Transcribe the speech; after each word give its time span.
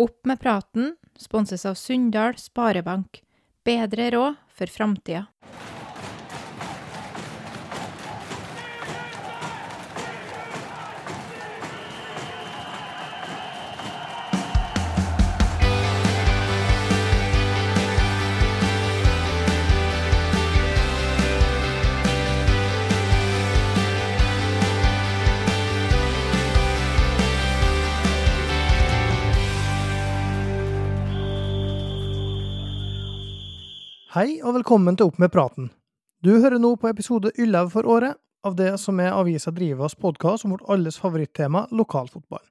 Opp 0.00 0.24
med 0.24 0.40
praten 0.40 0.96
sponses 1.16 1.66
av 1.66 1.74
Sunndal 1.74 2.36
Sparebank. 2.36 3.22
Bedre 3.64 4.10
råd 4.10 4.34
for 4.48 4.66
framtida. 4.66 5.26
Hei 34.20 34.34
og 34.44 34.52
velkommen 34.52 34.98
til 35.00 35.08
Opp 35.08 35.16
med 35.22 35.30
praten. 35.32 35.70
Du 36.20 36.34
hører 36.42 36.60
nå 36.60 36.74
på 36.76 36.90
episode 36.90 37.30
11 37.40 37.70
for 37.72 37.86
året 37.88 38.18
av 38.44 38.52
det 38.58 38.74
som 38.82 38.98
er 39.00 39.14
Avisa 39.16 39.48
Drivas 39.48 39.94
podkast 39.96 40.44
om 40.44 40.52
vårt 40.52 40.66
alles 40.74 40.98
favorittema, 41.00 41.62
lokalfotball. 41.72 42.42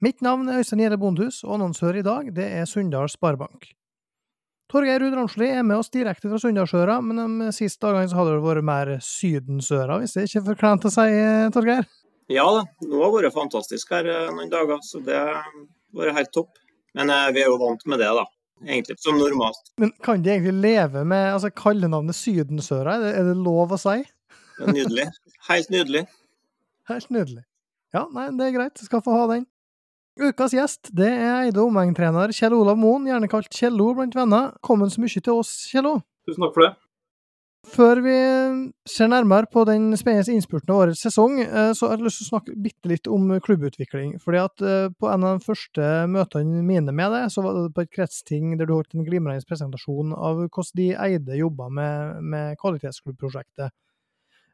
Mitt 0.00 0.22
navn 0.24 0.48
er 0.48 0.62
Øystein 0.62 0.80
Gjelle 0.80 0.96
Bondhus, 0.96 1.42
og 1.44 1.58
annonsør 1.58 1.98
i 2.00 2.04
dag 2.06 2.30
det 2.38 2.46
er 2.48 2.64
Sunndal 2.70 3.10
Sparebank. 3.12 3.66
Torgeir 4.72 5.04
Ruud 5.04 5.18
Ramsli 5.18 5.50
er 5.58 5.66
med 5.68 5.82
oss 5.82 5.92
direkte 5.92 6.30
fra 6.30 6.40
Sunndalsøra, 6.40 6.96
men 7.04 7.42
de 7.42 7.50
siste 7.52 7.84
dagene 7.84 8.08
så 8.08 8.22
hadde 8.22 8.38
det 8.38 8.46
vært 8.46 8.68
mer 8.70 8.92
Sydensøra, 9.04 9.98
hvis 10.00 10.16
det 10.16 10.24
ikke 10.30 10.40
er 10.40 10.46
for 10.46 10.60
kleint 10.62 10.88
å 10.88 10.94
si, 10.94 11.10
Torgeir? 11.58 11.84
Ja 12.32 12.46
da, 12.56 12.64
nå 12.86 13.02
har 13.02 13.12
det 13.18 13.18
vært 13.18 13.36
fantastisk 13.36 13.92
her 13.92 14.08
eh, 14.14 14.32
noen 14.32 14.48
dager, 14.54 14.80
så 14.80 15.04
det 15.04 15.20
har 15.20 15.44
vært 15.92 16.22
helt 16.22 16.32
topp. 16.40 16.56
Men 16.96 17.12
eh, 17.12 17.28
vi 17.36 17.44
er 17.44 17.52
jo 17.52 17.60
vant 17.60 17.84
med 17.84 18.00
det, 18.00 18.14
da 18.16 18.24
egentlig 18.64 18.98
som 19.02 19.18
normalt. 19.18 19.72
Men 19.80 19.92
kan 20.04 20.22
de 20.22 20.32
egentlig 20.32 20.54
leve 20.64 21.04
med 21.04 21.32
altså, 21.34 21.50
kallenavnet 21.50 22.16
Sydensøra? 22.16 22.96
Er 22.96 23.04
det, 23.04 23.12
er 23.18 23.28
det 23.30 23.36
lov 23.36 23.74
å 23.74 23.80
si? 23.80 23.98
Det 24.56 24.64
er 24.64 24.78
nydelig. 24.78 25.10
Helt 25.50 25.74
nydelig. 25.74 26.06
Helt 26.88 27.12
nydelig. 27.12 27.44
Ja, 27.94 28.06
nei, 28.14 28.30
det 28.38 28.48
er 28.48 28.56
greit. 28.56 28.80
Skal 28.82 29.02
få 29.04 29.14
ha 29.16 29.26
den. 29.34 29.46
Ukas 30.16 30.54
gjest 30.56 30.88
det 30.96 31.10
er 31.12 31.42
Eide 31.42 31.60
omegntrener 31.60 32.32
Kjell 32.32 32.54
Olav 32.56 32.78
Moen, 32.80 33.04
gjerne 33.04 33.28
kalt 33.28 33.52
Kjello 33.52 33.90
blant 33.98 34.16
venner. 34.16 34.54
Kommen 34.64 34.88
så 34.88 35.02
mye 35.02 35.20
til 35.20 35.42
oss, 35.42 35.52
Kjello. 35.68 35.98
Tusen 36.24 36.46
takk 36.46 36.54
for 36.56 36.64
det. 36.64 36.72
Før 37.66 37.98
vi 38.04 38.14
ser 38.86 39.08
nærmere 39.10 39.48
på 39.50 39.64
den 39.66 39.88
spennende 39.98 40.36
innspurten 40.36 40.70
av 40.70 40.84
årets 40.84 41.00
sesong, 41.02 41.40
eh, 41.42 41.72
så 41.74 41.88
har 41.88 41.96
jeg 41.96 42.06
lyst 42.06 42.20
til 42.20 42.26
å 42.26 42.30
snakke 42.30 42.54
bitte 42.62 42.90
litt 42.90 43.10
om 43.10 43.32
klubbutvikling. 43.42 44.12
Fordi 44.22 44.38
at 44.38 44.62
eh, 44.62 44.86
På 44.94 45.10
en 45.10 45.26
av 45.26 45.38
de 45.38 45.44
første 45.44 45.88
møtene 46.12 46.62
mine 46.62 46.94
med 46.94 47.12
deg, 47.12 47.26
så 47.32 47.42
var 47.42 47.58
det 47.58 47.74
på 47.74 47.82
et 47.82 47.92
kretsting 47.92 48.54
der 48.56 48.70
du 48.70 48.76
holdt 48.76 48.94
en 48.94 49.04
glimrende 49.08 49.44
presentasjon 49.48 50.14
av 50.14 50.44
hvordan 50.46 50.78
de 50.78 50.92
eide 51.08 51.40
jobba 51.40 51.68
med, 51.68 52.22
med 52.22 52.56
kvalitetsklubbprosjektet. 52.62 53.74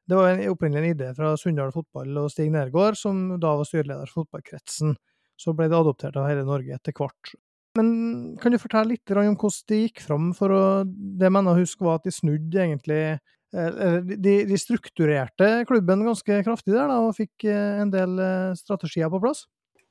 Det 0.09 0.19
var 0.19 0.33
en 0.33 0.49
opprinnelig 0.51 0.97
idé 0.97 1.13
fra 1.15 1.37
Sunndal 1.39 1.71
fotball 1.75 2.17
og 2.25 2.33
Stig 2.33 2.51
Nergård, 2.51 2.99
som 2.99 3.37
da 3.39 3.55
var 3.61 3.69
styreleder 3.69 4.09
for 4.11 4.25
fotballkretsen. 4.25 4.97
Så 5.39 5.55
ble 5.57 5.69
det 5.71 5.79
adoptert 5.79 6.17
av 6.19 6.27
hele 6.31 6.47
Norge 6.49 6.75
etter 6.75 6.97
hvert. 6.97 7.37
Men 7.79 7.93
kan 8.41 8.53
du 8.53 8.61
fortelle 8.61 8.93
litt 8.93 9.13
om 9.15 9.37
hvordan 9.37 9.69
de 9.73 9.81
gikk 9.87 10.03
fram 10.05 10.33
for 10.37 10.53
å 10.53 10.63
Det 10.85 11.29
jeg 11.29 11.33
mener 11.33 11.55
å 11.55 11.61
huske, 11.61 11.85
var 11.87 12.01
at 12.01 12.09
de 12.09 12.13
snudde 12.13 12.61
egentlig 12.61 13.01
eh, 13.17 13.99
de, 14.13 14.35
de, 14.49 14.59
strukturerte 14.61 15.51
klubben 15.69 16.05
ganske 16.05 16.43
kraftig 16.45 16.75
der 16.75 16.91
da, 16.91 17.01
og 17.01 17.17
fikk 17.17 17.49
eh, 17.49 17.81
en 17.83 17.93
del 17.93 18.19
eh, 18.21 18.53
strategier 18.61 19.13
på 19.13 19.23
plass? 19.25 19.47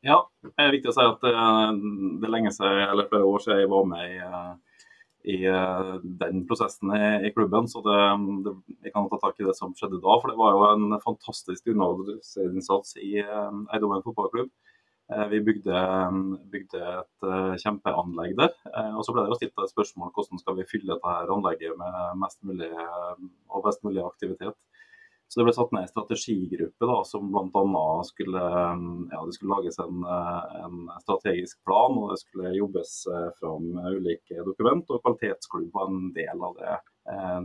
Ja, 0.05 0.23
det 0.45 0.53
er 0.61 0.73
viktig 0.73 0.91
å 0.91 0.97
si 0.97 1.05
at 1.05 1.25
det, 1.25 1.31
er 1.33 2.33
lenge 2.33 2.53
siden, 2.53 2.85
eller 2.89 3.09
flere 3.09 3.29
år 3.29 3.41
siden 3.43 3.61
jeg 3.61 3.69
var 3.69 3.89
med 3.89 4.13
i, 4.15 5.35
i 5.35 5.37
den 6.21 6.41
prosessen 6.49 6.89
i, 6.97 7.03
i 7.29 7.33
klubben. 7.35 7.69
Så 7.69 7.83
det, 7.85 7.99
det, 8.47 8.55
jeg 8.87 8.95
kan 8.95 9.09
ta 9.11 9.21
tak 9.21 9.37
i 9.37 9.45
det 9.45 9.53
som 9.57 9.75
skjedde 9.77 10.01
da. 10.01 10.15
For 10.17 10.33
det 10.33 10.39
var 10.41 10.57
jo 10.57 10.63
en 10.71 10.97
fantastisk 11.05 11.69
underholdningsinnsats 11.69 12.97
i 12.97 13.19
Eidomen 13.21 14.01
fotballklubb. 14.07 14.49
Eh, 15.11 15.27
vi 15.27 15.41
bygde, 15.43 15.79
bygde, 16.51 16.81
et 17.01 17.25
eh, 17.27 17.55
kjempeanlegg 17.59 18.35
der. 18.39 18.53
Eh, 18.71 18.93
og 18.95 19.03
Så 19.03 19.15
ble 19.15 19.25
det 19.27 19.39
stilt 19.41 19.57
et 19.59 19.73
spørsmål 19.73 20.13
hvordan 20.15 20.39
skal 20.39 20.55
vi 20.59 20.67
fylle 20.69 20.95
dette 20.95 21.15
anlegget 21.35 21.75
med 21.79 22.21
mest 22.21 22.39
mulig 22.47 22.69
og 23.51 23.65
best 23.65 23.83
mulig 23.83 24.03
aktivitet. 24.05 24.55
Så 25.27 25.39
Det 25.39 25.47
ble 25.47 25.53
satt 25.55 25.71
ned 25.71 25.85
en 25.85 25.91
strategigruppe 25.91 26.87
da, 26.87 26.95
som 27.07 27.27
bl.a. 27.31 27.83
skulle, 28.03 28.41
ja, 29.11 29.19
skulle 29.31 29.55
lages 29.55 29.79
en, 29.79 30.01
en, 30.03 30.79
strategisk 31.03 31.61
plan. 31.67 31.95
og 31.95 32.11
Det 32.11 32.19
skulle 32.19 32.55
jobbes 32.57 32.95
fram 33.39 33.69
ulike 33.95 34.43
dokument, 34.43 34.83
og 34.91 34.99
kvalitetsklubb 35.05 35.69
var 35.71 35.87
en 35.87 36.09
del 36.17 36.43
av 36.49 36.59
det, 36.59 36.75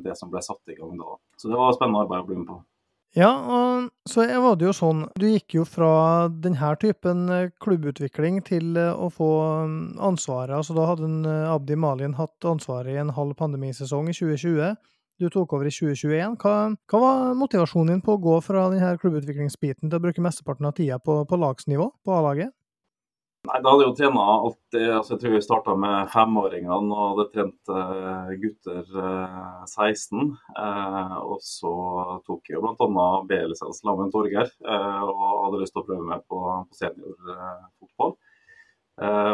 det 0.02 0.16
som 0.18 0.34
ble 0.34 0.42
satt 0.42 0.74
i 0.74 0.78
gang 0.80 0.98
da. 0.98 1.14
Så 1.38 1.52
det 1.52 1.60
var 1.62 1.78
spennende 1.78 2.02
arbeid 2.02 2.26
å 2.26 2.30
bli 2.32 2.40
med 2.42 2.50
på. 2.50 2.58
Ja, 3.16 3.30
og 3.32 3.86
så 4.04 4.26
var 4.44 4.58
det 4.60 4.66
jo 4.66 4.74
sånn 4.76 5.06
Du 5.16 5.24
gikk 5.24 5.54
jo 5.56 5.62
fra 5.64 6.28
denne 6.28 6.72
typen 6.82 7.30
eh, 7.32 7.52
klubbutvikling 7.64 8.42
til 8.44 8.76
eh, 8.76 8.92
å 8.92 9.08
få 9.08 9.30
mm, 9.70 9.78
ansvaret. 10.04 10.52
Altså 10.58 10.76
da 10.76 10.84
hadde 10.90 11.08
en 11.08 11.22
eh, 11.24 11.48
Abdi 11.48 11.78
Malin 11.80 12.18
hatt 12.18 12.44
ansvaret 12.44 12.92
i 12.92 13.00
en 13.00 13.14
halv 13.16 13.32
pandemisesong 13.40 14.10
i 14.12 14.16
2020. 14.18 14.76
Du 15.16 15.30
tok 15.32 15.54
over 15.56 15.64
i 15.64 15.72
2021. 15.72 16.36
Hva, 16.42 16.54
hva 16.92 17.00
var 17.00 17.32
motivasjonen 17.40 17.94
din 17.94 18.04
på 18.04 18.18
å 18.18 18.20
gå 18.20 18.36
fra 18.44 18.66
denne 18.74 18.92
klubbutviklingsbiten 19.00 19.88
til 19.88 19.96
å 19.96 20.04
bruke 20.04 20.24
mesteparten 20.24 20.68
av 20.68 20.76
tida 20.76 21.00
på, 21.00 21.22
på 21.24 21.40
lagsnivå, 21.40 21.88
på 22.04 22.18
A-laget? 22.18 22.52
Nei, 23.46 23.60
Da 23.62 23.70
hadde 23.72 23.84
jeg 23.84 23.90
jo 23.90 23.96
trena 23.98 24.24
alltid 24.32 24.84
altså 24.96 25.12
Jeg 25.14 25.20
tror 25.22 25.34
vi 25.34 25.40
starta 25.44 25.74
med 25.78 26.10
femåringene 26.12 26.76
og 26.96 27.10
hadde 27.12 27.26
trent 27.34 27.70
uh, 27.72 28.32
gutter 28.42 28.82
uh, 28.96 29.62
16. 29.68 30.32
Uh, 30.56 31.16
og 31.20 31.40
så 31.44 31.72
tok 32.26 32.50
jeg 32.50 32.58
jo 32.58 32.64
bl.a. 32.64 33.08
B-lisens 33.28 33.82
sammen 33.82 34.06
med 34.06 34.14
Torgeir 34.14 34.50
og 34.66 35.24
hadde 35.44 35.62
lyst 35.62 35.74
til 35.76 35.82
å 35.84 35.86
prøve 35.86 36.06
meg 36.08 36.24
på, 36.30 36.40
på 36.70 36.78
seniorfotball. 36.80 38.16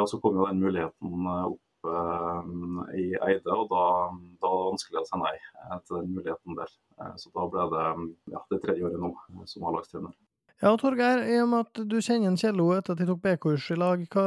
og 0.03 0.09
så 0.11 0.19
kom 0.23 0.41
jo 0.41 0.49
den 0.49 0.62
muligheten 0.62 1.29
opp 1.31 1.89
i 2.99 3.06
Eide, 3.27 3.55
og 3.55 3.71
da, 3.71 3.84
da 4.43 4.50
var 4.50 4.59
det 4.59 4.69
vanskelig 4.73 5.00
å 5.00 5.06
si 5.09 5.21
nei 5.23 5.34
til 5.87 6.00
den 6.00 6.12
muligheten 6.17 6.59
der. 6.59 6.75
så 7.23 7.33
da 7.34 7.47
ble 7.55 7.69
det 7.75 7.87
ja, 8.34 8.44
det 8.50 8.61
tredje 8.65 8.87
året 8.91 9.03
nå 9.03 9.47
som 9.50 9.67
A-lagstrener. 9.71 10.15
Ja, 10.62 10.71
Torgeir, 10.78 11.25
i 11.27 11.41
og 11.43 11.49
med 11.50 11.65
at 11.65 11.78
du 11.91 11.97
kjenner 11.99 12.37
Kjello 12.39 12.69
etter 12.77 12.95
at 12.95 13.00
de 13.00 13.06
tok 13.09 13.23
B-kurs 13.25 13.65
i 13.75 13.77
lag, 13.81 14.05
hva, 14.15 14.27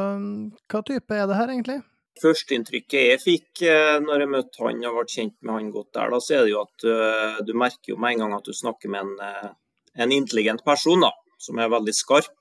hva, 0.67 0.81
type 0.83 1.15
er 1.15 1.29
det 1.31 1.37
her 1.39 1.53
egentlig? 1.53 1.77
Førsteinntrykket 2.19 3.05
jeg 3.07 3.21
fikk 3.23 3.61
eh, 3.63 3.95
når 4.03 4.25
jeg 4.25 4.31
møtte 4.33 4.65
han 4.65 4.83
og 4.89 4.97
ble 4.97 5.05
kjent 5.13 5.37
med 5.39 5.55
han 5.55 5.71
godt 5.71 5.93
der, 5.95 6.11
da, 6.11 6.19
så 6.19 6.35
er 6.35 6.43
det 6.43 6.51
jo 6.51 6.59
at 6.65 6.85
uh, 6.91 7.39
du 7.47 7.53
merker 7.55 7.93
jo 7.93 7.97
med 8.03 8.17
en 8.17 8.25
gang 8.25 8.35
at 8.35 8.51
du 8.51 8.51
snakker 8.55 8.91
med 8.91 9.05
en, 9.05 9.15
uh, 9.23 9.87
en 10.03 10.15
intelligent 10.17 10.65
person 10.67 11.07
da, 11.07 11.13
som 11.39 11.63
er 11.63 11.71
veldig 11.71 11.95
skarp. 11.95 12.31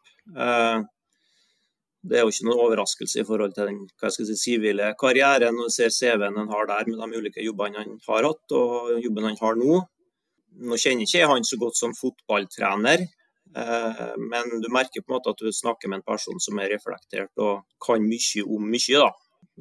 Det 2.04 2.18
er 2.18 2.22
jo 2.24 2.34
ikke 2.34 2.46
noen 2.48 2.66
overraskelse 2.66 3.22
i 3.22 3.26
forhold 3.26 3.54
til 3.54 3.68
den 3.70 3.82
hva 4.00 4.10
skal 4.10 4.26
jeg 4.26 4.34
si, 4.34 4.54
sivile 4.56 4.90
karrieren 4.98 5.58
og 5.62 5.70
ser 5.72 5.94
CV-en 5.94 6.38
han 6.40 6.50
har 6.50 6.66
der 6.70 6.88
med 6.90 6.98
de 6.98 7.20
ulike 7.20 7.44
jobbene 7.44 7.82
han 7.82 7.98
har 8.08 8.26
hatt 8.26 8.54
og 8.58 8.96
jobben 9.04 9.28
han 9.30 9.38
har 9.40 9.58
nå. 9.60 9.82
Nå 10.64 10.78
kjenner 10.80 11.06
ikke 11.06 11.20
jeg 11.20 11.30
han 11.30 11.46
så 11.46 11.58
godt 11.60 11.78
som 11.78 11.94
fotballtrener, 11.98 13.04
Eh, 13.04 13.23
men 13.54 14.48
du 14.62 14.66
merker 14.72 15.04
på 15.04 15.12
en 15.12 15.16
måte 15.18 15.30
at 15.30 15.42
du 15.42 15.52
snakker 15.54 15.90
med 15.90 16.00
en 16.00 16.08
person 16.08 16.40
som 16.42 16.58
er 16.58 16.72
reflektert 16.74 17.30
og 17.38 17.62
kan 17.82 18.02
mye 18.02 18.42
om 18.44 18.64
mye. 18.66 18.98
da. 18.98 19.10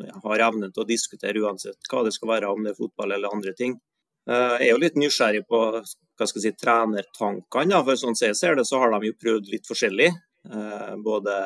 Jeg 0.01 0.21
har 0.23 0.45
evnen 0.47 0.71
til 0.73 0.83
å 0.83 0.89
diskutere 0.89 1.41
uansett 1.43 1.91
hva 1.91 2.01
det 2.05 2.13
skal 2.15 2.31
være, 2.31 2.49
om 2.49 2.63
det 2.65 2.73
er 2.73 2.79
fotball 2.79 3.13
eller 3.13 3.33
andre 3.35 3.53
ting. 3.57 3.75
Eh, 4.29 4.55
jeg 4.61 4.69
er 4.69 4.71
jo 4.71 4.81
litt 4.81 4.97
nysgjerrig 4.99 5.43
på 5.49 5.59
hva 5.73 5.83
skal 5.83 6.39
jeg 6.39 6.45
si, 6.45 6.55
trenertankene. 6.63 7.83
For 7.83 7.99
sånn 7.99 8.17
som 8.17 8.29
jeg 8.29 8.39
ser 8.39 8.57
det, 8.57 8.65
så 8.69 8.81
har 8.81 8.95
de 8.95 9.11
jo 9.11 9.19
prøvd 9.19 9.51
litt 9.51 9.69
forskjellig. 9.69 10.09
Eh, 10.49 10.95
både 11.03 11.37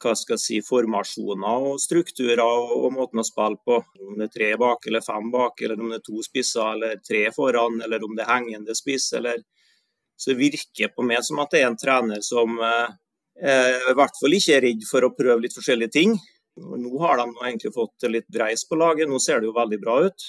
hva 0.00 0.14
skal 0.16 0.38
jeg 0.38 0.44
si, 0.44 0.58
formasjoner 0.64 1.66
og 1.70 1.80
strukturer 1.82 2.40
og 2.40 2.88
måten 2.94 3.20
å 3.20 3.26
spille 3.26 3.60
på. 3.66 3.80
Om 4.06 4.16
det 4.16 4.30
er 4.30 4.36
tre 4.36 4.50
bak 4.60 4.86
eller 4.88 5.04
fem 5.04 5.28
bak, 5.32 5.60
eller 5.60 5.82
om 5.82 5.92
det 5.92 6.00
er 6.00 6.06
to 6.06 6.24
spisser 6.24 6.76
eller 6.76 7.02
tre 7.04 7.26
foran, 7.36 7.82
eller 7.84 8.06
om 8.06 8.16
det 8.16 8.24
er 8.24 8.32
hengende 8.32 8.76
spiss. 8.78 9.12
eller 9.18 9.42
så 10.20 10.34
virker 10.36 10.92
på 10.92 11.04
meg 11.06 11.24
som 11.24 11.40
at 11.40 11.54
det 11.54 11.62
er 11.62 11.70
en 11.70 11.78
trener 11.80 12.20
som 12.24 12.58
eh, 12.60 12.90
i 13.40 13.94
hvert 13.96 14.18
fall 14.20 14.36
ikke 14.36 14.58
er 14.58 14.66
redd 14.66 14.84
for 14.88 15.06
å 15.06 15.14
prøve 15.16 15.46
litt 15.46 15.56
forskjellige 15.56 15.94
ting. 15.96 16.18
Nå 16.60 16.92
har 17.00 17.22
de 17.22 17.30
egentlig 17.46 17.72
fått 17.72 18.04
litt 18.10 18.28
breis 18.28 18.66
på 18.68 18.76
laget, 18.76 19.08
nå 19.08 19.20
ser 19.22 19.40
det 19.40 19.48
jo 19.48 19.56
veldig 19.56 19.80
bra 19.80 19.96
ut. 20.04 20.26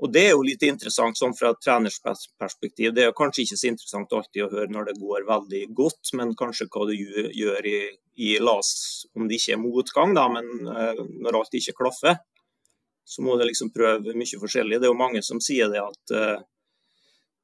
Og 0.00 0.12
Det 0.12 0.22
er 0.24 0.30
jo 0.32 0.44
litt 0.44 0.62
interessant 0.64 1.18
sånn 1.18 1.34
fra 1.36 1.50
et 1.52 1.60
trenersperspektiv. 1.60 2.94
Det 2.96 3.04
er 3.04 3.16
kanskje 3.16 3.44
ikke 3.44 3.58
så 3.60 3.68
interessant 3.68 4.14
alltid 4.16 4.46
å 4.46 4.52
høre 4.54 4.72
når 4.72 4.88
det 4.88 5.00
går 5.00 5.26
veldig 5.28 5.60
godt, 5.76 6.14
men 6.16 6.32
kanskje 6.38 6.70
hva 6.72 6.86
du 6.88 6.94
gjør 6.96 7.68
i, 7.68 7.80
i 8.16 8.30
las, 8.40 8.70
om 9.14 9.28
det 9.28 9.36
ikke 9.36 9.58
er 9.58 9.60
motgang, 9.60 10.14
da, 10.16 10.24
men 10.32 10.48
uh, 10.72 11.02
når 11.20 11.42
alt 11.42 11.58
ikke 11.60 11.76
klaffer, 11.82 12.16
så 13.04 13.26
må 13.26 13.36
du 13.36 13.44
liksom 13.44 13.74
prøve 13.74 14.16
mye 14.16 14.40
forskjellig. 14.40 14.80
Det 14.80 14.88
er 14.88 14.94
jo 14.94 15.02
mange 15.02 15.22
som 15.26 15.42
sier 15.44 15.68
det 15.70 15.84
at 15.84 16.16
uh, 16.16 16.40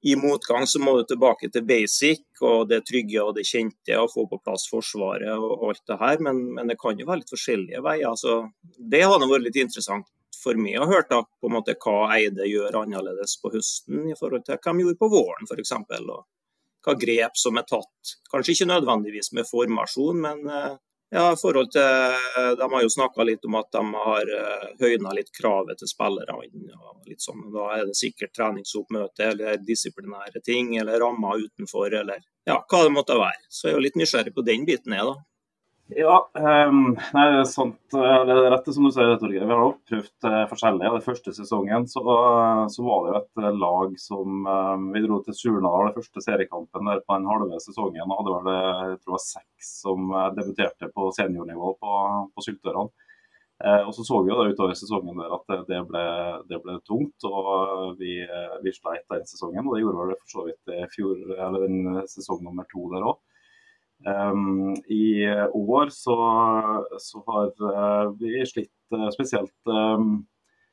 i 0.06 0.14
motgang 0.16 0.66
så 0.70 0.78
må 0.78 0.92
du 0.96 1.06
tilbake 1.08 1.48
til 1.50 1.64
basic 1.66 2.42
og 2.44 2.68
det 2.70 2.84
trygge 2.86 3.22
og 3.22 3.32
det 3.34 3.46
kjente 3.48 3.96
og 3.98 4.12
få 4.12 4.26
på 4.30 4.38
plass 4.44 4.68
Forsvaret 4.70 5.32
og 5.34 5.64
alt 5.70 5.82
det 5.90 5.96
her. 5.98 6.22
Men, 6.22 6.42
men 6.54 6.70
det 6.70 6.78
kan 6.78 6.98
jo 7.00 7.08
være 7.08 7.24
litt 7.24 7.32
forskjellige 7.32 7.82
veier. 7.82 8.14
Så 8.20 8.36
det 8.78 9.02
hadde 9.02 9.26
vært 9.30 9.48
litt 9.48 9.58
interessant 9.64 10.06
for 10.36 10.58
meg 10.60 10.78
å 10.78 10.86
høre 10.86 11.24
på 11.26 11.48
en 11.48 11.56
måte 11.56 11.74
hva 11.82 12.12
Eide 12.14 12.46
gjør 12.46 12.82
annerledes 12.84 13.34
på 13.42 13.50
høsten 13.56 14.06
i 14.12 14.16
forhold 14.18 14.46
til 14.46 14.60
hva 14.60 14.74
de 14.76 14.84
gjorde 14.84 15.00
på 15.00 15.10
våren 15.10 15.50
f.eks. 15.50 15.74
Og 15.74 16.22
hva 16.86 16.94
grep 17.02 17.40
som 17.40 17.58
er 17.58 17.66
tatt. 17.66 18.16
Kanskje 18.30 18.54
ikke 18.54 18.70
nødvendigvis 18.70 19.32
med 19.34 19.48
formasjon, 19.48 20.22
men 20.22 20.46
eh, 20.46 20.76
ja, 21.14 21.32
i 21.32 21.38
forhold 21.38 21.70
til, 21.70 22.16
De 22.58 22.66
har 22.72 22.82
jo 22.82 22.88
snakka 22.90 23.24
litt 23.24 23.44
om 23.46 23.54
at 23.60 23.68
de 23.72 23.82
har 23.94 24.30
uh, 24.40 24.64
høyna 24.80 25.12
litt 25.14 25.30
kravet 25.38 25.78
til 25.78 25.90
spillerne. 25.90 26.48
sånn, 27.22 27.44
Da 27.54 27.68
er 27.76 27.86
det 27.86 27.96
sikkert 27.98 28.34
treningsoppmøte 28.34 29.30
eller 29.30 29.60
disiplinære 29.62 30.42
ting 30.44 30.76
eller 30.76 31.00
rammer 31.00 31.46
utenfor 31.46 31.94
eller 31.94 32.24
ja, 32.46 32.58
hva 32.58 32.82
det 32.84 32.92
måtte 32.94 33.18
være. 33.18 33.46
Så 33.48 33.68
jeg 33.68 33.74
er 33.74 33.78
jo 33.78 33.86
litt 33.86 33.98
nysgjerrig 33.98 34.34
på 34.34 34.44
den 34.46 34.66
biten. 34.66 34.94
Jeg, 34.94 35.06
da. 35.06 35.14
Ja, 35.94 36.30
um, 36.34 36.96
nei, 37.14 37.24
det 37.30 37.42
er 37.44 37.44
sant. 37.46 37.76
Det 37.94 38.00
er 38.02 38.48
rett 38.50 38.68
som 38.74 38.88
du 38.88 38.90
sier, 38.90 39.12
Torgeir. 39.20 39.44
Vi 39.46 39.54
har 39.54 39.74
prøvd 39.86 40.26
uh. 40.26 40.78
Den 40.82 41.04
første 41.04 41.34
sesongen 41.36 41.84
så, 41.86 42.02
uh, 42.02 42.64
så, 42.72 42.82
var 42.82 43.04
det 43.04 43.12
jo 43.12 43.20
et 43.20 43.42
uh, 43.44 43.50
lag 43.54 43.94
som 44.02 44.48
um, 44.50 44.88
Vi 44.96 45.04
dro 45.04 45.20
til 45.22 45.36
Surnadal, 45.38 45.92
den 45.92 45.94
første 46.00 46.24
seriekampen 46.24 46.90
der 46.90 47.04
på 47.06 47.18
den 47.20 47.28
halve 47.30 47.60
sesongen. 47.62 48.02
og 48.02 48.18
hadde 48.18 48.34
vel 48.34 48.50
jeg 48.56 48.96
tror 48.96 49.12
det 49.12 49.14
var 49.14 49.22
seks 49.28 49.70
som 49.84 50.16
debuterte 50.34 50.90
på 50.90 51.06
seniornivå 51.20 51.70
på, 51.78 52.02
på 52.34 52.46
Syltørene. 52.48 53.06
og 53.86 53.94
Så 53.94 54.08
så 54.10 54.24
vi 54.24 54.34
jo 54.34 54.40
da 54.40 54.48
utover 54.50 54.74
sesongen 54.74 55.22
der 55.22 55.38
at 55.38 55.46
det, 55.52 55.60
det, 55.70 55.80
ble, 55.86 56.04
det 56.50 56.62
ble, 56.66 56.80
tungt. 56.82 57.30
og 57.30 57.94
Vi, 58.02 58.18
vi 58.66 58.74
sleit 58.74 59.06
den 59.14 59.22
sesongen. 59.30 59.62
og 59.62 59.78
Det 59.78 59.86
gjorde 59.86 60.02
vel 60.02 60.18
for 60.18 60.34
så 60.34 60.50
vidt 60.50 60.76
i 60.80 60.82
fjor, 60.98 61.14
eller 61.38 61.68
den 61.68 62.02
sesong 62.10 62.42
nummer 62.42 62.66
to 62.74 62.90
der 62.90 63.06
òg. 63.06 63.22
Um, 64.04 64.76
I 64.86 65.26
år 65.52 65.88
så, 65.88 66.16
så 66.98 67.22
har 67.26 67.46
uh, 67.62 68.12
vi 68.18 68.46
slitt 68.46 68.70
uh, 68.94 69.08
spesielt 69.10 69.54
um, 69.64 70.26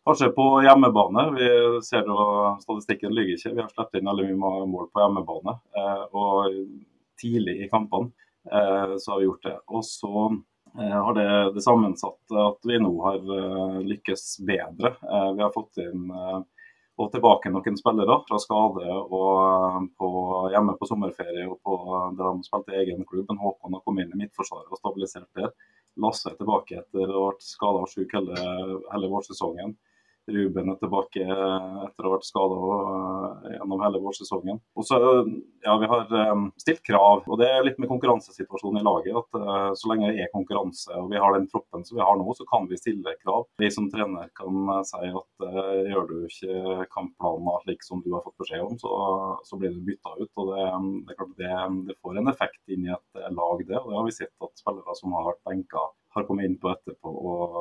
kanskje 0.05 0.29
på 0.35 0.47
hjemmebane. 0.65 1.23
Vi 1.37 1.47
ser 1.85 2.09
jo 2.09 2.17
Statistikken 2.61 3.15
lyver 3.15 3.37
ikke. 3.37 3.53
Vi 3.55 3.63
har 3.63 3.71
sluppet 3.71 4.01
inn 4.01 4.11
veldig 4.11 4.27
mye 4.35 4.65
mål 4.69 4.89
på 4.91 5.05
hjemmebane. 5.05 5.55
Uh, 5.77 6.03
og 6.11 6.59
tidlig 7.21 7.61
i 7.63 7.71
kampene 7.71 8.11
så 8.43 9.13
har 9.13 9.19
vi 9.21 9.23
gjort 9.29 9.45
det. 9.45 9.53
Og 9.71 9.85
så 9.87 10.09
har 10.75 11.13
det, 11.15 11.27
det 11.55 11.61
sammensatt 11.63 12.33
at 12.43 12.65
vi 12.67 12.75
nå 12.81 12.89
har 13.05 13.21
lykkes 13.87 14.23
bedre. 14.43 14.91
vi 15.37 15.39
har 15.39 15.53
fått 15.53 15.79
inn 15.79 16.09
og 17.01 17.09
tilbake 17.13 17.49
noen 17.49 17.77
spillere 17.79 18.19
fra 18.27 18.37
skade 18.41 18.85
og 18.85 19.29
eh, 19.43 19.77
på, 19.97 20.09
hjemme 20.53 20.75
på 20.77 20.89
sommerferie 20.89 21.47
og 21.49 21.57
på, 21.65 21.77
der 22.19 22.27
de 22.27 22.47
spilte 22.47 22.75
egen 22.81 23.05
klubb. 23.09 23.25
Men 23.31 23.41
Håkon 23.41 23.77
har 23.77 23.85
kommet 23.85 24.05
inn 24.05 24.13
i 24.13 24.23
midtforsvaret 24.23 24.69
og 24.69 24.81
stabilisert 24.81 25.29
der. 25.39 25.49
Lasse 26.03 26.29
er 26.29 26.37
tilbake 26.37 26.79
etter 26.81 27.09
å 27.09 27.17
ha 27.17 27.31
vært 27.31 27.45
skada 27.45 27.81
og 27.85 27.89
syk 27.89 28.13
hele, 28.17 28.37
hele 28.91 29.09
vårsesongen. 29.11 29.75
Ruben 30.31 30.71
er 30.71 30.77
tilbake 30.79 31.23
etter 31.23 32.05
å 32.05 32.09
ha 32.09 32.15
vært 32.15 32.27
skada 32.27 32.59
eh, 32.73 33.55
gjennom 33.57 33.81
hele 33.83 34.01
vårsesongen. 34.03 34.59
Og 34.79 34.87
så, 34.87 34.99
ja, 35.65 35.75
Vi 35.81 35.89
har 35.91 36.13
eh, 36.19 36.43
stilt 36.63 36.83
krav, 36.87 37.25
og 37.27 37.39
det 37.41 37.49
er 37.49 37.65
litt 37.67 37.79
med 37.81 37.91
konkurransesituasjonen 37.91 38.81
i 38.81 38.85
laget. 38.87 39.17
at 39.19 39.79
Så 39.79 39.91
lenge 39.91 40.11
det 40.13 40.23
er 40.23 40.31
konkurranse 40.33 40.95
og 40.99 41.09
vi 41.11 41.19
har 41.19 41.35
den 41.35 41.49
troppen 41.51 41.83
som 41.85 41.97
vi 41.97 42.05
har 42.05 42.15
nå, 42.19 42.27
så 42.37 42.47
kan 42.49 42.67
vi 42.69 42.79
stille 42.79 43.15
krav. 43.23 43.47
Vi 43.59 43.69
som 43.73 43.89
trener 43.91 44.29
kan 44.37 44.71
si 44.87 45.09
at 45.09 45.47
gjør 45.89 46.07
du 46.09 46.15
ikke 46.27 46.87
kampplanen 46.93 47.49
slik 47.63 47.83
som 47.85 48.01
du 48.05 48.13
har 48.15 48.23
fått 48.25 48.39
beskjed 48.41 48.63
om, 48.63 48.77
så, 48.79 48.93
så 49.47 49.59
blir 49.59 49.73
du 49.73 49.83
bytta 49.87 50.15
ut. 50.19 50.31
og 50.39 50.53
det, 50.53 50.69
det, 51.09 51.27
det, 51.41 51.51
det, 51.89 51.97
får 52.01 52.19
en 52.19 52.31
effekt 52.31 52.61
inn 52.71 52.87
i 52.87 52.93
et 52.95 53.25
lag, 53.35 53.65
det. 53.67 53.79
og 53.79 53.91
Det 53.91 53.99
har 53.99 54.07
vi 54.07 54.15
sett 54.15 54.47
at 54.47 54.63
spillere 54.63 54.95
som 54.99 55.15
har 55.17 55.31
vært 55.31 55.43
benka 55.49 55.83
har 56.13 56.27
kommet 56.27 56.45
inn 56.45 56.59
på 56.61 56.69
etterpå 56.69 57.09
og, 57.09 57.55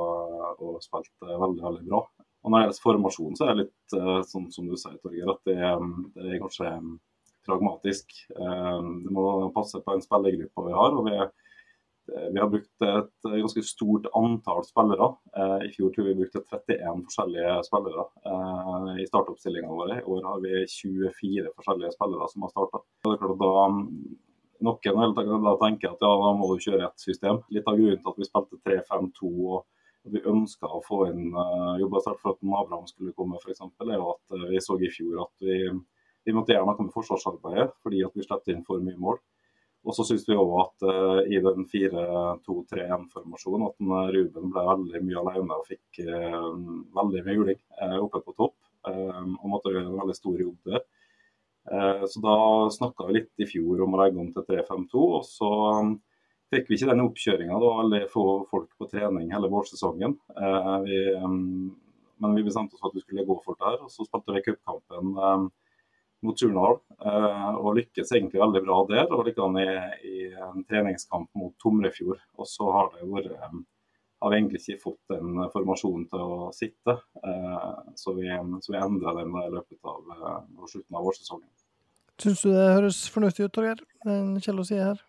og 0.61 0.81
spilt 0.85 1.13
veldig 1.25 1.63
veldig 1.65 1.87
bra. 1.89 2.03
Og 2.43 2.51
Når 2.51 2.59
det 2.59 2.65
gjelder 2.67 2.83
formasjon, 2.83 3.37
så 3.39 3.47
er 3.47 3.55
det 3.55 3.65
litt 3.65 3.95
uh, 3.99 4.19
sånn 4.27 4.49
som 4.55 4.67
du 4.67 4.75
sier, 4.79 4.99
Torgeir, 5.03 5.31
at 5.31 5.43
det, 5.47 5.59
det, 6.17 6.27
er 6.27 6.43
kanskje 6.43 6.73
pragmatisk. 7.47 8.11
Uh, 8.35 8.83
det 9.05 9.15
må 9.15 9.27
passe 9.55 9.79
på 9.83 9.95
en 9.95 10.03
spillergruppe 10.03 10.67
vi 10.67 10.75
har. 10.75 10.97
og 10.99 11.07
vi, 11.07 11.15
vi 12.35 12.43
har 12.43 12.51
brukt 12.51 12.87
et 12.89 13.29
ganske 13.29 13.63
stort 13.63 14.09
antall 14.19 14.65
spillere. 14.67 15.13
I 15.63 15.71
fjor 15.71 15.93
tror 15.95 16.09
vi 16.09 16.17
brukte 16.19 16.43
31 16.43 17.05
forskjellige 17.07 17.53
spillere 17.69 18.07
i 18.99 19.07
startoppstillingene 19.07 19.79
våre. 19.79 20.01
I 20.01 20.09
år 20.11 20.27
har 20.27 20.43
vi 20.43 20.65
24 20.67 21.55
forskjellige 21.55 21.95
spillere 21.95 22.27
som 22.33 22.43
har 22.43 22.53
starta. 22.57 22.83
Noen 24.63 25.15
vil 25.15 25.61
tenke 25.63 25.91
at 25.91 26.03
ja, 26.03 26.11
da 26.11 26.33
må 26.39 26.51
du 26.51 26.63
kjøre 26.63 26.87
et 26.87 27.07
system. 27.07 27.41
Litt 27.55 27.71
av 27.71 27.79
grunnen 27.79 28.03
til 28.03 28.13
at 28.13 28.21
vi 28.21 28.29
spilte 28.29 28.61
3-5-2 28.67 29.31
og 29.55 29.65
vi 30.11 30.23
ønska 30.27 30.67
å 30.67 30.83
få 30.85 31.05
inn 31.11 31.35
uh, 31.37 31.79
jobba 31.81 32.01
sterkt 32.03 32.23
for 32.23 32.35
at 32.35 32.41
Abraham 32.43 32.87
skulle 32.91 33.15
komme, 33.17 33.39
f.eks., 33.39 33.63
er 33.63 33.95
jo 33.95 34.09
at 34.15 34.25
uh, 34.35 34.49
vi 34.51 34.59
så 34.63 34.79
i 34.79 34.91
fjor 34.91 35.21
at 35.27 35.35
vi, 35.47 35.59
vi 36.27 36.35
måtte 36.35 36.55
gjøre 36.55 36.67
noe 36.69 36.87
med 36.87 36.95
forsvarsarbeidet 36.95 37.71
fordi 37.83 38.03
at 38.07 38.17
vi 38.19 38.27
slapp 38.27 38.49
inn 38.51 38.65
for 38.67 38.83
mye 38.83 38.99
mål. 38.99 39.19
Og 39.83 39.93
så 39.97 40.03
syns 40.07 40.25
vi 40.29 40.39
òg 40.39 40.53
at 40.63 40.87
uh, 40.87 41.21
i 41.27 41.39
den 41.43 41.67
4-2-3-1-formasjonen 41.71 43.69
at 43.69 43.77
Ruben 44.17 44.51
ble 44.55 44.63
veldig 44.73 45.01
mye 45.07 45.21
alene 45.23 45.59
og 45.59 45.69
fikk 45.71 46.03
uh, 46.07 46.51
veldig 46.99 47.21
mye 47.23 47.39
juling 47.39 47.61
oppe 48.03 48.19
på 48.23 48.37
topp. 48.39 48.59
og 48.83 49.47
måtte 49.47 49.71
gjøre 49.71 49.87
en 49.87 50.01
veldig 50.01 50.15
stor 50.19 50.41
jobb 50.43 50.59
der. 50.67 50.81
så 52.11 52.19
da 52.25 52.37
snakka 52.75 53.07
vi 53.07 53.13
litt 53.15 53.39
i 53.39 53.47
fjor 53.47 53.85
om 53.85 53.95
å 53.95 54.01
legge 54.01 54.19
om 54.19 54.33
til 54.35 54.43
3-5-2. 54.49 55.03
og 55.19 55.23
så 55.23 55.51
um, 55.79 55.93
fikk 56.53 56.69
vi 56.69 56.77
ikke 56.77 56.91
den 56.91 57.05
oppkjøringa. 57.07 57.57
Det 57.61 57.71
var 57.71 58.11
få 58.13 58.27
folk 58.51 58.71
på 58.79 58.89
trening 58.91 59.33
hele 59.33 59.51
vårsesongen. 59.53 60.15
Eh, 60.37 60.77
vi, 60.85 61.01
um, 61.17 61.73
men 62.23 62.37
vi 62.37 62.45
bestemte 62.47 62.77
oss 62.77 62.83
for 62.83 62.93
at 62.93 62.99
vi 62.99 63.05
skulle 63.05 63.27
gå 63.29 63.39
for 63.45 63.59
det 63.59 63.71
her. 63.71 63.81
og 63.83 63.93
Så 63.93 64.07
spilte 64.07 64.37
vi 64.37 64.45
cupkampen 64.47 65.17
um, 65.17 65.49
mot 66.23 66.39
Surnadal 66.39 66.79
uh, 67.03 67.57
og 67.57 67.79
lykkes 67.81 68.13
egentlig 68.15 68.43
veldig 68.43 68.65
bra 68.67 68.81
der. 68.91 69.07
Og 69.11 69.27
likedan 69.29 69.59
i, 69.63 69.69
i 70.09 70.17
en 70.51 70.67
treningskamp 70.69 71.31
mot 71.39 71.57
Tomrefjord. 71.63 72.21
Og 72.39 72.49
så 72.49 72.69
har 72.77 72.93
vært 73.01 73.33
har 74.23 74.31
vi 74.31 74.37
egentlig 74.39 74.61
ikke 74.63 74.85
fått 74.85 75.11
den 75.11 75.41
formasjonen 75.51 76.05
til 76.07 76.21
å 76.23 76.51
sitte. 76.55 76.95
Så 77.99 78.13
vi, 78.15 78.29
så 78.63 78.71
vi 78.71 78.79
endra 78.79 79.17
den 79.17 79.35
i 79.35 79.49
løpet 79.51 79.89
av 79.91 80.69
slutten 80.71 80.95
av 80.95 81.09
vårsesongen. 81.09 81.49
Syns 82.23 82.45
du 82.45 82.53
det 82.53 82.69
høres 82.77 83.01
fornuftig 83.11 83.49
ut, 83.49 83.55
Torgeir, 83.57 83.83
den 84.07 84.37
å 84.39 84.69
sier 84.69 84.93
her? 84.93 85.03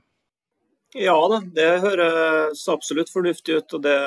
Ja 0.94 1.16
da, 1.30 1.40
det 1.56 1.70
høres 1.82 2.68
absolutt 2.70 3.10
fornuftig 3.10 3.58
ut. 3.58 3.74
og 3.74 3.82
Det, 3.82 3.98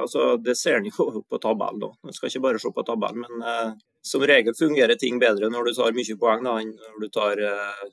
altså, 0.00 0.36
det 0.42 0.56
ser 0.58 0.80
en 0.80 0.88
jo 0.90 1.22
på 1.30 1.38
tabellen. 1.38 1.94
Man 2.02 2.16
skal 2.16 2.30
ikke 2.30 2.46
bare 2.48 2.62
se 2.62 2.72
på 2.74 2.84
tabellen, 2.86 3.22
men 3.22 3.46
eh, 3.46 3.74
som 4.02 4.24
regel 4.26 4.56
fungerer 4.58 4.98
ting 4.98 5.20
bedre 5.22 5.50
når 5.52 5.70
du 5.70 5.74
tar 5.76 5.94
mye 5.94 6.18
poeng 6.18 6.42
da, 6.42 6.56
enn 6.58 6.74
når 6.74 7.04
du 7.04 7.12
tar 7.14 7.42
eh, 7.46 7.84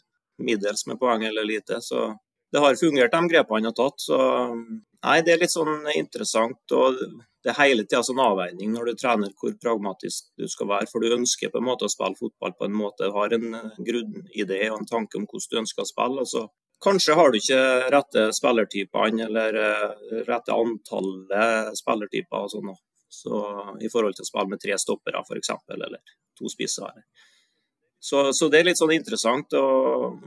middels 0.41 0.87
med 0.89 0.97
poeng 0.99 1.25
eller 1.29 1.45
lite. 1.45 1.77
Så 1.85 2.07
det 2.51 2.63
har 2.63 2.79
fungert, 2.79 3.13
de 3.13 3.29
grepene 3.29 3.59
han 3.59 3.69
har 3.69 3.77
tatt. 3.77 4.01
Så 4.01 4.17
nei, 4.17 5.19
det 5.21 5.35
er 5.35 5.43
litt 5.43 5.53
sånn 5.53 5.85
interessant. 5.93 6.63
og 6.73 6.97
Det 7.43 7.53
er 7.53 7.59
hele 7.61 7.85
tida 7.85 8.01
sånn 8.03 8.23
avveining 8.23 8.73
når 8.73 8.89
du 8.89 9.01
trener 9.03 9.35
hvor 9.37 9.53
pragmatisk 9.61 10.31
du 10.41 10.49
skal 10.49 10.71
være. 10.73 10.89
For 10.89 11.05
du 11.05 11.13
ønsker 11.19 11.53
på 11.53 11.61
en 11.61 11.69
måte 11.69 11.85
å 11.85 11.93
spille 11.93 12.17
fotball 12.17 12.57
på 12.57 12.65
en 12.65 12.79
måte, 12.81 13.13
har 13.13 13.37
en 13.37 13.61
eh, 13.61 13.77
grunnidé 13.77 14.63
og 14.71 14.81
en 14.81 14.89
tanke 14.95 15.21
om 15.21 15.29
hvordan 15.29 15.53
du 15.53 15.61
ønsker 15.61 15.85
å 15.85 15.91
spille. 15.93 16.25
og 16.25 16.33
så 16.33 16.47
Kanskje 16.83 17.15
har 17.15 17.31
du 17.31 17.39
ikke 17.39 17.63
rette 17.91 18.29
spillertypene 18.35 19.25
eller 19.25 19.57
eh, 19.59 20.21
rette 20.27 20.55
antallet 20.55 21.75
spillertyper 21.79 22.45
og 22.45 22.53
sånn. 22.53 22.71
Så, 23.09 23.39
I 23.81 23.89
forhold 23.89 24.15
til 24.15 24.23
å 24.23 24.29
spille 24.29 24.53
med 24.53 24.61
tre 24.61 24.77
stoppere 24.79 25.23
f.eks., 25.25 25.51
eller 25.75 25.97
to 26.37 26.51
spisser. 26.51 27.01
Så, 27.99 28.29
så, 28.33 28.47
det 28.47 28.61
er 28.61 28.69
litt 28.69 28.79
sånn 28.79 28.93
interessant. 28.95 29.53
og 29.59 30.21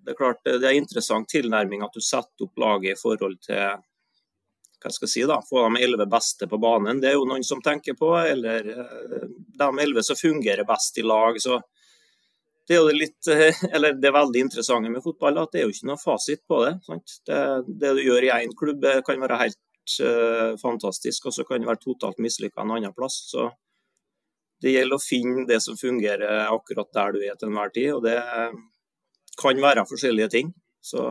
Det 0.00 0.14
er 0.14 0.18
klart 0.18 0.44
det 0.46 0.64
er 0.64 0.78
interessant 0.78 1.28
tilnærming 1.28 1.84
at 1.84 1.92
du 1.92 2.00
setter 2.00 2.46
opp 2.46 2.62
laget 2.62 2.94
i 2.94 3.00
forhold 3.00 3.40
til 3.44 3.80
hva 4.80 4.88
skal 4.88 5.04
jeg 5.04 5.12
si 5.12 5.24
da, 5.28 5.36
få 5.44 5.66
de 5.66 5.82
elleve 5.84 6.06
beste 6.08 6.46
på 6.48 6.56
banen. 6.56 7.02
Det 7.02 7.10
er 7.10 7.18
jo 7.18 7.26
noen 7.28 7.44
som 7.44 7.60
tenker 7.60 7.98
på. 7.98 8.14
Eller 8.22 8.70
eh, 8.72 9.26
de 9.60 9.68
elleve 9.84 10.06
som 10.06 10.16
fungerer 10.16 10.64
best 10.64 10.96
i 11.02 11.04
lag. 11.04 11.36
så 11.42 11.60
det 12.70 12.76
er 12.76 12.84
jo 12.84 12.94
litt, 12.94 13.26
eh, 13.26 13.62
eller 13.74 13.96
det 13.98 14.12
veldig 14.14 14.44
interessante 14.46 14.90
med 14.92 15.02
fotball 15.02 15.40
at 15.42 15.50
det 15.50 15.58
er 15.58 15.64
jo 15.66 15.72
ikke 15.74 15.88
noe 15.90 15.98
fasit 15.98 16.44
på 16.46 16.60
det. 16.62 16.76
Det, 17.26 17.38
det, 17.66 17.94
du 17.96 18.02
gjør 18.04 18.26
i 18.28 18.34
én 18.36 18.52
klubb 18.54 18.84
eh, 18.86 19.00
kan 19.06 19.18
være 19.18 19.38
helt 19.40 19.96
uh, 20.06 20.52
fantastisk, 20.60 21.26
og 21.26 21.34
så 21.34 21.42
kan 21.48 21.58
det 21.58 21.66
være 21.66 21.82
totalt 21.82 22.20
mislykka 22.22 22.62
en 22.62 22.76
annen 22.76 22.94
plass. 22.94 23.16
Så 23.32 23.48
det 24.62 24.76
gjelder 24.76 25.00
å 25.00 25.02
finne 25.02 25.42
det 25.48 25.58
som 25.64 25.78
fungerer 25.80 26.44
akkurat 26.44 26.92
der 26.94 27.16
du 27.16 27.24
er 27.24 27.40
til 27.40 27.50
enhver 27.50 27.72
tid, 27.74 27.88
og 27.96 28.04
det 28.04 28.20
kan 29.40 29.62
være 29.64 29.86
forskjellige 29.90 30.28
ting. 30.36 30.52
Så 30.84 31.08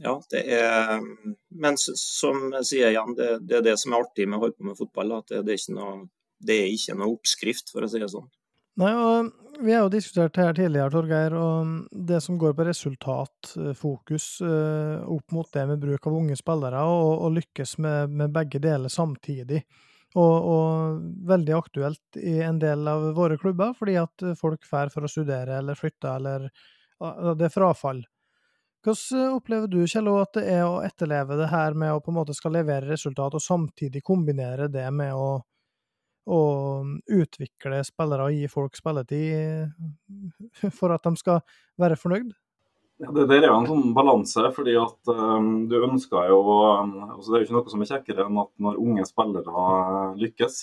ja, 0.00 0.14
det 0.32 0.40
er 0.56 1.02
Men 1.50 1.76
som 1.78 2.48
jeg 2.56 2.70
sier 2.70 2.94
igjen, 2.94 3.12
det, 3.18 3.28
det, 3.44 3.58
er 3.58 3.68
det 3.68 3.76
som 3.82 3.92
er 3.92 4.06
artig 4.06 4.24
med 4.24 4.38
å 4.38 4.46
holde 4.46 4.56
på 4.56 4.70
med 4.70 4.78
fotball. 4.78 5.18
At 5.18 5.34
det, 5.34 5.42
det, 5.44 5.58
er, 5.58 5.60
ikke 5.60 5.76
noe, 5.76 6.08
det 6.40 6.58
er 6.62 6.72
ikke 6.72 6.96
noe 6.96 7.12
oppskrift, 7.12 7.74
for 7.74 7.84
å 7.84 7.90
si 7.92 8.00
det 8.00 8.10
sånn. 8.14 8.30
Nei, 8.80 8.92
og 8.98 9.32
Vi 9.62 9.70
har 9.70 9.84
jo 9.84 9.90
diskutert 9.92 10.34
det 10.34 10.42
her 10.42 10.54
tidligere, 10.56 10.90
Torgeir, 10.90 11.34
og 11.38 11.98
det 12.08 12.18
som 12.24 12.34
går 12.42 12.56
på 12.58 12.64
resultatfokus 12.66 14.24
eh, 14.42 15.04
opp 15.14 15.30
mot 15.30 15.46
det 15.54 15.62
med 15.70 15.78
bruk 15.78 16.08
av 16.10 16.16
unge 16.18 16.34
spillere, 16.34 16.80
og, 16.82 17.12
og 17.22 17.36
lykkes 17.36 17.76
med, 17.78 18.10
med, 18.10 18.32
begge 18.34 18.58
deler 18.58 18.90
samtidig. 18.90 19.60
Og, 20.18 20.48
og, 20.50 20.98
veldig 21.30 21.54
aktuelt 21.54 22.18
i 22.18 22.40
en 22.42 22.58
del 22.58 22.82
av 22.90 23.06
våre 23.14 23.38
klubber, 23.38 23.76
fordi 23.78 23.94
at 24.02 24.26
folk 24.40 24.66
drar 24.66 24.90
for 24.90 25.06
å 25.06 25.12
studere 25.12 25.60
eller 25.60 25.78
flytte, 25.78 26.10
eller 26.18 26.50
det 27.38 27.46
er 27.46 27.54
frafall. 27.54 28.02
Hvordan 28.84 29.38
opplever 29.38 29.70
du, 29.70 29.84
Kjell, 29.86 30.10
at 30.18 30.34
det 30.34 30.48
er 30.50 30.66
å 30.66 30.82
etterleve 30.82 31.38
det 31.38 31.52
her 31.54 31.78
med 31.78 31.94
å 31.94 32.02
på 32.02 32.10
en 32.10 32.18
måte 32.18 32.34
skal 32.34 32.58
levere 32.58 32.90
resultat, 32.90 33.38
og 33.38 33.42
samtidig 33.42 34.02
kombinere 34.02 34.66
det 34.66 34.90
med 34.90 35.14
å 35.14 35.44
og 36.30 36.88
utvikle 37.12 37.82
spillere 37.84 38.28
og 38.28 38.36
gi 38.36 38.48
folk 38.48 38.78
spilletid 38.78 39.68
for 40.78 40.94
at 40.94 41.04
de 41.04 41.20
skal 41.20 41.42
være 41.80 41.98
fornøyd? 42.00 42.32
Ja, 43.02 43.10
det 43.10 43.26
der 43.28 43.42
er 43.42 43.50
jo 43.50 43.58
en 43.58 43.66
sånn 43.68 43.90
balanse, 43.96 44.44
fordi 44.54 44.76
at 44.78 45.10
um, 45.10 45.66
du 45.68 45.80
ønsker 45.82 46.28
jo 46.30 46.38
altså 46.46 47.26
Det 47.26 47.34
er 47.34 47.42
jo 47.42 47.46
ikke 47.48 47.56
noe 47.56 47.72
som 47.72 47.82
er 47.82 47.90
kjekkere 47.90 48.26
enn 48.28 48.38
at 48.44 48.52
når 48.62 48.78
unge 48.84 49.06
spillere 49.08 49.64
lykkes 50.20 50.60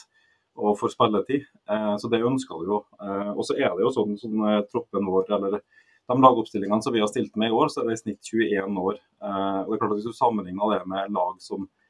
og 0.61 0.77
får 0.79 0.93
spilletid. 0.93 1.45
Eh, 1.71 1.93
så 1.99 2.09
det 2.11 2.19
ønsker 2.27 2.59
du 2.59 2.71
jo. 2.73 2.79
Eh, 2.99 3.29
og 3.31 3.45
så 3.47 3.55
er 3.55 3.71
det 3.71 3.85
jo 3.85 3.91
sånn, 3.95 4.17
sånn 4.19 4.41
eh, 4.49 4.63
troppen 4.67 5.07
vår, 5.07 5.29
eller 5.37 5.61
de 5.61 6.17
lagoppstillingene 6.25 6.83
som 6.83 6.91
vi 6.91 6.99
har 6.99 7.07
stilt 7.07 7.37
med 7.39 7.53
i 7.53 7.55
år, 7.55 7.71
så 7.71 7.81
er 7.81 7.87
det 7.87 7.95
i 7.95 8.01
snitt 8.01 8.27
21 8.27 8.81
år. 8.83 8.99
Eh, 8.99 9.59
og 9.63 9.71
det 9.71 9.77
er 9.77 9.81
klart 9.83 9.93
at 9.93 10.01
Hvis 10.01 10.09
du 10.09 10.17
sammenligner 10.17 10.73
det 10.75 10.81
med 10.91 11.15
lag 11.15 11.39
som 11.43 11.63
Eh, 11.63 11.80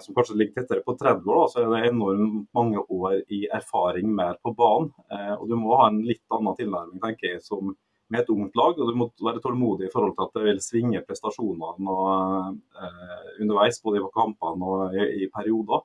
som 0.00 0.14
kanskje 0.14 0.36
ligger 0.38 0.62
tettere 0.62 0.84
på 0.86 0.94
30 0.98 1.30
år, 1.34 1.48
så 1.50 1.62
er 1.62 1.72
det 1.72 1.88
enormt 1.88 2.46
mange 2.54 2.78
år 2.78 3.22
i 3.32 3.44
erfaring 3.52 4.12
mer 4.14 4.36
på 4.42 4.52
banen. 4.54 4.92
Eh, 5.10 5.32
og 5.34 5.48
Du 5.48 5.56
må 5.58 5.74
ha 5.80 5.88
en 5.90 6.02
litt 6.06 6.22
annen 6.30 6.54
tilnærming 6.58 7.00
tenker 7.02 7.32
jeg, 7.32 7.42
som 7.42 7.74
med 8.08 8.20
et 8.20 8.30
ungt 8.30 8.56
lag. 8.56 8.78
og 8.78 8.88
Du 8.90 8.94
må 8.94 9.08
være 9.18 9.42
tålmodig 9.42 9.88
i 9.88 9.92
forhold 9.92 10.14
til 10.14 10.26
at 10.26 10.36
det 10.36 10.44
vil 10.46 10.62
svinge 10.62 11.02
prestasjonene 11.08 11.90
og, 11.90 12.60
eh, 12.78 13.26
underveis, 13.40 13.82
både 13.82 13.98
i 13.98 14.06
kampene 14.14 14.70
og 14.70 14.94
i, 14.94 15.24
i, 15.24 15.28
perioder. 15.34 15.82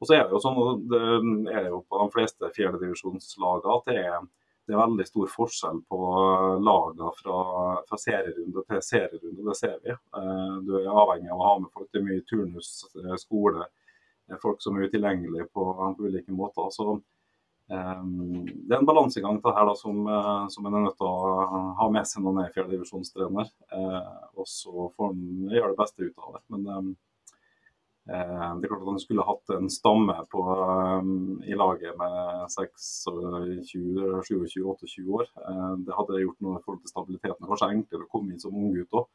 Og 0.00 0.06
så 0.06 0.14
er 0.14 0.24
Det 0.24 0.36
jo 0.36 0.42
sånn, 0.44 0.88
det 0.88 1.54
er 1.54 1.68
jo 1.70 1.84
på 1.88 1.98
de 2.02 2.10
fleste 2.12 2.50
fjerdedivisjonslagene 2.54 3.76
at 3.78 3.84
det 3.88 3.98
er 4.04 4.18
det 4.64 4.72
er 4.72 4.80
veldig 4.80 5.04
stor 5.06 5.28
forskjell 5.28 5.80
på 5.92 5.98
lagene 6.64 7.10
fra, 7.18 7.38
fra 7.88 7.98
serierunde 8.00 8.64
til 8.64 8.84
serierunde. 8.84 9.44
Det 9.50 9.56
ser 9.58 9.74
vi. 9.84 9.92
Eh, 9.92 10.54
du 10.64 10.70
er 10.78 10.88
avhengig 10.88 11.32
av 11.32 11.40
å 11.40 11.48
ha 11.48 11.56
med 11.60 11.72
folk. 11.74 11.90
Det 11.92 12.00
er 12.00 12.06
mye 12.06 12.24
turnus, 12.30 12.70
eh, 13.02 13.16
skole, 13.20 13.66
folk 14.40 14.64
som 14.64 14.78
er 14.78 14.88
utilgjengelige 14.88 15.50
på, 15.52 15.66
på 15.98 16.08
ulike 16.08 16.32
måter. 16.32 16.70
Så 16.72 16.86
um, 16.94 17.02
Det 18.48 18.72
er 18.72 18.78
en 18.78 18.88
balansegang 18.88 19.42
til 19.44 19.52
her 19.52 19.68
da, 19.68 19.74
som, 19.76 20.00
som 20.54 20.68
en 20.68 20.78
er 20.78 20.86
nødt 20.86 20.96
til 20.96 21.10
å 21.12 21.48
ha 21.82 21.90
med 21.92 22.08
seg 22.08 22.24
når 22.24 22.32
en 22.32 22.44
er 22.46 22.54
fjerdedivisjonstrener. 22.56 23.52
Uh, 23.68 24.30
og 24.40 24.48
så 24.48 24.88
får 24.96 25.12
en 25.12 25.52
gjøre 25.52 25.74
det 25.74 25.80
beste 25.82 26.08
ut 26.08 26.24
av 26.24 26.38
det. 26.38 26.44
Men 26.56 26.70
um, 26.72 26.94
Eh, 26.94 27.13
det 28.04 28.12
er 28.12 28.68
klart 28.68 28.82
at 28.82 28.88
Han 28.90 28.98
skulle 29.00 29.24
hatt 29.24 29.48
en 29.54 29.70
stamme 29.72 30.12
på, 30.28 30.42
um, 31.00 31.40
i 31.44 31.54
laget 31.56 31.96
med 31.96 32.48
26-27-28 32.52 35.08
år. 35.08 35.24
Uh, 35.40 35.76
det 35.86 35.94
hadde 35.96 36.20
gjort 36.20 36.40
noe 36.44 36.58
i 36.58 36.62
forhold 36.66 36.82
til 36.84 36.92
stabiliteten. 36.92 37.48
Kanskje 37.48 37.70
enklere 37.72 38.04
å 38.04 38.12
komme 38.12 38.28
inn 38.34 38.42
som 38.42 38.58
unggutt 38.60 38.92
òg. 39.00 39.06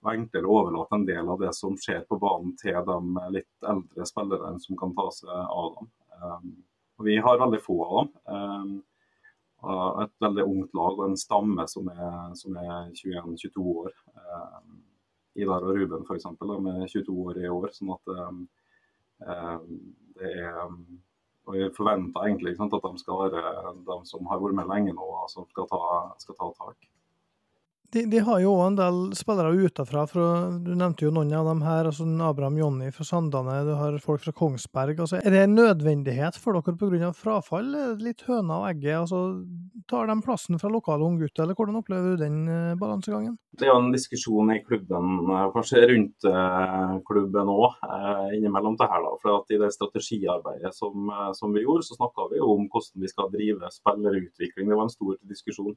Og 0.00 0.08
enklere 0.14 0.48
å 0.48 0.56
overlate 0.62 0.94
en 0.96 1.08
del 1.10 1.26
av 1.28 1.36
det 1.42 1.52
som 1.52 1.76
skjer 1.76 2.02
på 2.08 2.16
banen 2.22 2.52
til 2.56 2.80
de 2.88 2.98
litt 3.36 3.56
eldre 3.68 4.02
spillerne 4.08 4.56
som 4.64 4.72
kan 4.80 4.96
ta 4.96 5.04
seg 5.12 5.28
av 5.28 5.76
dem. 5.76 5.86
Og 6.96 7.04
vi 7.04 7.20
har 7.20 7.36
veldig 7.42 7.60
få 7.60 7.76
av 7.84 7.92
dem. 8.00 8.08
Et 10.06 10.16
veldig 10.24 10.44
ungt 10.48 10.72
lag 10.80 10.96
og 10.96 11.04
en 11.04 11.20
stamme 11.20 11.60
som 11.68 11.84
er, 11.92 12.32
er 12.32 12.88
21-22 12.96 13.60
år. 13.84 13.92
Um, 15.34 15.42
Idar 15.42 15.62
og 15.62 15.76
Ruben 15.76 16.06
f.eks. 16.06 16.26
med 16.40 16.88
22 16.90 17.14
år 17.26 17.38
i 17.38 17.48
år. 17.48 17.70
sånn 17.76 17.94
at 17.94 18.12
um, 18.16 18.42
det 20.18 20.34
er 20.34 20.66
og 21.50 21.56
Jeg 21.58 21.74
forventer 21.74 22.28
egentlig 22.28 22.54
sant, 22.54 22.74
at 22.76 22.84
de 22.84 23.00
skal 23.00 23.24
være 23.24 23.74
de 23.86 23.98
som 24.06 24.26
har 24.30 24.38
vært 24.38 24.54
med 24.60 24.70
lenge 24.70 24.94
nå, 24.94 25.10
som 25.32 25.48
skal 25.50 25.66
ta, 25.70 25.82
skal 26.22 26.36
ta 26.38 26.50
tak. 26.58 26.90
De, 27.90 28.04
de, 28.06 28.20
har 28.22 28.38
jo 28.38 28.52
òg 28.54 28.68
en 28.68 28.76
del 28.78 28.98
spillere 29.18 29.64
utenfra. 29.66 30.04
Du 30.62 30.70
nevnte 30.78 31.08
jo 31.08 31.10
noen 31.10 31.32
av 31.34 31.48
dem 31.48 31.64
her. 31.66 31.88
altså 31.90 32.06
Abraham 32.22 32.60
Jonny 32.60 32.92
fra 32.94 33.06
Sandane, 33.08 33.56
du 33.66 33.72
har 33.74 33.96
folk 33.98 34.22
fra 34.22 34.34
Kongsberg. 34.36 35.00
altså 35.02 35.18
Er 35.18 35.34
det 35.34 35.40
en 35.42 35.58
nødvendighet 35.58 36.38
for 36.38 36.54
dere 36.54 36.76
pga. 36.78 37.10
frafall? 37.10 37.74
Litt 37.98 38.22
høna 38.28 38.60
og 38.60 38.68
egget? 38.70 39.00
altså 39.00 39.42
Tar 39.90 40.06
de 40.06 40.16
plassen 40.22 40.58
fra 40.62 40.70
lokale 40.70 41.02
unggutter, 41.02 41.42
eller 41.42 41.58
hvordan 41.58 41.80
opplever 41.80 42.14
du 42.14 42.20
den 42.22 42.40
uh, 42.46 42.78
balansegangen? 42.78 43.34
Det 43.58 43.66
er 43.66 43.72
jo 43.72 43.80
en 43.82 43.90
diskusjon 43.94 44.52
i 44.54 44.60
klubben, 44.62 45.16
uh, 45.26 45.48
kanskje 45.54 45.82
rundt 45.90 46.28
uh, 46.30 46.96
klubben 47.08 47.50
òg, 47.50 47.80
innimellom 48.36 48.78
det 48.78 48.90
her. 48.92 49.02
da, 49.06 49.14
for 49.22 49.50
I 49.50 49.58
det 49.58 49.72
strategiarbeidet 49.74 50.70
som, 50.76 51.10
som 51.34 51.56
vi 51.56 51.66
gjorde, 51.66 51.88
så 51.88 51.98
snakka 51.98 52.30
vi 52.30 52.42
om 52.44 52.68
hvordan 52.70 53.02
vi 53.02 53.10
skal 53.10 53.32
drive 53.34 53.72
spillerutvikling. 53.74 54.70
Det 54.70 54.78
var 54.78 54.86
en 54.86 54.94
stor 54.94 55.18
diskusjon. 55.26 55.74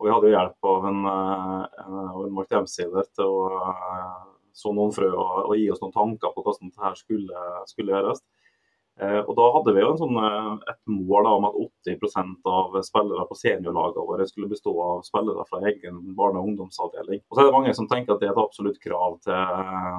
Og 0.00 0.06
vi 0.08 0.12
hadde 0.14 0.30
jo 0.30 0.32
hjelp 0.32 0.66
av 0.70 0.86
en, 0.88 1.00
eh, 1.12 1.80
en, 1.84 2.32
Mark 2.32 2.48
Dempsey 2.48 2.88
til 2.88 3.26
å 3.28 3.48
eh, 3.60 4.20
så 4.56 4.72
noen 4.72 4.94
frø 4.96 5.10
og, 5.12 5.34
og, 5.44 5.52
gi 5.60 5.68
oss 5.72 5.82
noen 5.82 5.92
tanker 5.92 6.32
på 6.32 6.44
hvordan 6.46 6.72
dette 6.72 6.92
skulle, 7.02 7.42
skulle 7.68 7.92
gjøres. 7.92 8.22
Eh, 9.00 9.20
og 9.24 9.36
Da 9.36 9.46
hadde 9.54 9.72
vi 9.76 9.80
jo 9.80 9.92
sånn, 9.96 10.16
eh, 10.20 10.72
et 10.72 10.80
mål 10.90 11.28
om 11.30 11.46
at 11.48 11.56
80% 11.56 12.44
av 12.44 12.74
spillere 12.84 13.24
på 13.28 13.36
seniorlagene 13.38 14.04
våre 14.04 14.26
skulle 14.28 14.50
bestå 14.50 14.74
av 14.76 15.04
spillere 15.06 15.46
fra 15.48 15.62
egen 15.70 16.14
barne- 16.18 16.40
og 16.40 16.50
ungdomsavdeling. 16.50 17.22
Og 17.30 17.36
så 17.36 17.40
er 17.40 17.48
det 17.48 17.56
mange 17.56 17.74
som 17.74 17.88
tenker 17.88 18.12
at 18.12 18.20
det 18.20 18.28
er 18.28 18.34
et 18.34 18.44
absolutt 18.44 18.80
krav 18.82 19.16
til, 19.24 19.40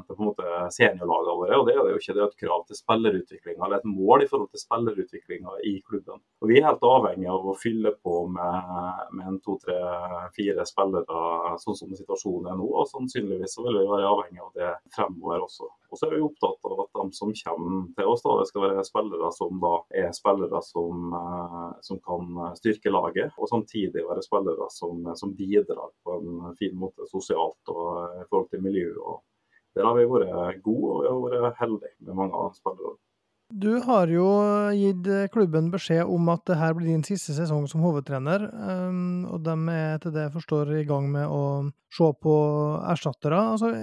til 0.06 0.16
en 0.18 0.28
måte 0.28 0.46
seniorlagene 0.78 1.38
våre, 1.42 1.58
og 1.58 1.66
det 1.66 1.76
er 1.76 1.82
det 1.82 1.96
jo 1.96 2.02
ikke. 2.02 2.14
Det 2.14 2.22
er 2.22 2.30
et 2.30 2.44
krav 2.44 2.68
til 2.68 2.78
spillerutviklinga, 2.78 3.66
eller 3.66 3.78
et 3.82 3.90
mål 3.90 4.22
i 4.22 4.30
forhold 4.30 4.52
til 4.52 4.64
spillerutviklinga 4.66 5.58
i 5.66 5.74
klubben. 5.82 6.22
Og 6.42 6.48
Vi 6.52 6.60
er 6.60 6.70
helt 6.70 6.86
avhengig 6.86 7.30
av 7.32 7.48
å 7.48 7.58
fylle 7.58 7.96
på 8.04 8.28
med, 8.28 9.10
med 9.18 9.28
en 9.28 9.40
to, 9.40 9.58
tre, 9.66 9.80
fire 10.38 10.66
spillere 10.68 11.58
sånn 11.64 11.80
som 11.80 11.90
situasjonen 11.96 12.54
er 12.54 12.60
nå. 12.60 12.70
Og 12.70 12.90
sannsynligvis 12.92 13.58
så 13.58 13.66
vil 13.66 13.82
vi 13.82 13.90
være 13.90 14.14
avhengig 14.14 14.46
av 14.46 14.54
det 14.54 14.74
fremover 14.94 15.48
også. 15.48 15.70
Og 15.92 16.00
så 16.00 16.08
er 16.08 16.16
vi 16.16 16.24
opptatt 16.24 16.70
av 16.70 16.86
at 16.86 16.92
de 16.96 17.18
som 17.18 17.34
kommer 17.36 17.88
til 17.98 18.08
oss, 18.08 18.24
da, 18.24 18.38
det 18.40 18.48
skal 18.48 18.64
være 18.68 18.86
spillere 18.92 19.32
som 19.34 19.60
da 19.64 19.74
er 20.04 20.12
spillere 20.16 20.62
som, 20.68 21.14
eh, 21.18 21.68
som 21.88 22.00
kan 22.06 22.56
styrke 22.60 22.94
laget, 22.94 23.34
og 23.38 23.50
samtidig 23.50 24.06
være 24.08 24.24
spillere 24.26 24.68
som, 24.70 25.08
som, 25.16 25.36
bidrar 25.36 25.94
på 26.04 26.18
en 26.20 26.58
fin 26.60 26.76
måte 26.78 27.08
sosialt 27.10 27.74
og 27.74 28.22
i 28.22 28.28
forhold 28.28 28.50
til 28.52 28.66
miljø. 28.68 28.90
Og 29.00 29.22
der 29.76 29.88
har 29.88 29.96
vi 29.96 30.10
vært 30.12 30.62
gode 30.66 31.08
og 31.10 31.30
vi 31.30 31.38
har 31.38 31.48
vært 31.48 31.64
heldige 31.64 31.96
med 32.04 32.20
mange 32.20 32.44
av 32.46 32.54
spillerne. 32.58 33.00
Du 33.52 33.82
har 33.84 34.08
jo 34.08 34.26
gitt 34.72 35.08
klubben 35.34 35.66
beskjed 35.74 36.08
om 36.08 36.30
at 36.32 36.46
det 36.48 36.56
her 36.56 36.76
blir 36.78 36.88
din 36.88 37.04
siste 37.04 37.34
sesong 37.36 37.66
som 37.68 37.82
hovedtrener, 37.84 38.46
ehm, 38.48 39.26
og 39.28 39.42
de 39.44 39.56
er 39.74 39.98
til 40.00 40.14
det 40.16 40.24
jeg 40.24 40.34
forstår 40.38 40.70
i 40.80 40.86
gang 40.88 41.10
med 41.12 41.28
å 41.28 41.42
se 41.92 42.08
på 42.24 42.36
erstattere. 42.88 43.42
Altså, 43.52 43.74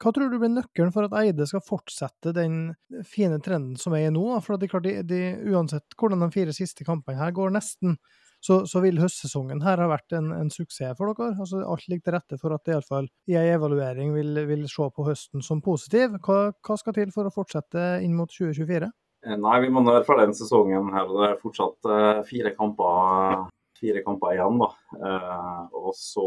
hva 0.00 0.12
tror 0.16 0.32
du 0.32 0.38
blir 0.40 0.54
nøkkelen 0.54 0.94
for 0.94 1.04
at 1.04 1.16
Eide 1.20 1.44
skal 1.50 1.60
fortsette 1.66 2.32
den 2.32 2.70
fine 3.04 3.36
trenden 3.44 3.76
som 3.76 3.92
er 3.98 4.06
i 4.06 4.14
nå? 4.14 4.24
For 4.46 4.56
de, 4.56 4.70
de, 4.86 4.94
de, 5.04 5.20
uansett 5.52 5.98
hvordan 5.98 6.24
de 6.24 6.30
fire 6.32 6.54
siste 6.56 6.86
kampene 6.88 7.20
her 7.20 7.34
går, 7.36 7.52
nesten, 7.58 7.98
så, 8.40 8.62
så 8.70 8.80
vil 8.80 9.00
høstsesongen 9.02 9.60
her 9.66 9.82
ha 9.82 9.90
vært 9.90 10.14
en, 10.16 10.30
en 10.32 10.48
suksess 10.54 10.96
for 10.96 11.12
dere. 11.12 11.34
Altså, 11.34 11.60
alt 11.68 11.84
ligger 11.90 12.06
til 12.06 12.16
rette 12.16 12.38
for 12.40 12.56
at 12.56 12.64
det 12.64 12.78
iallfall 12.78 13.10
i 13.28 13.36
en 13.36 13.50
evaluering 13.58 14.16
vil, 14.16 14.40
vil 14.48 14.64
se 14.72 14.88
på 14.94 15.04
høsten 15.10 15.44
som 15.44 15.60
positiv. 15.60 16.16
Hva, 16.24 16.54
hva 16.64 16.78
skal 16.80 16.96
til 16.96 17.12
for 17.12 17.28
å 17.28 17.34
fortsette 17.34 17.90
inn 18.06 18.16
mot 18.16 18.32
2024? 18.32 18.88
Eh, 19.26 19.36
nei, 19.38 19.60
vi 19.64 19.70
må 19.74 19.82
være 19.86 20.06
ferdig 20.06 20.28
denne 20.28 20.38
sesongen 20.38 20.92
her. 20.94 21.08
og 21.08 21.22
Det 21.22 21.28
er 21.28 21.40
fortsatt 21.42 21.88
uh, 21.90 22.20
fire, 22.28 22.52
kamper, 22.54 23.48
fire, 23.78 24.02
kamper, 24.06 24.36
igjen. 24.36 24.60
da. 24.62 24.68
Uh, 24.94 25.64
og 25.80 25.96
så 25.98 26.26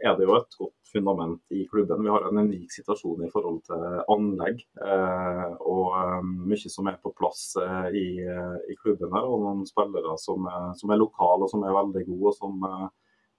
er 0.00 0.16
det 0.16 0.24
jo 0.28 0.38
et 0.38 0.58
godt 0.60 0.92
fundament 0.94 1.42
i 1.52 1.66
klubben. 1.68 2.04
Vi 2.06 2.12
har 2.14 2.24
en 2.28 2.40
unik 2.46 2.72
situasjon 2.72 3.26
i 3.26 3.30
forhold 3.32 3.60
til 3.66 3.84
anlegg. 4.14 4.62
Og 5.66 6.28
mye 6.46 6.70
som 6.70 6.86
er 6.86 7.00
på 7.02 7.10
plass 7.18 7.56
i, 7.90 8.06
i, 8.22 8.76
klubben 8.78 9.10
her. 9.10 9.26
Og 9.26 9.42
noen 9.42 9.64
spillere 9.66 10.14
som, 10.22 10.46
som 10.78 10.94
er 10.94 11.02
lokale 11.02 11.48
og 11.48 11.50
som 11.50 11.66
er 11.66 11.74
veldig 11.74 12.04
gode. 12.12 12.30
og 12.30 12.38
som 12.38 12.62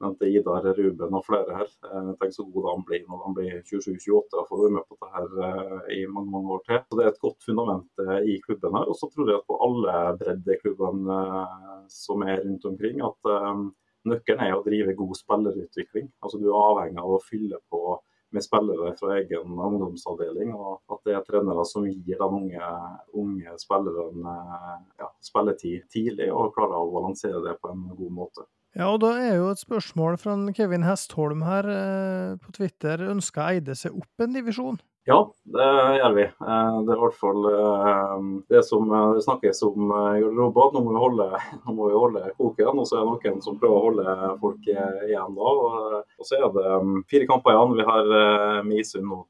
nevnte 0.03 0.27
Idar 0.29 0.65
Ruben 0.77 1.17
og 1.17 1.25
flere 1.25 1.59
her. 1.59 1.69
Eh, 1.89 2.09
tenk 2.19 2.35
så 2.35 2.45
god 2.51 2.69
han 2.71 2.83
blir 2.87 3.05
når 3.07 3.21
han 3.25 3.35
blir 3.37 3.53
27-28 3.61 4.41
og 4.41 4.49
får 4.49 4.63
være 4.63 4.75
med 4.77 4.87
på 4.89 4.97
dette 4.97 5.11
her 5.15 5.45
eh, 5.49 5.93
i 5.97 6.01
mange 6.11 6.33
mange 6.33 6.57
år 6.57 6.65
til. 6.65 6.81
Så 6.89 6.99
Det 6.99 7.05
er 7.05 7.13
et 7.13 7.23
godt 7.27 7.47
fundament 7.47 8.03
eh, 8.05 8.19
i 8.33 8.39
klubben 8.45 8.75
her. 8.77 8.89
Og 8.91 8.99
så 8.99 9.09
tror 9.13 9.31
jeg 9.31 9.41
at 9.41 9.47
på 9.51 9.59
alle 9.67 9.95
breddeklubbene 10.21 11.19
som 11.91 12.25
er 12.25 12.43
rundt 12.43 12.65
omkring, 12.71 12.99
at 13.05 13.31
nøkkelen 14.09 14.43
er 14.45 14.57
å 14.57 14.65
drive 14.65 14.97
god 14.97 15.15
spillerutvikling. 15.21 16.11
Altså 16.21 16.41
Du 16.41 16.49
er 16.49 16.59
avhengig 16.59 17.01
av 17.01 17.15
å 17.15 17.23
fylle 17.23 17.61
på 17.71 17.99
med 18.35 18.43
spillere 18.43 18.91
fra 18.99 19.13
egen 19.19 19.59
ungdomsavdeling. 19.67 20.51
og 20.53 20.81
At 20.91 21.05
det 21.07 21.15
er 21.15 21.23
trenere 21.23 21.63
som 21.69 21.87
gir 21.87 22.19
de 22.19 22.27
unge, 22.39 22.71
unge 23.13 23.55
spillerne 23.61 24.35
ja, 24.99 25.09
spilletid 25.23 25.87
tidlig 25.93 26.31
og 26.33 26.51
klarer 26.57 26.81
å 26.81 26.91
balansere 26.91 27.39
det 27.45 27.55
på 27.61 27.71
en 27.71 27.87
god 27.95 28.15
måte. 28.19 28.47
Ja, 28.75 28.89
og 28.91 28.99
da 29.05 29.13
er 29.15 29.37
jo 29.37 29.53
et 29.53 29.61
spørsmål 29.61 30.17
fra 30.19 30.33
Kevin 30.55 30.83
Hestholm 30.83 31.45
her 31.47 31.67
eh, 31.71 32.33
på 32.43 32.51
Twitter. 32.57 33.05
Ønsker 33.07 33.45
Eide 33.53 33.71
seg 33.79 33.95
opp 33.95 34.25
en 34.25 34.33
divisjon? 34.35 34.81
Ja, 35.07 35.21
det 35.53 35.67
gjør 36.01 36.15
vi. 36.17 36.25
Eh, 36.25 36.79
det 36.83 36.91
er 36.91 36.97
i 36.97 37.03
hvert 37.05 37.15
fall 37.15 37.47
eh, 37.53 38.25
det 38.51 38.65
som 38.67 38.91
det 38.91 39.23
snakkes 39.23 39.63
om 39.69 39.93
i 39.93 40.25
garderoben. 40.25 40.75
Nå, 40.75 40.81
må 40.83 40.91
vi 40.91 41.03
holde, 41.05 41.27
holde 42.01 42.23
koken. 42.35 42.81
Og 42.83 42.89
så 42.89 42.97
er 42.97 43.05
det 43.05 43.13
noen 43.13 43.45
som 43.45 43.61
prøver 43.61 43.77
å 43.77 43.85
holde 43.85 44.17
folk 44.43 44.67
igjen 44.73 45.39
da. 45.39 45.55
Og 46.03 46.27
så 46.27 46.41
er 46.41 46.45
det 46.57 46.75
mm, 46.89 46.99
fire 47.13 47.31
kamper 47.31 47.55
igjen. 47.55 47.77
Vi 47.79 47.87
har 47.93 48.11
Misund 48.67 49.07
nå 49.07 49.21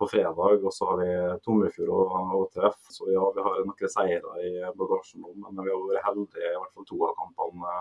på 0.00 0.10
fredag, 0.14 0.64
og 0.64 0.72
så 0.72 0.94
har 0.94 1.04
vi 1.04 1.10
Tomrefjord 1.44 2.16
og 2.40 2.48
treff. 2.56 2.80
Så 2.88 3.12
ja, 3.12 3.28
vi 3.36 3.44
har 3.50 3.60
noen 3.68 3.94
seire 3.98 4.40
i 4.48 4.56
bagasjen 4.80 5.20
nå, 5.20 5.36
men 5.44 5.60
vi 5.60 5.68
har 5.68 5.86
vært 5.92 6.08
heldige 6.08 6.54
i 6.54 6.56
hvert 6.56 6.72
fall 6.72 6.88
to 6.88 7.04
av 7.04 7.16
kampene 7.20 7.78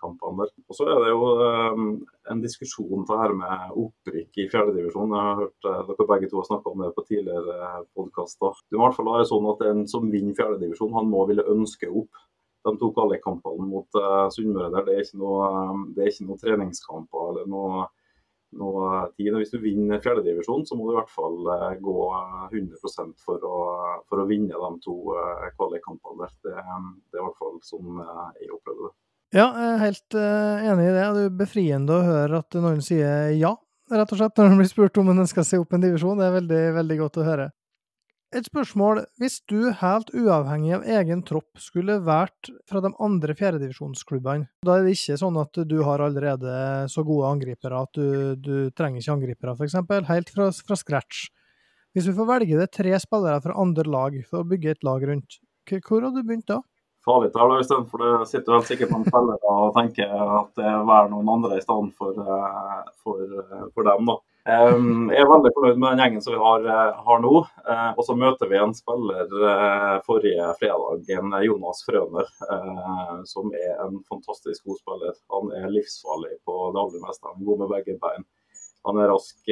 kampene 0.00 0.44
der. 0.44 0.52
Og 0.68 0.76
så 0.78 0.86
er 0.90 1.00
det 1.02 1.10
jo 1.12 1.26
um, 1.40 1.88
en 2.32 2.42
diskusjon 2.42 3.04
det 3.08 3.18
her 3.20 3.34
med 3.36 3.74
opprykk 3.82 4.40
i 4.42 4.46
fjerdedivisjon. 4.52 5.14
Jeg 5.16 5.28
har 5.28 5.42
hørt 5.42 5.68
uh, 5.68 5.82
dere 5.90 6.08
begge 6.12 6.30
to 6.30 6.40
har 6.40 6.48
snakka 6.48 6.72
om 6.72 6.84
det 6.84 6.92
på 6.96 7.04
tidligere 7.08 7.72
podkaster. 7.96 8.62
Det 8.70 8.78
må 8.78 8.84
i 8.84 8.86
hvert 8.86 8.98
fall 9.00 9.12
være 9.12 9.28
sånn 9.32 9.50
at 9.52 9.66
en 9.70 9.84
som 9.90 10.08
vinner 10.12 10.38
fjerdedivisjon, 10.38 10.96
han 10.96 11.12
må 11.12 11.26
ville 11.30 11.46
ønske 11.52 11.90
opp. 11.90 12.24
De 12.66 12.74
to 12.80 12.90
kvalikkampene 12.96 13.68
mot 13.70 14.00
uh, 14.00 14.26
Sunnmøre 14.34 14.72
der, 14.74 14.88
det 14.88 14.96
er 14.96 15.06
ikke 15.06 15.22
noe, 15.22 15.52
det 15.94 16.02
er 16.02 16.12
ikke 16.12 16.28
noe 16.30 16.42
treningskamper 16.42 17.30
eller 17.30 17.52
noe 17.52 17.86
noe 18.56 19.00
tid. 19.18 19.34
Hvis 19.34 19.50
du 19.52 19.58
vinner 19.60 20.00
fjerdedivisjon, 20.00 20.62
så 20.68 20.76
må 20.78 20.86
du 20.86 20.94
i 20.94 20.98
hvert 21.00 21.12
fall 21.12 21.40
uh, 21.50 21.72
gå 21.82 21.96
100 22.52 23.16
for 23.20 23.42
å, 23.44 23.56
for 24.08 24.22
å 24.22 24.28
vinne 24.30 24.54
de 24.54 24.70
to 24.84 24.96
kvalikkampene 25.58 26.22
der. 26.22 26.38
Det, 26.46 26.54
det, 26.54 27.18
er 27.18 27.22
i 27.22 27.26
hvert 27.26 27.42
fall 27.42 27.58
sånn 27.66 28.00
jeg 28.38 28.54
opplever 28.54 28.88
det. 28.88 28.94
Ja, 29.34 29.50
jeg 29.50 29.68
er 29.72 29.80
helt 29.82 30.14
uh, 30.14 30.66
enig 30.70 30.86
i 30.86 30.94
det. 30.94 31.04
Det 31.16 31.22
er 31.26 31.38
befriende 31.40 31.96
å 31.96 32.06
høre 32.06 32.42
at 32.44 32.58
noen 32.62 32.82
sier 32.84 33.32
ja, 33.34 33.56
rett 33.90 34.12
og 34.14 34.20
slett, 34.20 34.38
når 34.38 34.52
de 34.52 34.58
blir 34.60 34.70
spurt 34.70 34.98
om 35.02 35.10
en 35.10 35.26
skal 35.26 35.46
se 35.46 35.58
opp 35.58 35.74
en 35.74 35.82
divisjon. 35.82 36.18
Det 36.20 36.28
er 36.28 36.36
veldig, 36.36 36.64
veldig 36.78 36.98
godt 37.02 37.18
å 37.22 37.26
høre. 37.26 37.48
Et 38.34 38.46
spørsmål. 38.46 39.04
Hvis 39.22 39.38
du 39.50 39.70
helt 39.80 40.10
uavhengig 40.14 40.72
av 40.76 40.86
egen 40.98 41.22
tropp 41.26 41.60
skulle 41.62 42.00
vært 42.04 42.50
fra 42.68 42.82
de 42.84 42.90
andre 43.02 43.36
fjerdedivisjonsklubbene, 43.38 44.48
da 44.66 44.76
er 44.76 44.86
det 44.86 44.96
ikke 44.96 45.18
sånn 45.20 45.38
at 45.42 45.60
du 45.70 45.76
har 45.86 46.02
allerede 46.02 46.56
så 46.92 47.04
gode 47.06 47.30
angripere 47.30 47.82
at 47.86 47.98
du, 47.98 48.34
du 48.34 48.70
trenger 48.78 49.02
ikke 49.02 49.14
angripere, 49.14 49.54
f.eks., 49.54 49.78
helt 50.10 50.32
fra, 50.34 50.50
fra 50.70 50.78
scratch. 50.78 51.26
Hvis 51.96 52.10
vi 52.10 52.16
får 52.18 52.28
velge 52.28 52.58
det 52.60 52.72
tre 52.74 52.98
spillere 53.00 53.40
fra 53.42 53.58
andre 53.62 53.86
lag 53.88 54.18
for 54.26 54.42
å 54.42 54.48
bygge 54.50 54.74
et 54.74 54.86
lag 54.86 55.06
rundt, 55.06 55.38
hvor 55.86 56.04
hadde 56.04 56.20
du 56.20 56.26
begynt 56.26 56.50
da? 56.50 56.60
Farlig 57.06 57.32
her, 57.34 57.56
Øystein. 57.58 57.88
For 57.90 58.02
du 58.02 58.24
sitter 58.28 58.56
vel 58.56 58.64
sikkert 58.68 58.94
noen 58.94 59.06
spillere 59.08 59.56
og 59.56 59.74
tenker 59.76 60.12
at 60.12 60.54
det 60.58 60.70
er 60.70 60.86
være 60.88 61.10
noen 61.12 61.34
andre 61.36 61.58
i 61.58 61.64
stedet 61.64 61.92
for, 61.98 62.16
eh, 62.22 62.80
for, 63.02 63.22
eh, 63.42 63.68
for, 63.74 63.86
dem. 63.86 64.10
da. 64.10 64.16
Jeg 64.46 65.22
er 65.22 65.26
veldig 65.26 65.50
fornøyd 65.56 65.78
med 65.82 65.88
den 65.88 66.02
gjengen 66.02 66.22
som 66.22 66.34
vi 66.34 66.38
har, 66.38 66.66
eh, 66.70 67.00
har 67.08 67.22
nå. 67.24 67.34
Og 67.96 68.02
så 68.06 68.14
møter 68.14 68.50
vi 68.50 68.60
en 68.62 68.74
spiller 68.74 69.26
forrige 70.06 70.46
fredag, 70.60 71.10
en 71.18 71.34
Jonas 71.42 71.82
Frøner, 71.86 72.30
som 73.26 73.50
er 73.54 73.72
en 73.86 73.98
fantastisk 74.10 74.64
god 74.64 74.78
spiller. 74.82 75.14
Han 75.34 75.50
er 75.50 75.74
livsfarlig 75.74 76.38
på 76.46 76.70
det 76.72 76.82
aller 76.84 77.06
meste. 77.06 77.26
Han 77.26 77.42
er 77.42 77.50
god 77.50 77.58
med 77.64 77.74
begge 77.74 77.98
bein. 78.02 78.26
Han 78.86 78.98
er 79.02 79.10
rask 79.10 79.48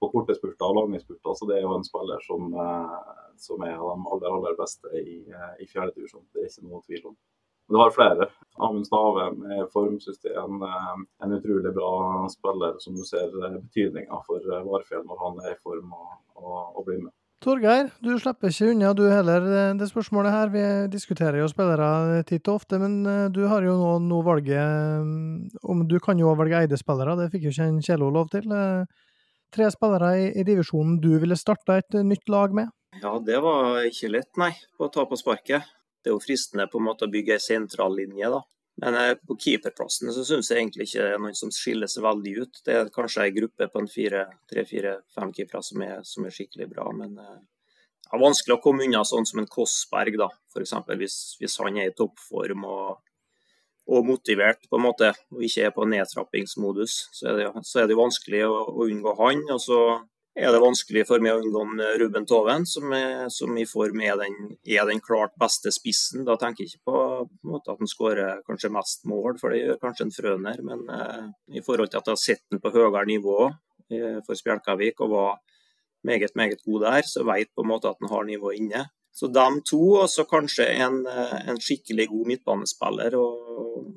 på 0.00 0.08
korte 0.12 0.34
spurter 0.36 0.66
og 0.66 0.76
lange 0.78 1.00
spurter, 1.02 1.34
så 1.36 1.48
det 1.50 1.58
er 1.58 1.66
jo 1.66 1.74
en 1.76 1.84
spiller 1.84 2.22
som 2.24 2.46
som 3.40 3.62
er 3.62 3.74
de 3.76 4.06
aller, 4.12 4.28
aller 4.34 4.56
beste 4.58 4.88
i, 4.98 5.18
eh, 5.30 5.62
i 5.62 5.66
fjerde 5.66 5.94
divisjon. 5.96 6.26
Det 6.32 6.42
er 6.44 6.50
ikke 6.50 6.66
noe 6.68 6.82
tvil 6.86 7.10
om. 7.10 7.16
Men 7.68 7.76
det 7.76 7.82
var 7.82 7.94
flere. 7.94 8.28
Amund 8.66 8.88
Stave 8.88 9.28
med 9.36 9.70
formsystem, 9.72 10.62
eh, 10.68 10.96
en 11.24 11.36
utrolig 11.36 11.74
bra 11.74 11.92
spiller 12.32 12.78
som 12.84 12.96
du 12.96 13.04
ser 13.04 13.28
eh, 13.44 13.58
betydninga 13.60 14.22
for 14.26 14.50
Varfjell 14.70 15.06
når 15.06 15.24
han 15.24 15.40
er 15.44 15.54
i 15.54 15.62
form 15.62 15.94
og, 15.94 16.10
og, 16.34 16.58
og 16.76 16.86
blir 16.88 17.02
med. 17.04 17.14
Torgeir, 17.38 17.92
du 18.02 18.16
slipper 18.18 18.50
ikke 18.50 18.72
unna 18.72 18.88
du 18.98 19.04
heller 19.06 19.44
det 19.78 19.86
spørsmålet 19.86 20.34
her. 20.34 20.48
Vi 20.50 20.62
diskuterer 20.90 21.38
jo 21.38 21.46
spillere 21.50 22.24
titt 22.26 22.48
og 22.50 22.58
ofte, 22.58 22.80
men 22.82 22.96
du 23.30 23.44
har 23.46 23.62
jo 23.62 23.76
nå, 23.78 23.92
nå 24.08 24.22
valget 24.26 25.62
om 25.62 25.84
Du 25.86 26.00
kan 26.02 26.18
jo 26.18 26.34
velge 26.38 26.64
Eide-spillere, 26.64 27.14
det 27.20 27.28
fikk 27.30 27.46
jo 27.46 27.54
ikke 27.54 27.68
en 27.70 27.78
Kjelo 27.84 28.10
lov 28.10 28.32
til. 28.34 28.50
Tre 29.54 29.70
spillere 29.70 30.10
i, 30.18 30.26
i 30.34 30.44
divisjonen 30.44 30.98
du 31.00 31.12
ville 31.22 31.38
starta 31.38 31.78
et 31.78 32.00
nytt 32.04 32.26
lag 32.28 32.58
med? 32.58 32.74
Ja, 32.98 33.14
det 33.22 33.38
var 33.44 33.84
ikke 33.86 34.10
lett, 34.10 34.32
nei, 34.40 34.50
å 34.82 34.90
ta 34.90 35.06
på 35.06 35.16
sparket. 35.20 35.70
Det 36.02 36.10
er 36.10 36.16
jo 36.16 36.22
fristende 36.24 36.66
på 36.70 36.80
en 36.80 36.88
måte 36.88 37.06
å 37.06 37.12
bygge 37.12 37.36
ei 37.36 37.42
sentrallinje, 37.42 38.34
da. 38.34 38.42
Men 38.78 38.94
eh, 38.94 39.14
på 39.26 39.36
keeperplassen 39.42 40.12
så 40.14 40.24
syns 40.26 40.50
jeg 40.52 40.62
egentlig 40.62 40.86
ikke 40.86 41.02
det 41.02 41.14
er 41.16 41.22
noen 41.22 41.36
som 41.38 41.50
skiller 41.54 41.90
seg 41.90 42.04
veldig 42.06 42.34
ut. 42.44 42.60
Det 42.66 42.76
er 42.76 42.90
kanskje 42.94 43.24
ei 43.24 43.34
gruppe 43.34 43.66
på 43.72 43.82
en 43.82 43.90
tre-fire-fem 43.90 45.32
keepere 45.34 45.62
som, 45.66 45.82
som, 46.06 46.26
er 46.26 46.34
skikkelig 46.34 46.68
bra, 46.70 46.86
men 46.94 47.16
eh, 47.18 47.40
det 48.08 48.14
er 48.14 48.22
vanskelig 48.22 48.54
å 48.54 48.62
komme 48.64 48.86
unna 48.86 49.02
sånn 49.04 49.26
som 49.28 49.42
en 49.42 49.50
Kossberg, 49.50 50.14
da. 50.20 50.30
F.eks. 50.54 50.76
Hvis, 51.00 51.16
hvis 51.40 51.58
han 51.60 51.76
er 51.76 51.90
i 51.90 51.96
toppform 51.96 52.64
og, 52.64 53.02
og, 53.90 54.06
motivert, 54.06 54.62
på 54.70 54.78
en 54.78 54.86
måte, 54.86 55.10
og 55.34 55.42
ikke 55.44 55.66
er 55.66 55.74
på 55.74 55.88
nedtrappingsmodus, 55.90 56.94
så 57.18 57.32
er 57.32 57.42
det, 57.42 57.50
så 57.68 57.82
er 57.82 57.90
det 57.90 57.98
vanskelig 57.98 58.46
å, 58.46 58.62
å 58.72 58.86
unngå 58.86 59.12
han. 59.18 59.42
Og 59.52 59.60
så 59.60 59.80
er 60.38 60.52
det 60.54 60.60
vanskelig 60.62 61.02
for 61.08 61.22
meg 61.22 61.34
å 61.34 61.42
unngå 61.42 61.88
Ruben 61.98 62.26
Toven, 62.28 62.66
som, 62.68 62.92
er, 62.94 63.26
som 63.32 63.56
i 63.58 63.66
form 63.66 64.02
er 64.06 64.18
den, 64.20 64.36
er 64.62 64.86
den, 64.86 65.00
klart 65.02 65.34
beste 65.40 65.72
spissen. 65.74 66.24
Da 66.28 66.36
tenker 66.38 66.64
jeg 66.64 66.76
ikke 66.76 66.90
på, 66.92 67.00
på 67.42 67.58
at 67.58 67.70
han 67.72 67.90
skårer 67.90 68.44
kanskje 68.46 68.70
mest 68.74 69.06
mål, 69.10 69.38
for 69.40 69.54
det 69.54 69.64
gjør 69.64 69.80
kanskje 69.82 70.06
en 70.06 70.14
Frøner. 70.14 70.62
Men 70.66 70.84
eh, 70.94 71.24
i 71.58 71.64
forhold 71.64 71.90
til 71.90 72.00
at 72.00 72.10
jeg 72.10 72.14
har 72.14 72.22
sett 72.22 72.44
den 72.52 72.62
på 72.62 72.72
høyere 72.74 73.04
nivå 73.10 73.38
eh, 73.48 74.20
for 74.26 74.38
Spjelkavik 74.38 75.02
og 75.04 75.12
var 75.16 75.34
meget, 76.06 76.34
meget 76.38 76.62
god 76.64 76.86
der, 76.86 77.10
så 77.10 77.26
vet 77.26 77.50
på 77.54 77.66
en 77.66 77.72
måte 77.72 77.90
at 77.90 77.98
han 78.02 78.12
har 78.12 78.28
nivået 78.28 78.62
inne. 78.62 78.86
Så 79.18 79.26
de 79.34 79.46
to, 79.66 79.82
og 80.04 80.08
så 80.12 80.22
kanskje 80.30 80.68
en, 80.78 81.02
eh, 81.10 81.36
en, 81.50 81.58
skikkelig 81.58 82.08
god 82.12 82.32
midtbanespiller. 82.32 83.18
Og 83.18 83.90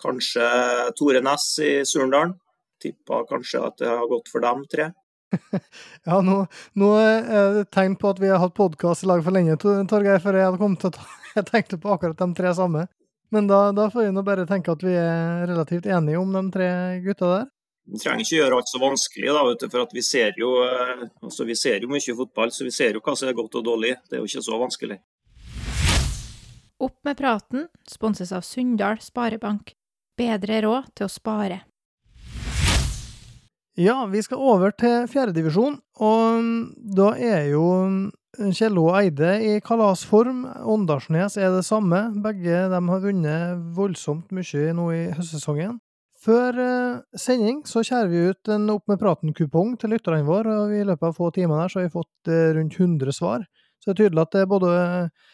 kanskje 0.00 0.48
Tore 0.96 1.20
Næss 1.20 1.58
i 1.60 1.72
Surndalen. 1.84 2.38
Tippa 2.80 3.24
kanskje 3.28 3.60
at 3.68 3.80
det 3.80 3.88
har 3.92 4.08
gått 4.08 4.32
for 4.32 4.44
dem 4.44 4.64
tre. 4.72 4.92
ja, 6.08 6.18
nå, 6.24 6.40
nå, 6.80 6.90
er 7.00 7.58
det 7.58 7.64
tegn 7.74 7.96
på 8.00 8.12
at 8.14 8.20
vi 8.22 8.30
har 8.32 8.42
hatt 8.42 8.54
podkast 8.56 9.06
i 9.06 9.10
lag 9.10 9.24
for 9.24 9.34
lenge, 9.34 9.56
Torgeir, 9.60 10.20
før 10.22 10.38
jeg 10.38 10.48
hadde 10.50 10.60
kommet 10.60 10.84
til 10.84 10.92
å 10.92 10.96
ta 10.98 11.08
Jeg 11.34 11.48
tenkte 11.48 11.80
på 11.82 11.90
akkurat 11.90 12.20
de 12.20 12.28
tre 12.38 12.52
samme. 12.54 12.84
Men 13.34 13.48
da, 13.50 13.72
da 13.74 13.88
får 13.90 14.04
vi 14.06 14.12
nå 14.14 14.22
bare 14.22 14.44
tenke 14.46 14.70
at 14.70 14.84
vi 14.86 14.92
er 14.94 15.48
relativt 15.50 15.88
enige 15.90 16.20
om 16.20 16.30
de 16.30 16.42
tre 16.54 16.68
gutta 17.02 17.30
der. 17.32 17.48
Vi 17.90 17.98
trenger 17.98 18.22
ikke 18.22 18.36
gjøre 18.38 18.60
alt 18.60 18.70
så 18.70 18.78
vanskelig, 18.80 19.32
da, 19.34 19.42
du, 19.58 19.64
for 19.72 19.96
vi 19.98 20.04
ser, 20.06 20.38
jo, 20.40 20.52
eh, 20.62 21.02
altså, 21.26 21.44
vi 21.44 21.56
ser 21.58 21.82
jo 21.82 21.90
mye 21.90 22.14
fotball, 22.20 22.54
så 22.54 22.64
vi 22.64 22.72
ser 22.72 22.94
jo 22.94 23.02
hva 23.04 23.16
som 23.18 23.28
er 23.28 23.36
godt 23.36 23.58
og 23.58 23.66
dårlig. 23.66 23.96
Det 24.06 24.16
er 24.16 24.22
jo 24.22 24.30
ikke 24.30 24.44
så 24.46 24.60
vanskelig. 24.62 25.00
Opp 26.84 26.96
med 27.06 27.18
praten 27.18 27.66
sponses 27.90 28.32
av 28.32 28.46
Sunndal 28.46 29.02
Sparebank. 29.02 29.74
Bedre 30.16 30.62
råd 30.64 30.94
til 30.94 31.08
å 31.08 31.12
spare. 31.12 31.64
Ja, 33.74 34.04
vi 34.06 34.20
skal 34.22 34.38
over 34.38 34.70
til 34.78 35.08
fjerdedivisjon, 35.10 35.80
og 35.98 36.44
da 36.94 37.08
er 37.18 37.48
jo 37.50 37.64
Kjello 38.54 38.84
og 38.92 38.98
Eide 39.00 39.32
i 39.42 39.56
kalasform. 39.66 40.44
Åndalsnes 40.70 41.34
er 41.42 41.50
det 41.56 41.64
samme. 41.66 42.04
Begge 42.22 42.68
de 42.70 42.78
har 42.78 43.02
vunnet 43.02 43.64
voldsomt 43.74 44.30
mye 44.30 44.76
nå 44.78 44.84
i 44.94 45.00
høstsesongen. 45.16 45.80
Før 46.22 46.60
eh, 46.62 47.00
sending 47.18 47.64
så 47.66 47.82
kjærer 47.82 48.12
vi 48.12 48.22
ut 48.30 48.50
en 48.54 48.70
Opp 48.72 48.86
med 48.88 49.00
praten-kupong 49.02 49.74
til 49.82 49.90
lytterne 49.92 50.22
våre, 50.24 50.54
og 50.62 50.72
i 50.72 50.84
løpet 50.86 51.10
av 51.10 51.18
få 51.18 51.32
timer 51.34 51.64
der 51.64 51.72
så 51.72 51.80
har 51.80 51.88
vi 51.88 51.96
fått 51.96 52.30
eh, 52.30 52.52
rundt 52.54 52.78
100 52.78 53.16
svar. 53.18 53.42
Så 53.82 53.90
det 53.90 53.96
er 53.96 53.98
tydelig 54.04 54.22
at 54.22 54.38
det, 54.38 54.44
både, 54.48 54.76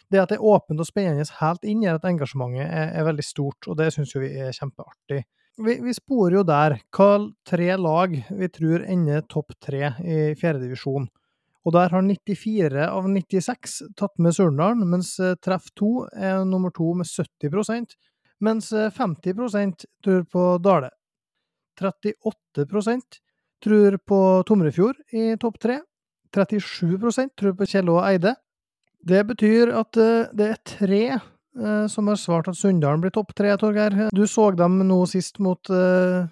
det 0.09 0.24
at 0.24 0.33
det 0.33 0.40
er 0.40 0.48
åpent 0.48 0.81
og 0.81 0.88
spennende 0.88 1.29
helt 1.42 1.68
inn, 1.68 1.85
gjør 1.85 2.00
at 2.00 2.09
engasjementet 2.09 2.64
er, 2.64 2.88
er 2.96 3.07
veldig 3.07 3.26
stort, 3.29 3.68
og 3.68 3.76
det 3.79 3.92
syns 3.94 4.16
vi 4.16 4.33
er 4.33 4.57
kjempeartig 4.57 5.26
vi, 5.59 5.79
vi 5.83 5.95
sporer 5.97 6.39
jo 6.39 6.45
der 6.47 6.77
hva 6.95 7.09
tre 7.49 7.73
lag 7.77 8.15
vi 8.29 8.49
tror 8.53 8.85
ender 8.87 9.25
topp 9.29 9.57
tre 9.61 9.95
i 10.05 10.21
fjerdedivisjon. 10.39 11.09
Og 11.61 11.75
der 11.77 11.93
har 11.93 12.05
94 12.07 12.87
av 12.87 13.09
96 13.11 13.75
tatt 13.99 14.15
med 14.23 14.33
Surndalen, 14.33 14.87
mens 14.89 15.19
eh, 15.21 15.37
treff 15.45 15.69
2 15.77 15.91
er 16.17 16.45
nummer 16.49 16.73
to 16.73 16.95
med 16.97 17.09
70% 17.09 17.99
mens 18.41 18.71
50 18.73 19.31
eh, 19.31 19.73
tror 20.05 20.25
på 20.25 20.59
Dale. 20.65 20.91
38% 21.81 23.21
tror 23.65 23.97
på 23.97 24.21
Tomrefjord 24.47 24.97
i 25.13 25.37
topp 25.41 25.59
tre. 25.61 25.81
37% 26.35 27.35
tror 27.37 27.57
på 27.59 27.67
Kjell 27.69 27.91
og 27.91 28.05
Eide. 28.07 28.35
Det 29.01 29.23
betyr 29.27 29.73
at 29.77 29.97
eh, 30.01 30.31
det 30.33 30.49
er 30.55 30.65
tre 30.65 31.05
som 31.91 32.07
har 32.07 32.17
svart 32.17 32.49
at 32.49 32.59
Sunndalen 32.59 33.01
blir 33.03 33.11
topp 33.15 33.33
tre, 33.35 33.57
Torgeir. 33.59 33.97
Du 34.15 34.27
så 34.27 34.51
dem 34.55 34.79
nå 34.87 34.99
sist 35.11 35.41
mot 35.43 35.71
uh, 35.71 36.29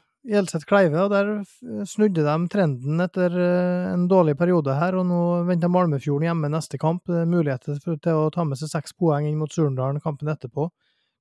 Kleive, 0.68 1.00
og 1.04 1.10
der 1.10 1.84
snudde 1.88 2.22
de 2.22 2.36
trenden 2.52 3.00
etter 3.02 3.34
uh, 3.34 3.94
en 3.94 4.06
dårlig 4.08 4.36
periode 4.38 4.76
her. 4.78 4.94
og 4.94 5.06
Nå 5.06 5.22
venter 5.48 5.68
Malmefjorden 5.68 6.28
hjemme 6.28 6.52
neste 6.52 6.78
kamp. 6.78 7.08
Muligheter 7.08 7.80
til 7.82 8.12
å 8.14 8.30
ta 8.30 8.44
med 8.44 8.60
seg 8.60 8.70
seks 8.70 8.94
poeng 8.94 9.26
inn 9.26 9.38
mot 9.40 9.52
Surndalen 9.52 10.00
kampen 10.00 10.30
etterpå. 10.30 10.68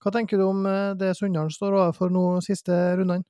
Hva 0.04 0.14
tenker 0.14 0.38
du 0.38 0.46
om 0.46 0.62
uh, 0.70 0.94
det 0.94 1.16
Sunndalen 1.18 1.54
står 1.54 1.80
overfor 1.82 2.14
nå 2.14 2.28
siste 2.46 2.76
rundene? 3.00 3.26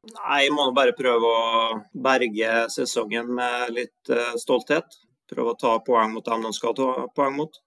Nei, 0.00 0.46
Jeg 0.46 0.56
må 0.56 0.70
bare 0.72 0.96
prøve 0.96 1.28
å 1.28 1.80
berge 1.92 2.70
sesongen 2.72 3.34
med 3.36 3.74
litt 3.76 4.12
stolthet. 4.40 4.96
Prøve 5.28 5.52
å 5.52 5.58
ta 5.60 5.74
poeng 5.84 6.14
mot 6.14 6.24
dem 6.24 6.46
de 6.46 6.54
skal 6.56 6.72
ta 6.78 7.04
poeng 7.12 7.36
mot. 7.36 7.60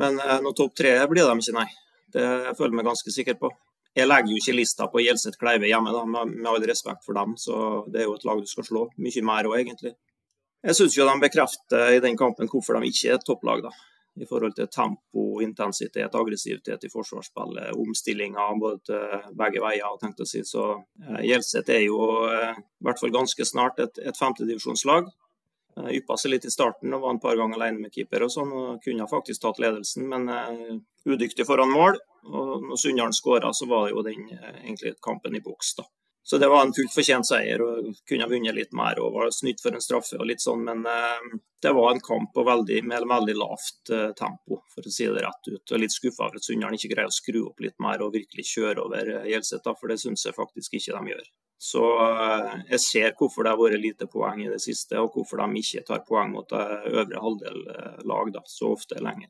Men 0.00 0.18
uh, 0.22 0.38
noe 0.44 0.56
topp 0.56 0.74
tre 0.78 0.96
blir 1.10 1.28
de 1.28 1.36
ikke, 1.38 1.56
nei. 1.56 1.68
Det 2.14 2.24
jeg 2.24 2.56
føler 2.58 2.72
jeg 2.72 2.78
meg 2.80 2.90
ganske 2.90 3.14
sikker 3.14 3.38
på. 3.40 3.50
Jeg 3.94 4.10
legger 4.10 4.34
jo 4.34 4.40
ikke 4.40 4.56
lista 4.58 4.88
på 4.90 5.02
Gjelseth 5.04 5.38
Kleive 5.38 5.70
hjemme, 5.70 5.92
da, 5.94 6.02
med, 6.10 6.46
all 6.50 6.66
respekt 6.66 7.04
for 7.06 7.14
dem. 7.14 7.36
Så 7.38 7.56
det 7.94 8.02
er 8.02 8.08
jo 8.08 8.16
et 8.18 8.26
lag 8.26 8.42
du 8.42 8.50
skal 8.50 8.66
slå. 8.66 8.88
Mye 8.98 9.22
mer 9.26 9.50
òg, 9.50 9.60
egentlig. 9.60 9.94
Jeg 10.64 10.78
syns 10.78 10.96
de 10.96 11.18
bekrefter 11.22 11.94
i 11.94 12.02
den 12.02 12.16
kampen 12.18 12.50
hvorfor 12.50 12.80
de 12.80 12.90
ikke 12.90 13.12
er 13.12 13.18
et 13.20 13.26
topplag. 13.26 13.66
da 13.66 13.74
i 14.14 14.26
forhold 14.26 14.54
til 14.54 14.68
tempo, 14.70 15.40
intensitet, 15.42 16.14
aggressivitet 16.14 16.86
i 16.86 16.90
forsvarsspillet, 16.92 17.74
omstillinger 17.74 18.58
både 18.60 18.78
til 18.86 19.32
begge 19.38 19.62
veier. 19.64 19.96
tenkt 20.00 20.22
å 20.22 20.28
si. 20.28 20.44
Så 20.46 20.66
eh, 21.02 21.24
Gjelseth 21.30 21.74
er 21.74 21.82
jo 21.88 21.98
eh, 22.30 22.54
i 22.54 22.86
hvert 22.86 23.00
fall 23.00 23.14
ganske 23.14 23.46
snart 23.48 23.82
et, 23.82 23.98
et 23.98 24.18
femtedivisjonslag. 24.18 25.10
Uh, 25.78 25.90
Yppa 25.98 26.16
seg 26.20 26.34
litt 26.34 26.46
i 26.46 26.52
starten 26.52 26.94
og 26.94 27.02
var 27.02 27.14
en 27.14 27.22
par 27.22 27.38
ganger 27.38 27.58
alene 27.58 27.86
med 27.86 27.94
keeper 27.94 28.26
og 28.26 28.32
sånn, 28.34 28.52
og 28.54 28.84
kunne 28.84 29.08
faktisk 29.10 29.42
tatt 29.42 29.60
ledelsen, 29.62 30.06
men 30.10 30.30
uh, 30.30 30.76
udyktig 31.08 31.46
foran 31.48 31.72
mål. 31.72 31.98
Og 32.30 32.68
når 32.68 32.80
Sunndalen 32.80 33.16
skåra, 33.16 33.50
så 33.52 33.68
var 33.70 33.88
det 33.88 33.94
jo 33.96 34.06
den 34.06 34.28
uh, 34.32 34.54
egentlig 34.62 34.94
kampen 35.04 35.36
i 35.36 35.42
boks, 35.44 35.74
da. 35.80 35.88
Så 36.26 36.38
det 36.40 36.48
var 36.48 36.62
en 36.64 36.72
fullt 36.72 36.94
fortjent 36.94 37.28
seier 37.28 37.60
og 37.60 37.90
kunne 38.08 38.24
ha 38.24 38.30
vunnet 38.30 38.56
litt 38.56 38.70
mer 38.72 38.96
og 39.02 39.12
var 39.12 39.32
snytt 39.34 39.60
for 39.60 39.76
en 39.76 39.82
straffe 39.84 40.16
og 40.16 40.24
litt 40.30 40.40
sånn, 40.40 40.62
men 40.64 40.86
eh, 40.88 41.26
det 41.60 41.72
var 41.76 41.90
en 41.92 42.00
kamp 42.00 42.32
på 42.32 42.46
veldig, 42.48 42.78
med 42.88 43.04
veldig 43.10 43.34
lavt 43.36 43.92
eh, 43.92 44.08
tempo, 44.16 44.62
for 44.72 44.88
å 44.88 44.92
si 44.94 45.04
det 45.04 45.20
rett 45.20 45.50
ut. 45.50 45.60
Og 45.68 45.82
litt 45.82 45.92
skuffa 45.92 46.30
over 46.30 46.40
at 46.40 46.46
Sunndalen 46.48 46.80
ikke 46.80 46.94
greier 46.94 47.12
å 47.12 47.14
skru 47.14 47.42
opp 47.50 47.60
litt 47.60 47.76
mer 47.84 48.00
og 48.06 48.16
virkelig 48.16 48.46
kjøre 48.54 48.86
over 48.86 49.12
eh, 49.18 49.28
Gjelseth, 49.34 49.68
for 49.76 49.92
det 49.92 49.98
syns 50.00 50.24
jeg 50.24 50.36
faktisk 50.36 50.80
ikke 50.80 50.96
de 50.96 51.12
gjør. 51.12 51.28
Så 51.68 51.84
eh, 52.08 52.50
jeg 52.72 52.84
ser 52.86 53.14
hvorfor 53.20 53.44
det 53.44 53.52
har 53.52 53.60
vært 53.60 53.84
lite 53.84 54.08
poeng 54.16 54.40
i 54.46 54.48
det 54.48 54.62
siste, 54.64 54.96
og 55.04 55.12
hvorfor 55.12 55.44
de 55.44 55.60
ikke 55.60 55.84
tar 55.92 56.04
poeng 56.08 56.32
mot 56.32 56.48
det 56.56 56.64
øvre 57.04 57.24
halvdel 57.28 57.62
eh, 57.76 58.02
lag 58.08 58.32
da, 58.32 58.46
så 58.48 58.72
ofte 58.72 59.04
lenger. 59.04 59.28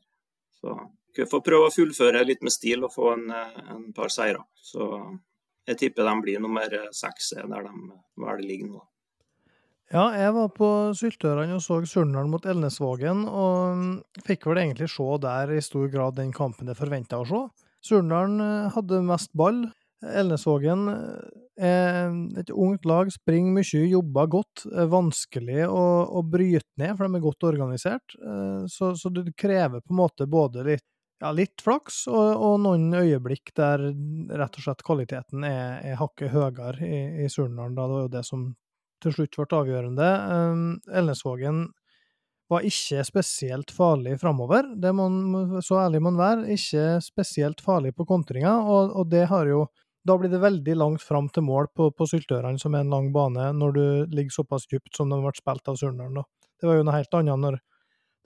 Så 0.63 0.79
vi 1.15 1.27
får 1.27 1.43
prøve 1.43 1.67
å 1.67 1.75
fullføre 1.75 2.23
litt 2.23 2.43
med 2.43 2.55
stil 2.55 2.87
og 2.87 2.95
få 2.95 3.17
en, 3.17 3.31
en 3.35 3.87
par 3.95 4.15
seire. 4.15 4.47
Så 4.63 4.87
jeg 5.67 5.79
tipper 5.81 6.07
de 6.07 6.17
blir 6.23 6.43
nummer 6.43 6.75
seks 6.95 7.33
der 7.37 7.69
de 7.69 7.73
vel 8.21 8.45
ligger 8.45 8.73
nå. 8.73 8.83
Ja, 9.93 10.07
jeg 10.17 10.33
var 10.33 10.47
på 10.49 10.67
Syltørene 10.97 11.59
og 11.59 11.61
så 11.61 11.77
Surnadal 11.85 12.29
mot 12.31 12.45
Elnesvågen, 12.49 13.27
og 13.29 14.23
fikk 14.25 14.47
vel 14.49 14.63
egentlig 14.63 14.89
se 14.89 15.05
der 15.21 15.53
i 15.53 15.61
stor 15.61 15.91
grad 15.93 16.17
den 16.17 16.33
kampen 16.33 16.71
jeg 16.71 16.79
forventa 16.79 17.19
å 17.21 17.27
se. 17.29 17.41
Surnadal 17.85 18.39
eh, 18.41 18.71
hadde 18.73 19.03
mest 19.05 19.29
ball. 19.37 19.67
Elnesvågen 20.05 20.89
eh, 20.89 21.69
er 21.69 22.17
et 22.41 22.49
ungt 22.49 22.89
lag, 22.89 23.11
springer 23.13 23.59
mye, 23.59 23.83
jobber 23.91 24.31
godt. 24.39 24.65
Er 24.73 24.89
vanskelig 24.89 25.67
å, 25.69 25.85
å 26.17 26.25
bryte 26.25 26.81
ned, 26.81 26.95
for 26.97 27.05
de 27.05 27.19
er 27.21 27.25
godt 27.27 27.47
organisert. 27.51 28.17
Eh, 28.17 28.65
så, 28.71 28.95
så 28.97 29.13
det 29.13 29.29
krever 29.37 29.85
på 29.85 29.93
en 29.93 30.01
måte 30.01 30.25
både 30.25 30.65
litt 30.65 30.87
ja, 31.23 31.31
litt 31.31 31.63
flaks, 31.63 32.05
og, 32.11 32.27
og, 32.35 32.59
noen 32.65 32.89
øyeblikk 32.97 33.53
der 33.55 33.87
rett 34.35 34.59
og 34.59 34.65
slett 34.65 34.83
kvaliteten 34.85 35.45
er, 35.47 35.79
er 35.93 35.99
hakket 36.01 36.33
høyere 36.33 36.75
i, 36.83 36.99
i 37.25 37.31
Surnadal. 37.31 37.75
Det 37.75 37.87
var 37.93 38.05
jo 38.05 38.13
det 38.17 38.25
som 38.27 38.45
til 39.03 39.15
slutt 39.15 39.39
ble 39.39 39.59
avgjørende. 39.59 40.11
Um, 40.31 40.67
Elnesvågen 40.91 41.65
var 42.51 42.65
ikke 42.67 43.01
spesielt 43.07 43.71
farlig 43.73 44.19
framover, 44.21 44.67
det 44.77 44.91
må, 44.93 45.07
så 45.65 45.79
ærlig 45.85 46.03
man 46.05 46.19
være. 46.19 46.51
Ikke 46.53 46.99
spesielt 47.01 47.63
farlig 47.63 47.95
på 47.97 48.05
kontringa, 48.05 48.59
og, 48.61 48.93
og, 48.93 49.09
det 49.09 49.25
har 49.31 49.49
jo 49.49 49.65
da 50.05 50.19
blir 50.21 50.29
det 50.29 50.37
veldig 50.37 50.75
langt 50.77 51.01
fram 51.01 51.31
til 51.33 51.47
mål 51.47 51.71
på, 51.73 51.87
på 51.97 52.05
Syltørene, 52.05 52.61
som 52.61 52.75
er 52.77 52.83
en 52.83 52.91
lang 52.93 53.07
bane, 53.13 53.47
når 53.57 53.71
du 53.73 53.85
ligger 54.13 54.35
såpass 54.35 54.67
dypt 54.69 54.93
som 54.93 55.09
de 55.09 55.17
ble 55.17 55.31
spilt 55.33 55.71
av 55.71 55.79
Surnadal. 55.81 56.27
Det 56.61 56.69
var 56.69 56.77
jo 56.77 56.83
noe 56.85 56.99
helt 56.99 57.17
annet 57.17 57.41
når 57.41 57.57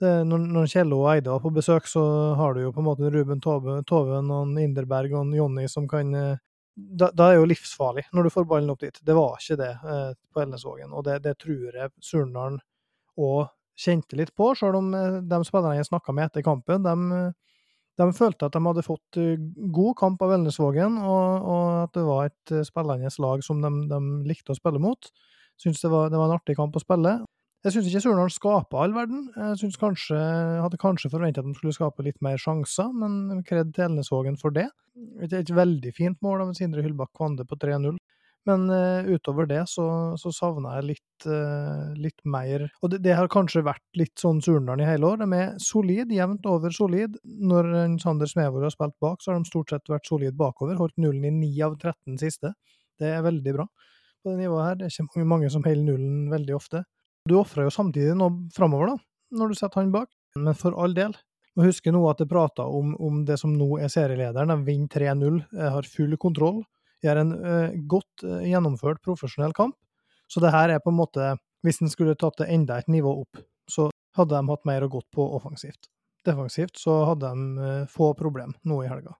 det, 0.00 0.12
når, 0.28 0.44
når 0.54 0.68
Kjell 0.72 0.92
og 0.96 1.06
Eide 1.12 1.32
var 1.32 1.42
på 1.44 1.52
besøk, 1.52 1.88
så 1.90 2.02
har 2.38 2.54
du 2.56 2.62
jo 2.62 2.72
på 2.72 2.80
en 2.80 2.88
måte 2.88 3.10
Ruben 3.12 3.42
Tove, 3.44 3.80
Toven 3.88 4.30
og 4.32 4.60
Inderberg 4.60 5.12
og 5.18 5.34
Jonny 5.36 5.66
som 5.68 5.88
kan 5.90 6.14
eh, 6.16 6.38
da, 6.74 7.10
da, 7.12 7.28
er 7.28 7.36
det 7.36 7.40
jo 7.40 7.48
livsfarlig 7.50 8.06
når 8.14 8.26
du 8.26 8.32
får 8.32 8.46
ballen 8.48 8.72
opp 8.72 8.82
dit. 8.84 8.98
Det 9.04 9.16
var 9.16 9.38
ikke 9.40 9.58
det 9.60 9.70
eh, 9.76 10.10
på 10.32 10.42
Elnesvågen, 10.44 10.92
og 10.94 11.04
det, 11.06 11.20
det 11.26 11.36
tror 11.42 11.76
jeg 11.76 11.92
Surnadal 12.04 12.60
òg 13.20 13.50
kjente 13.80 14.16
litt 14.18 14.32
på, 14.36 14.52
selv 14.58 14.80
om 14.80 14.92
eh, 14.96 15.20
de 15.26 15.40
spillerne 15.46 15.78
jeg 15.78 15.90
snakka 15.90 16.14
med 16.16 16.30
etter 16.30 16.46
kampen, 16.46 16.86
de, 16.86 17.24
de, 18.00 18.08
følte 18.16 18.48
at 18.48 18.56
de 18.56 18.62
hadde 18.64 18.86
fått 18.86 19.20
eh, 19.20 19.34
god 19.74 19.98
kamp 20.00 20.24
av 20.24 20.36
Elnesvågen, 20.38 21.00
og, 21.02 21.50
og, 21.50 21.66
at 21.84 21.98
det 21.98 22.06
var 22.06 22.30
et 22.30 22.56
spillende 22.68 23.12
lag 23.26 23.44
som 23.46 23.60
de, 23.64 23.74
de 23.90 24.00
likte 24.30 24.54
å 24.54 24.58
spille 24.58 24.82
mot. 24.82 25.12
Syns 25.60 25.82
det, 25.82 25.90
det 25.90 26.16
var 26.16 26.30
en 26.30 26.38
artig 26.38 26.56
kamp 26.56 26.76
å 26.76 26.82
spille. 26.82 27.18
Jeg 27.60 27.74
syns 27.74 27.88
ikke 27.90 28.00
Surnadal 28.00 28.30
skaper 28.32 28.78
all 28.80 28.94
verden. 28.96 29.26
Jeg 29.36 29.56
synes 29.60 29.76
kanskje, 29.80 30.16
hadde 30.64 30.78
kanskje 30.80 31.10
forventa 31.12 31.42
at 31.42 31.48
de 31.48 31.52
skulle 31.58 31.76
skape 31.76 32.04
litt 32.06 32.16
mer 32.24 32.40
sjanser, 32.40 32.88
men 32.96 33.42
kred 33.44 33.74
til 33.76 33.84
Elnesvågen 33.84 34.38
for 34.40 34.54
det. 34.56 34.70
Et, 35.20 35.34
et 35.36 35.52
veldig 35.52 35.92
fint 35.92 36.16
mål 36.24 36.46
av 36.46 36.54
Sindre 36.56 36.80
Hyllbakk 36.86 37.12
Kvande 37.18 37.44
på 37.44 37.58
3-0. 37.60 37.98
Men 38.48 38.62
uh, 38.72 39.04
utover 39.04 39.44
det 39.44 39.66
så, 39.68 39.84
så 40.16 40.32
savna 40.32 40.78
jeg 40.78 40.86
litt, 40.94 41.26
uh, 41.28 41.90
litt, 42.00 42.16
mer 42.24 42.64
Og 42.80 42.94
det, 42.94 43.02
det, 43.04 43.12
har 43.18 43.28
kanskje 43.28 43.60
vært 43.66 43.84
litt 44.00 44.14
sånn 44.16 44.40
Surnadal 44.40 44.80
i 44.80 44.86
hele 44.88 45.10
år. 45.10 45.20
De 45.20 45.28
er 45.36 45.50
solid, 45.60 46.14
jevnt 46.16 46.48
over 46.48 46.72
solid. 46.72 47.18
Når 47.24 47.68
Sander 48.00 48.30
Smevor 48.30 48.64
har 48.64 48.72
spilt 48.72 48.96
bak, 49.04 49.20
så 49.20 49.34
har 49.34 49.36
de 49.42 49.50
stort 49.50 49.74
sett 49.74 49.92
vært 49.92 50.08
solid 50.08 50.38
bakover. 50.40 50.80
Holdt 50.80 50.96
nullen 50.96 51.28
i 51.28 51.34
9 51.42 51.66
av 51.68 51.76
13 51.76 52.16
siste. 52.24 52.54
Det 52.96 53.12
er 53.12 53.20
veldig 53.28 53.54
bra 53.58 53.68
på 53.68 54.32
det 54.32 54.40
nivået 54.40 54.64
her. 54.64 54.80
Det 54.80 54.88
er 54.88 54.96
ikke 55.04 55.28
mange 55.28 55.52
som 55.52 55.68
holder 55.68 55.84
nullen 55.92 56.32
veldig 56.32 56.56
ofte. 56.56 56.82
Du 57.28 57.36
ofrer 57.40 57.66
jo 57.66 57.74
samtidig 57.74 58.14
noe 58.18 58.48
framover, 58.54 58.94
da, 58.94 59.36
når 59.40 59.52
du 59.52 59.58
setter 59.58 59.82
han 59.82 59.92
bak. 59.94 60.08
Men 60.38 60.56
for 60.56 60.76
all 60.80 60.94
del. 60.96 61.16
Må 61.58 61.66
huske 61.66 61.92
nå 61.92 62.00
at 62.08 62.20
det 62.22 62.28
prata 62.30 62.64
om, 62.64 62.94
om, 63.02 63.24
det 63.26 63.36
som 63.40 63.52
nå 63.56 63.74
er 63.82 63.90
serielederen. 63.92 64.52
De 64.52 64.66
vinner 64.68 64.90
3-0, 64.92 65.40
har 65.74 65.88
full 65.90 66.16
kontroll. 66.22 66.62
Gjør 67.04 67.22
en 67.22 67.32
eh, 67.34 67.78
godt 67.88 68.24
uh, 68.28 68.40
gjennomført 68.44 69.00
profesjonell 69.04 69.54
kamp. 69.56 69.76
Så 70.30 70.42
det 70.44 70.52
her 70.54 70.70
er 70.70 70.82
på 70.84 70.92
en 70.92 71.00
måte 71.00 71.32
Hvis 71.64 71.80
en 71.82 71.90
skulle 71.92 72.14
tatt 72.16 72.38
det 72.40 72.46
enda 72.48 72.78
et 72.80 72.86
nivå 72.88 73.10
opp, 73.20 73.40
så 73.68 73.90
hadde 74.16 74.32
de 74.32 74.48
hatt 74.48 74.62
mer 74.64 74.86
å 74.86 74.88
gå 74.88 75.02
på 75.12 75.26
offensivt. 75.36 75.90
Defensivt 76.24 76.80
så 76.80 76.94
hadde 77.10 77.28
de 77.28 77.66
eh, 77.66 77.82
få 77.90 78.14
problem 78.16 78.54
nå 78.64 78.78
i 78.84 78.88
helga. 78.88 79.12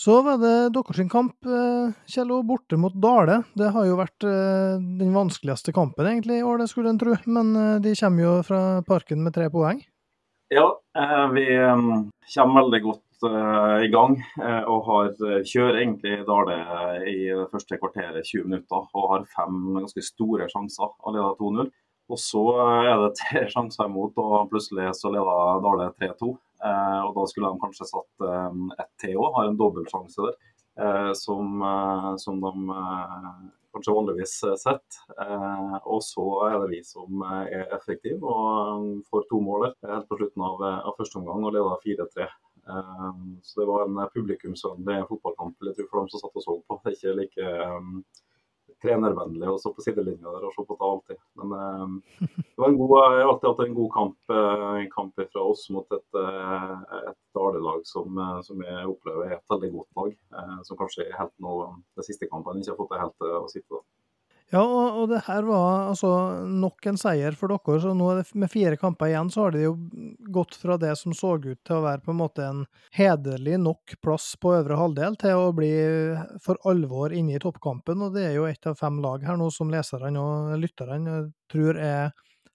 Så 0.00 0.22
var 0.24 0.38
det 0.40 0.72
deres 0.72 1.08
kamp, 1.12 1.34
eh, 1.44 1.92
Kjello, 2.08 2.38
borte 2.42 2.78
mot 2.80 2.94
Dale. 2.96 3.42
Det 3.52 3.68
har 3.74 3.84
jo 3.84 3.98
vært 3.98 4.24
eh, 4.24 4.78
den 4.80 5.10
vanskeligste 5.12 5.74
kampen 5.76 6.08
egentlig 6.08 6.38
i 6.38 6.46
år, 6.46 6.62
det 6.62 6.70
skulle 6.70 6.94
en 6.94 7.00
tro. 7.00 7.18
Men 7.28 7.50
eh, 7.52 7.80
de 7.84 7.92
kommer 8.00 8.24
jo 8.24 8.32
fra 8.46 8.60
parken 8.86 9.20
med 9.20 9.36
tre 9.36 9.50
poeng. 9.52 9.82
Ja, 10.50 10.64
vi 11.30 11.44
kommer 12.34 12.56
veldig 12.56 12.80
godt 12.82 13.26
i 13.84 13.90
gang 13.92 14.16
og 14.66 14.86
har, 14.88 15.10
kjører 15.46 15.76
egentlig 15.78 16.24
Dale 16.26 16.56
i 17.06 17.28
det 17.28 17.44
første 17.52 17.78
kvarteret 17.78 18.26
20 18.26 18.48
minutter. 18.48 18.88
Og 18.96 19.06
har 19.12 19.28
fem 19.30 19.60
ganske 19.76 20.02
store 20.02 20.48
sjanser 20.50 20.88
og 20.88 21.14
leder 21.14 21.36
2-0. 21.38 21.70
Og 22.10 22.18
så 22.18 22.42
er 22.64 23.04
det 23.04 23.12
tre 23.20 23.44
sjanser 23.52 23.86
imot, 23.86 24.18
og 24.18 24.50
plutselig 24.50 24.90
så 24.98 25.12
leder 25.14 25.62
Dale 25.68 25.92
3-2. 26.00 26.32
Eh, 26.60 27.00
og 27.06 27.14
da 27.16 27.26
skulle 27.28 27.50
de 27.50 27.62
kanskje 27.62 27.88
satt 27.88 28.26
eh, 28.26 28.60
ett 28.82 28.92
til 29.00 29.16
òg, 29.16 29.32
har 29.36 29.48
en 29.48 29.58
dobbeltsjanse 29.60 30.26
der. 30.26 30.38
Eh, 30.80 31.10
som, 31.18 31.62
som, 32.22 32.38
de 32.40 32.76
kanskje 33.74 33.94
vanligvis 33.94 34.32
setter. 34.58 35.00
og 35.84 36.00
så 36.02 36.24
er 36.48 36.56
det 36.62 36.70
vi 36.72 36.80
som 36.86 37.20
er 37.26 37.74
effektive 37.76 38.26
og 38.26 39.02
får 39.10 39.26
to 39.30 39.40
mål 39.44 39.68
helt 39.68 40.08
på 40.08 40.18
slutten 40.18 40.46
av, 40.46 40.64
av 40.90 40.96
første 40.98 41.20
omgang 41.20 41.44
og 41.46 41.54
leder 41.54 41.84
4-3. 41.84 42.26
Så 43.46 43.60
det 43.60 43.68
var 43.68 43.84
en 43.84 44.00
publikumsvennlig 44.14 45.04
fotballkamp 45.10 45.54
for 45.60 46.00
dem 46.00 46.10
som 46.10 46.24
satt 46.24 46.40
og 46.40 46.46
så 46.46 46.56
på. 46.66 46.80
Det 46.82 46.90
er 46.90 46.98
ikke 46.98 47.16
like 47.20 47.54
trenervennlig 48.82 49.48
og 49.50 49.60
stå 49.60 49.72
på 49.76 49.84
sidelinja 49.84 50.32
der 50.34 50.46
og 50.48 50.54
se 50.54 50.64
på 50.66 50.76
det 50.76 50.88
alltid. 50.88 51.20
Men 51.40 51.54
eh, 51.58 52.26
det 52.38 52.62
var 52.62 52.72
en 52.72 52.80
god, 52.80 52.94
jeg 52.96 53.20
har 53.20 53.32
alltid 53.32 53.48
hatt 53.50 53.62
en 53.66 53.78
god 53.78 53.90
kamp, 53.96 54.18
eh, 54.36 54.66
en 54.82 54.90
kamp 54.94 55.22
fra 55.32 55.46
oss 55.52 55.66
mot 55.74 55.96
et, 55.96 56.20
eh, 56.22 56.74
et 57.12 57.18
Dale-lag 57.36 57.86
som, 57.88 58.18
eh, 58.18 58.40
som, 58.46 58.66
jeg 58.66 58.90
opplever 58.90 59.28
er 59.28 59.38
et 59.38 59.54
veldig 59.54 59.72
godt 59.76 60.02
lag. 60.02 60.18
Eh, 60.40 60.58
som 60.68 60.80
kanskje 60.80 61.10
helt 61.16 61.36
nå 61.44 61.56
de 61.98 62.06
siste 62.06 62.28
kampene 62.30 62.62
ikke 62.62 62.74
har 62.74 62.82
fått 62.82 62.94
det 62.94 63.02
helt 63.04 63.18
til 63.20 63.38
å 63.38 63.48
sitte. 63.52 63.80
da. 63.80 63.99
Ja, 64.50 64.64
og, 64.64 64.96
og, 64.98 65.04
det 65.12 65.20
her 65.28 65.44
var 65.46 65.92
altså 65.92 66.08
nok 66.50 66.86
en 66.90 66.96
seier 66.98 67.36
for 67.38 67.52
dere. 67.52 67.76
så 67.82 67.92
nå 67.94 68.08
Med 68.34 68.50
fire 68.50 68.78
kamper 68.80 69.12
igjen 69.12 69.30
så 69.30 69.44
har 69.44 69.54
de 69.54 69.62
jo 69.62 69.76
gått 70.34 70.56
fra 70.58 70.74
det 70.80 70.96
som 70.98 71.14
så 71.14 71.36
ut 71.38 71.60
til 71.62 71.76
å 71.76 71.84
være 71.84 72.02
på 72.02 72.10
en 72.10 72.18
måte 72.18 72.48
en 72.48 72.64
hederlig 72.96 73.60
nok 73.62 73.94
plass 74.02 74.32
på 74.42 74.56
øvre 74.56 74.80
halvdel, 74.80 75.14
til 75.20 75.38
å 75.38 75.52
bli 75.54 75.70
for 76.42 76.58
alvor 76.66 77.14
inne 77.14 77.38
i 77.38 77.42
toppkampen. 77.42 78.02
og 78.02 78.18
Det 78.18 78.26
er 78.26 78.36
jo 78.40 78.48
ett 78.50 78.66
av 78.66 78.78
fem 78.80 78.98
lag 79.04 79.22
her 79.22 79.38
nå 79.38 79.52
som 79.54 79.70
leserne 79.70 80.18
og 80.18 80.58
lytterne 80.58 81.22
tror 81.50 81.78
er 81.78 82.10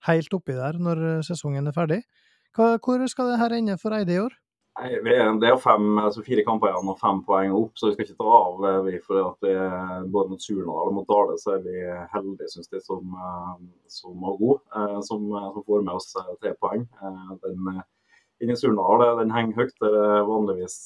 helt 0.10 0.36
oppi 0.36 0.56
der 0.58 0.76
når 0.76 1.06
sesongen 1.24 1.72
er 1.72 1.76
ferdig. 1.76 2.04
Hva, 2.56 2.76
hvor 2.80 3.08
skal 3.08 3.32
det 3.32 3.40
her 3.40 3.56
ende 3.56 3.80
for 3.80 3.96
Eide 3.96 4.16
i 4.16 4.20
år? 4.20 4.36
Det 4.76 5.48
er 5.48 5.56
fem, 5.64 6.00
altså 6.04 6.20
fire 6.26 6.44
kamper 6.44 6.68
igjen 6.68 6.90
og 6.92 6.98
fem 7.00 7.22
poeng 7.24 7.54
opp, 7.56 7.78
så 7.80 7.88
vi 7.88 7.94
skal 7.96 8.10
ikke 8.10 8.18
ta 8.20 8.32
av. 8.38 8.66
Eh, 8.68 8.80
vi, 8.84 8.98
for 9.06 9.22
at 9.22 9.46
vi, 9.48 9.54
Både 10.12 10.34
mot 10.34 10.44
Surnadal 10.44 10.90
og 10.90 10.98
mot 10.98 11.08
Dale 11.08 11.38
så 11.40 11.54
er 11.56 11.62
vi 11.64 11.76
heldige, 12.12 12.50
syns 12.52 12.68
jeg, 12.74 12.84
som, 12.84 13.14
eh, 13.16 13.54
som 13.88 14.20
var 14.20 14.36
gode. 14.42 14.60
Eh, 14.76 14.98
som, 15.08 15.30
som, 15.32 15.62
får 15.64 15.86
med 15.86 15.94
oss 15.96 16.12
tre 16.44 16.52
poeng. 16.60 16.84
Den 17.46 17.72
inni 18.44 18.58
Surnadal 18.60 19.22
den 19.22 19.32
henger 19.32 19.62
høyt. 19.62 19.78
Det 19.80 19.94
er 19.96 20.28
vanligvis 20.28 20.78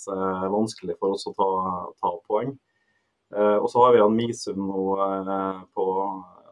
vanskelig 0.54 0.99
for 0.99 1.17
oss 1.17 1.25
å 1.25 1.34
ta, 1.34 1.49
ta 1.97 2.13
poeng. 2.30 2.54
Og 3.34 3.67
så 3.69 3.82
har 3.82 3.93
vi 3.93 4.04
en 4.06 4.13
Misund 4.17 4.62
nå 4.62 4.84
på, 5.73 5.86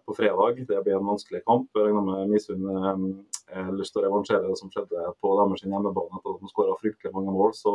på, 0.08 0.16
fredag. 0.18 0.64
Det 0.70 0.84
blir 0.86 0.98
en 0.98 1.10
vanskelig 1.12 1.44
kamp. 1.46 1.70
Jeg 1.76 1.90
regner 1.90 2.06
med 2.08 2.34
Misund 2.34 2.68
har 2.72 3.74
lyst 3.76 3.96
til 3.96 4.02
å 4.02 4.08
revansjere 4.08 4.48
det 4.48 4.60
som 4.60 4.72
skjedde 4.72 5.12
på 5.24 5.34
deres 5.40 5.64
hjemmebane 5.64 6.20
etter 6.20 6.36
at 6.36 6.44
de 6.44 6.52
skåra 6.52 6.76
fryktelig 6.80 7.14
mange 7.16 7.36
mål. 7.36 7.54
Så 7.56 7.74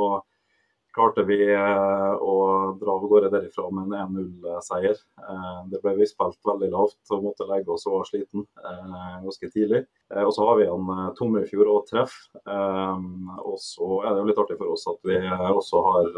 klarte 0.93 1.25
vi 1.27 1.39
eh, 1.53 2.15
å 2.21 2.35
dra 2.81 2.97
av 2.97 3.07
gårde 3.09 3.31
derifra 3.33 3.69
med 3.75 3.93
en 3.97 4.19
1-0-seier. 4.19 4.99
Eh, 5.25 5.61
det 5.73 5.81
ble 5.83 5.95
vi 5.99 6.09
spilt 6.09 6.39
veldig 6.47 6.69
lavt 6.73 7.15
og 7.15 7.25
måtte 7.27 7.49
legge 7.49 7.73
oss 7.75 7.87
og 7.89 7.99
var 7.99 8.09
sliten 8.09 8.45
eh, 8.45 9.17
ganske 9.25 9.51
tidlig. 9.55 9.83
Og 10.23 10.33
så 10.37 10.47
har 10.49 10.61
vi 10.61 10.69
en 10.69 10.91
Tomrefjord 11.17 11.71
og 11.73 11.87
treff. 11.89 12.19
Og 12.45 13.57
så 13.63 13.87
er 14.03 14.13
det 14.13 14.21
jo 14.21 14.27
litt 14.29 14.41
artig 14.43 14.59
for 14.59 14.75
oss 14.75 14.85
at 14.91 14.99
vi 15.09 15.17
også 15.23 15.81
har 15.87 16.11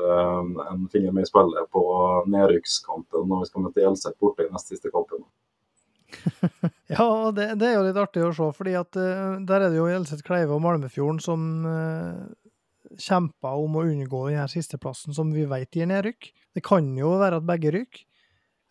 en 0.73 0.89
finger 0.91 1.15
med 1.15 1.23
i 1.23 1.31
spillet 1.31 1.71
på 1.71 1.85
nedrykkskampen 2.35 3.31
når 3.31 3.45
vi 3.45 3.51
skal 3.53 3.67
møte 3.69 3.85
Hjelset 3.85 4.19
borte 4.19 4.49
i 4.49 4.51
neste 4.51 4.75
siste 4.75 4.91
kampen. 4.91 5.23
ja, 6.95 7.07
det, 7.35 7.51
det, 7.61 7.69
er 7.69 7.77
jo 7.77 7.85
litt 7.87 8.01
artig 8.01 8.25
å 8.25 8.33
se, 8.37 8.49
fordi 8.57 8.75
at 8.79 8.99
uh, 8.99 9.37
der 9.47 9.67
er 9.67 9.73
det 9.73 9.79
jo 9.81 9.91
Elset 9.91 10.25
Kleive 10.27 10.57
og 10.57 10.63
Malmefjorden 10.65 11.21
som 11.23 11.67
uh, 11.67 12.25
kjemper 13.01 13.61
om 13.65 13.79
å 13.79 13.85
unngå 13.89 14.27
denne 14.29 14.47
sisteplassen, 14.51 15.15
som 15.17 15.33
vi 15.35 15.47
vet 15.51 15.75
gir 15.75 15.89
nedrykk. 15.91 16.31
Det 16.55 16.63
kan 16.65 16.91
jo 16.99 17.17
være 17.23 17.41
at 17.41 17.49
begge 17.49 17.75
rykker. 17.75 18.05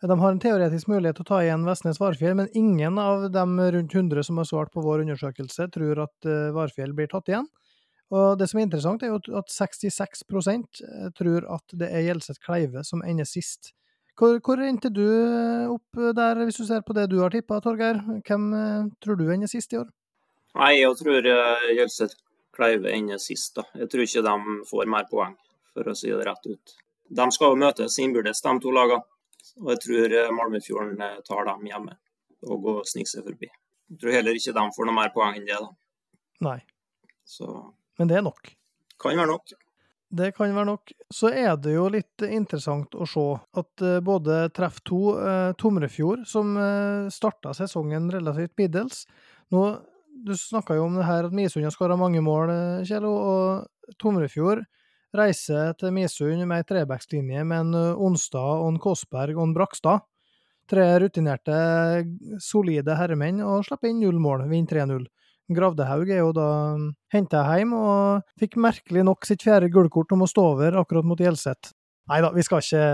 De 0.04 0.16
har 0.20 0.34
en 0.34 0.40
teoretisk 0.40 0.90
mulighet 0.90 1.16
til 1.16 1.24
å 1.24 1.28
ta 1.30 1.36
igjen 1.40 1.62
Vestnes 1.64 1.96
Varfjell, 1.96 2.34
men 2.36 2.50
ingen 2.52 2.98
av 3.00 3.22
de 3.32 3.44
rundt 3.72 3.94
100 3.94 4.26
som 4.28 4.36
har 4.36 4.48
svart 4.50 4.72
på 4.74 4.82
vår 4.84 5.06
undersøkelse, 5.06 5.70
tror 5.72 6.02
at 6.04 6.28
uh, 6.28 6.50
Varfjell 6.56 6.92
blir 6.96 7.08
tatt 7.08 7.30
igjen. 7.32 7.48
Og 8.12 8.36
Det 8.38 8.50
som 8.50 8.60
er 8.60 8.66
interessant, 8.68 9.02
er 9.02 9.14
jo 9.14 9.38
at 9.38 9.48
66% 9.50 10.82
tror 11.16 11.46
at 11.56 11.72
det 11.80 11.88
er 11.88 12.04
Gjelset 12.04 12.38
Kleive 12.44 12.84
som 12.84 13.02
ender 13.06 13.26
sist. 13.26 13.72
Hvor, 14.14 14.36
hvor 14.46 14.60
endte 14.62 14.92
du 14.94 15.02
eh, 15.02 15.70
opp 15.70 15.98
der, 16.14 16.38
hvis 16.46 16.60
du 16.60 16.66
ser 16.68 16.84
på 16.86 16.94
det 16.94 17.08
du 17.10 17.18
har 17.22 17.32
tippa, 17.34 17.58
Torgeir? 17.62 17.98
Hvem 18.26 18.44
eh, 18.54 18.92
tror 19.02 19.18
du 19.18 19.24
ender 19.26 19.50
sist 19.50 19.74
i 19.74 19.80
år? 19.80 19.88
Nei, 20.54 20.76
Jeg 20.78 20.94
tror 21.00 21.26
uh, 21.26 21.64
Gjelseth 21.74 22.14
Kleive 22.54 22.92
ender 22.94 23.18
sist. 23.18 23.56
da. 23.56 23.64
Jeg 23.74 23.90
tror 23.90 24.04
ikke 24.04 24.22
de 24.22 24.36
får 24.70 24.90
mer 24.94 25.08
poeng, 25.10 25.34
for 25.74 25.90
å 25.90 25.96
si 25.98 26.12
det 26.12 26.28
rett 26.28 26.46
ut. 26.46 26.76
De 27.10 27.26
skal 27.34 27.50
jo 27.50 27.58
møtes 27.58 27.98
innbyrdes, 27.98 28.42
de 28.44 28.54
to 28.62 28.70
lagene. 28.74 29.02
Og 29.60 29.74
jeg 29.74 29.82
tror 29.82 30.14
Malmefjorden 30.34 31.02
tar 31.26 31.44
dem 31.50 31.66
hjemme 31.68 31.98
og 32.46 32.62
går 32.64 32.78
og 32.80 32.88
sniker 32.88 33.10
seg 33.10 33.26
forbi. 33.26 33.50
Jeg 33.90 34.00
tror 34.00 34.16
heller 34.16 34.38
ikke 34.38 34.54
de 34.56 34.64
får 34.76 34.88
noe 34.88 34.96
mer 34.96 35.10
poeng 35.14 35.36
enn 35.36 35.46
det. 35.48 35.58
da. 35.58 35.68
Nei. 36.46 36.58
Så... 37.26 37.50
Men 37.98 38.10
det 38.10 38.18
er 38.18 38.24
nok? 38.26 38.54
Kan 39.00 39.18
være 39.18 39.30
nok. 39.34 39.54
Det 40.14 40.30
kan 40.36 40.52
være 40.54 40.68
nok. 40.68 40.92
Så 41.10 41.32
er 41.34 41.56
det 41.58 41.72
jo 41.74 41.88
litt 41.90 42.22
interessant 42.26 42.92
å 42.94 43.06
se 43.08 43.24
at 43.58 43.82
eh, 43.82 43.98
både 44.04 44.44
treff 44.54 44.78
2, 44.86 45.00
eh, 45.14 45.48
Tomrefjord, 45.58 46.22
som 46.30 46.54
eh, 46.60 47.10
starta 47.10 47.54
sesongen 47.56 48.06
relativt 48.12 48.54
middels 48.60 49.04
Nå, 49.52 49.64
Du 50.24 50.32
snakka 50.38 50.76
jo 50.78 50.86
om 50.86 50.94
det 50.96 51.08
her 51.08 51.26
at 51.26 51.34
Misund 51.34 51.66
har 51.66 51.74
skåra 51.74 51.98
mange 51.98 52.22
mål, 52.22 52.52
Kjell, 52.86 52.86
Kjello, 52.86 53.10
og 53.10 53.96
Tomrefjord 54.00 54.62
reiser 55.14 55.74
til 55.78 55.92
Misund 55.94 56.42
med 56.46 56.62
ei 56.62 56.66
trebackslinje 56.68 57.44
med 57.46 57.66
en 57.66 57.78
eh, 57.78 58.04
Onsdag 58.06 58.62
og 58.62 58.68
en 58.72 58.80
Kåsberg 58.82 59.38
og 59.38 59.48
en 59.48 59.56
Brakstad. 59.56 60.06
Tre 60.70 60.86
rutinerte, 61.02 61.56
solide 62.40 62.94
herremenn, 62.96 63.42
og 63.44 63.66
slipper 63.66 63.90
inn 63.90 64.00
null 64.00 64.22
mål, 64.22 64.46
vinner 64.48 64.86
3-0. 64.86 65.04
Gravdehaug 65.52 66.08
er 66.08 66.22
jo 66.22 66.32
da 66.36 66.48
henta 67.12 67.42
hjem, 67.50 67.74
og 67.76 68.36
fikk 68.40 68.56
merkelig 68.60 69.04
nok 69.04 69.26
sitt 69.28 69.44
fjerde 69.44 69.68
gullkort 69.72 70.14
om 70.16 70.24
å 70.24 70.30
stå 70.30 70.44
over 70.54 70.78
akkurat 70.80 71.06
mot 71.08 71.20
Gjelseth. 71.20 71.74
Nei 72.12 72.20
da, 72.20 72.30
vi 72.34 72.42
skal 72.44 72.60
ikke 72.60 72.86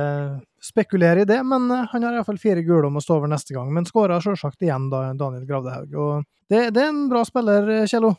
spekulere 0.63 1.25
i 1.25 1.27
det, 1.27 1.41
men 1.43 1.67
eh, 1.75 1.87
han 1.91 2.05
har 2.07 2.19
iallfall 2.19 2.39
fire 2.39 2.63
gule 2.67 2.87
om 2.87 2.99
å 2.99 3.03
stå 3.03 3.17
over 3.19 3.31
neste 3.31 3.57
gang. 3.57 3.73
Men 3.75 3.89
skåra 3.89 4.21
sjølsagt 4.23 4.63
igjen, 4.63 4.87
da, 4.93 5.09
Daniel 5.19 5.49
Gravdehaug. 5.49 5.97
Og 5.99 6.51
det, 6.51 6.69
det, 6.77 6.85
er 6.85 6.93
en 6.93 7.09
bra 7.11 7.25
spiller, 7.27 7.73
Kjello. 7.91 8.13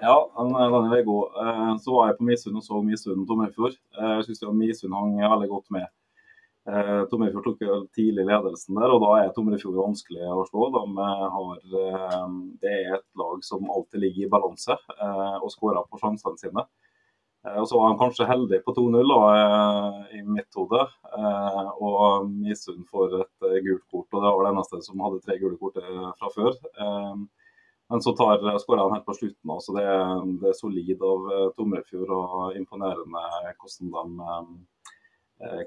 Ja, 0.00 0.16
Daniel 0.38 0.94
er 0.96 1.04
god. 1.04 1.36
Eh, 1.42 1.74
så 1.84 1.96
var 1.98 2.10
jeg 2.10 2.18
på 2.20 2.28
Misund 2.30 2.60
og 2.60 2.64
så 2.64 2.80
Misund 2.84 3.28
Tomrefjord. 3.28 3.76
Eh, 3.98 4.14
jeg 4.20 4.28
syns 4.30 4.44
Misund 4.56 4.96
hang 4.96 5.18
veldig 5.20 5.50
godt 5.52 5.68
med. 5.74 5.88
Eh, 6.68 7.04
Tomrefjord 7.08 7.46
tok 7.46 7.62
jo 7.64 7.76
tidlig 7.96 8.26
ledelsen 8.28 8.76
der, 8.76 8.92
og 8.92 9.00
da 9.00 9.12
er 9.22 9.30
Tomrefjord 9.32 9.78
vanskelig 9.78 10.26
å 10.28 10.42
slå. 10.50 10.66
De 10.74 11.06
har, 11.36 11.62
eh, 11.80 12.26
det 12.60 12.72
er 12.74 12.96
et 12.98 13.06
lag 13.16 13.40
som 13.46 13.70
alltid 13.72 14.02
ligger 14.02 14.26
i 14.26 14.28
balanse 14.34 14.76
eh, 14.76 15.36
og 15.38 15.48
skårer 15.54 15.86
på 15.88 16.00
sjansene 16.02 16.36
sine. 16.42 16.66
Og 17.48 17.64
Så 17.70 17.78
var 17.78 17.88
han 17.88 18.00
kanskje 18.00 18.26
heldig 18.28 18.58
på 18.64 18.74
2-0 18.76 19.12
i 20.12 20.20
mitt 20.26 20.52
hode. 20.58 20.80
Og 21.80 22.26
Misund 22.28 22.82
får 22.90 23.14
et 23.22 23.46
gult 23.64 23.84
kort, 23.88 24.08
og 24.12 24.24
det 24.24 24.32
var 24.34 24.42
det 24.44 24.50
eneste 24.50 24.80
som 24.84 25.00
hadde 25.00 25.22
tre 25.22 25.38
gule 25.38 25.56
kort 25.56 25.78
fra 26.18 26.28
før. 26.34 26.58
Men 27.88 28.02
så 28.04 28.12
skårer 28.12 28.82
han 28.82 28.98
helt 28.98 29.06
på 29.06 29.16
slutten. 29.16 29.54
Så 29.64 29.76
det, 29.78 29.86
det 30.42 30.50
er 30.50 30.58
solid 30.58 31.00
av 31.00 31.30
Tomrefjord 31.56 32.12
og 32.18 32.58
imponerende 32.58 33.22
hvordan 33.62 33.94
de 33.94 34.26
Eh, 34.28 34.77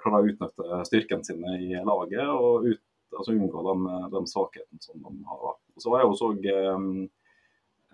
klarer 0.04 0.20
å 0.20 0.32
utnytte 0.32 0.80
styrkene 0.90 1.26
sine 1.26 1.58
i 1.64 1.74
laget 1.88 2.28
og 2.28 2.68
ut, 2.68 2.82
altså 3.16 3.36
unngå 3.36 3.64
den, 3.70 3.86
den 4.12 4.28
svakheten 4.28 4.84
som 4.84 5.00
de 5.04 5.12
har. 5.30 5.58
Så 5.80 5.94
var 5.94 6.04
jeg 6.04 6.12
også 6.12 6.32
um, 6.76 6.90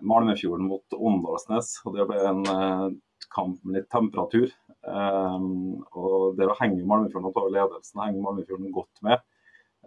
Malmefjorden 0.02 0.66
mot 0.70 0.98
Åndalsnes, 0.98 1.76
og 1.86 1.94
det 1.98 2.06
ble 2.10 2.18
en 2.26 2.98
kamp 3.34 3.64
med 3.64 3.78
litt 3.78 3.90
temperatur. 3.92 4.50
Um, 4.82 5.82
og 5.92 6.38
Der 6.38 6.54
henger 6.60 6.86
Malmefjorden 6.86 7.28
og 7.30 7.34
tar 7.36 7.50
ledelsen 7.52 8.02
henger 8.04 8.24
Malmefjorden 8.24 8.72
godt 8.72 9.02
med. 9.06 9.24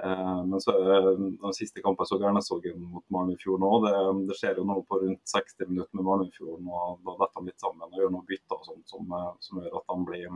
Uh, 0.02 0.42
men 0.48 0.62
så 0.64 0.74
den 0.78 1.56
siste 1.56 1.84
kampen 1.84 2.08
så 2.08 2.20
Gernesågen 2.22 2.80
mot 2.94 3.06
Malmefjorden 3.14 3.68
òg. 3.68 3.88
Det, 3.88 3.94
det, 4.30 4.38
skjer 4.40 4.62
jo 4.62 4.68
nå 4.68 4.80
på 4.88 5.02
rundt 5.04 5.22
60 5.36 5.70
minutter 5.70 6.00
med 6.00 6.08
Malmefjorden, 6.08 6.72
og 6.72 7.02
da 7.06 7.18
detter 7.24 7.42
de 7.44 7.52
litt 7.52 7.64
sammen 7.66 7.88
og 7.88 8.00
gjør 8.00 8.16
noen 8.16 8.28
bytter 8.30 8.58
og 8.60 8.68
sånt 8.70 8.96
som, 8.96 9.16
som 9.44 9.62
gjør 9.62 9.80
at 9.82 9.94
de 9.94 10.00
blir 10.10 10.28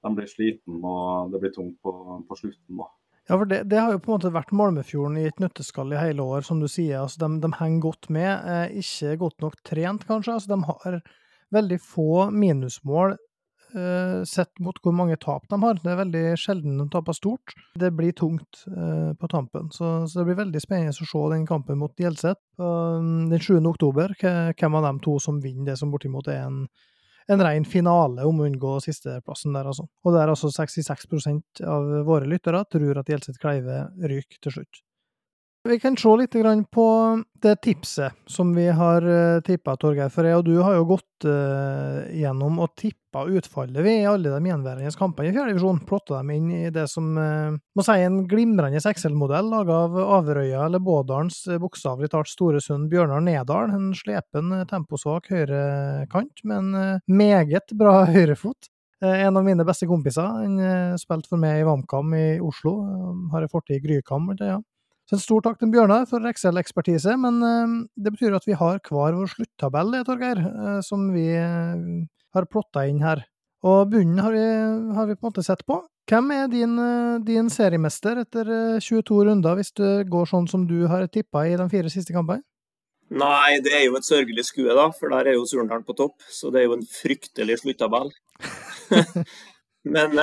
de 0.00 0.14
blir 0.16 0.30
sliten 0.30 0.80
og 0.80 1.32
det 1.32 1.42
blir 1.42 1.52
tungt 1.54 1.78
på, 1.84 1.92
på 2.28 2.38
slutten. 2.38 2.80
da. 2.80 2.88
Ja, 3.30 3.36
for 3.36 3.46
det, 3.46 3.62
det, 3.70 3.78
har 3.78 3.92
jo 3.94 4.00
på 4.02 4.10
en 4.10 4.16
måte 4.18 4.34
vært 4.34 4.52
Malmefjorden 4.58 5.18
i 5.20 5.28
et 5.28 5.40
nøtteskall 5.42 5.92
i 5.94 6.00
hele 6.00 6.24
år, 6.24 6.42
som 6.42 6.58
du 6.58 6.66
sier. 6.66 6.98
altså 7.04 7.22
De, 7.22 7.40
de 7.44 7.50
henger 7.60 7.84
godt 7.84 8.08
med. 8.10 8.30
Eh, 8.42 8.80
ikke 8.82 9.18
godt 9.20 9.44
nok 9.44 9.58
trent, 9.66 10.06
kanskje. 10.08 10.34
altså 10.34 10.56
De 10.56 10.62
har 10.66 10.96
veldig 11.54 11.78
få 11.82 12.30
minusmål 12.34 13.14
eh, 13.14 14.22
sett 14.26 14.58
mot 14.58 14.82
hvor 14.82 14.96
mange 14.98 15.18
tap 15.22 15.46
de 15.50 15.60
har. 15.62 15.78
Det 15.78 15.92
er 15.92 16.00
veldig 16.02 16.24
sjelden 16.42 16.82
de 16.82 16.88
taper 16.90 17.14
stort. 17.14 17.54
Det 17.78 17.92
blir 17.94 18.16
tungt 18.18 18.64
eh, 18.66 19.12
på 19.14 19.30
tampen. 19.30 19.70
Så, 19.70 19.92
så, 20.10 20.20
det 20.20 20.32
blir 20.32 20.42
veldig 20.42 20.66
spennende 20.66 20.96
å 20.96 21.10
se 21.12 21.24
den 21.36 21.46
kampen 21.46 21.78
mot 21.78 21.94
Gjelset 22.02 22.40
um, 22.58 23.28
den 23.30 23.38
7. 23.38 23.60
oktober. 23.70 24.16
Hvem 24.18 24.80
av 24.80 24.90
de 24.90 24.94
to 25.06 25.20
som 25.22 25.38
vinner 25.38 25.70
det 25.70 25.78
som 25.78 25.94
bortimot 25.94 26.34
er 26.34 26.48
en 26.48 26.64
en 27.30 27.42
ren 27.44 27.66
finale 27.68 28.26
om 28.26 28.40
å 28.40 28.46
unngå 28.48 28.76
sisteplassen 28.84 29.54
der, 29.54 29.68
altså. 29.70 29.86
Og 30.04 30.14
der 30.16 30.32
altså 30.32 30.50
66% 30.54 31.62
av 31.62 31.90
våre 32.08 32.28
lyttere 32.30 32.64
tror 32.70 33.00
at 33.00 33.10
Gjelseth 33.12 33.40
Kleive 33.42 33.84
ryker 34.02 34.40
til 34.42 34.58
slutt. 34.58 34.82
Vi 35.68 35.76
kan 35.76 35.96
se 35.96 36.08
litt 36.16 36.32
på 36.72 36.84
det 37.42 37.56
tipset 37.60 38.12
som 38.26 38.54
vi 38.56 38.70
har 38.72 39.04
eh, 39.04 39.40
tippa, 39.44 39.74
Torgeir. 39.76 40.08
For 40.08 40.24
jeg 40.24 40.38
og 40.38 40.46
du 40.46 40.54
har 40.64 40.78
jo 40.78 40.86
gått 40.94 41.26
uh, 41.28 42.00
gjennom 42.16 42.62
og 42.64 42.72
tippa 42.80 43.26
utfallet 43.28 43.84
ved 43.84 44.06
alle 44.08 44.32
de 44.32 44.48
gjenværende 44.48 44.92
kampene 44.96 45.28
i 45.28 45.34
fjerde 45.34 45.52
divisjon. 45.52 45.82
Plotta 45.84 46.22
dem 46.22 46.32
inn 46.32 46.48
i 46.62 46.70
det 46.72 46.86
som 46.88 47.12
uh, 47.12 47.52
må 47.76 47.84
si 47.84 47.98
en 48.06 48.22
glimrende 48.30 48.80
Excel-modell 48.80 49.52
laga 49.52 49.82
av 49.84 50.00
Averøya 50.00 50.64
eller 50.64 50.80
Bådalens 50.80 51.42
bokstavelig 51.60 52.08
talt 52.14 52.32
store 52.32 52.64
sønn 52.64 52.88
Bjørnar 52.88 53.20
Nedal. 53.28 53.76
En 53.76 53.92
slepen, 53.92 54.56
temposvak 54.70 55.28
høyrekant 55.28 56.40
med 56.40 56.56
en 56.56 57.04
meget 57.04 57.76
bra 57.76 58.06
høyrefot. 58.16 58.72
En 59.04 59.36
av 59.36 59.44
mine 59.44 59.68
beste 59.68 59.84
kompiser. 59.88 60.24
Han 60.24 60.96
spilte 61.00 61.28
for 61.28 61.40
meg 61.40 61.60
i 61.60 61.68
VamKam 61.68 62.16
i 62.16 62.26
Oslo. 62.40 62.78
Har 63.32 63.44
en 63.44 63.52
fortid 63.52 63.76
i 63.76 63.84
Grykam. 63.84 64.32
Ja. 64.40 64.62
Så 65.10 65.16
en 65.18 65.22
stor 65.24 65.42
takk 65.42 65.56
til 65.58 65.72
Bjørnar 65.72 66.04
for 66.06 66.22
Excel-ekspertise, 66.30 67.16
men 67.18 67.40
uh, 67.42 67.70
det 67.98 68.12
betyr 68.14 68.36
at 68.36 68.44
vi 68.46 68.54
har 68.54 68.76
hver 68.78 69.16
vår 69.18 69.30
sluttabell, 69.32 69.96
Torgeir, 70.06 70.38
uh, 70.38 70.76
som 70.86 71.08
vi 71.10 71.24
uh, 71.34 72.04
har 72.36 72.46
plotta 72.46 72.84
inn 72.86 73.00
her. 73.02 73.24
Og 73.66 73.90
bunnen 73.90 74.20
har 74.22 74.30
vi, 74.30 74.44
har 74.94 75.08
vi, 75.08 75.16
på 75.18 75.26
en 75.26 75.32
måte 75.32 75.42
sett 75.42 75.64
på. 75.66 75.80
Hvem 76.06 76.30
er 76.36 76.44
din, 76.52 76.78
din 77.26 77.50
seriemester 77.50 78.20
etter 78.22 78.52
22 78.78 79.18
runder, 79.26 79.58
hvis 79.58 79.74
det 79.80 79.90
går 80.14 80.30
sånn 80.30 80.46
som 80.50 80.62
du 80.70 80.84
har 80.90 81.02
tippa 81.10 81.42
i 81.48 81.58
de 81.58 81.66
fire 81.74 81.90
siste 81.90 82.14
kampene? 82.14 82.46
Nei, 83.10 83.58
det 83.66 83.74
er 83.74 83.84
jo 83.88 83.98
et 83.98 84.06
sørgelig 84.06 84.46
skue, 84.46 84.70
da, 84.78 84.86
for 84.94 85.10
der 85.10 85.32
er 85.32 85.38
jo 85.40 85.44
Surndalen 85.50 85.82
på 85.86 85.98
topp. 85.98 86.22
Så 86.30 86.54
det 86.54 86.62
er 86.62 86.68
jo 86.70 86.78
en 86.78 86.86
fryktelig 86.86 87.58
sluttabell. 87.64 88.14
Men 89.98 90.14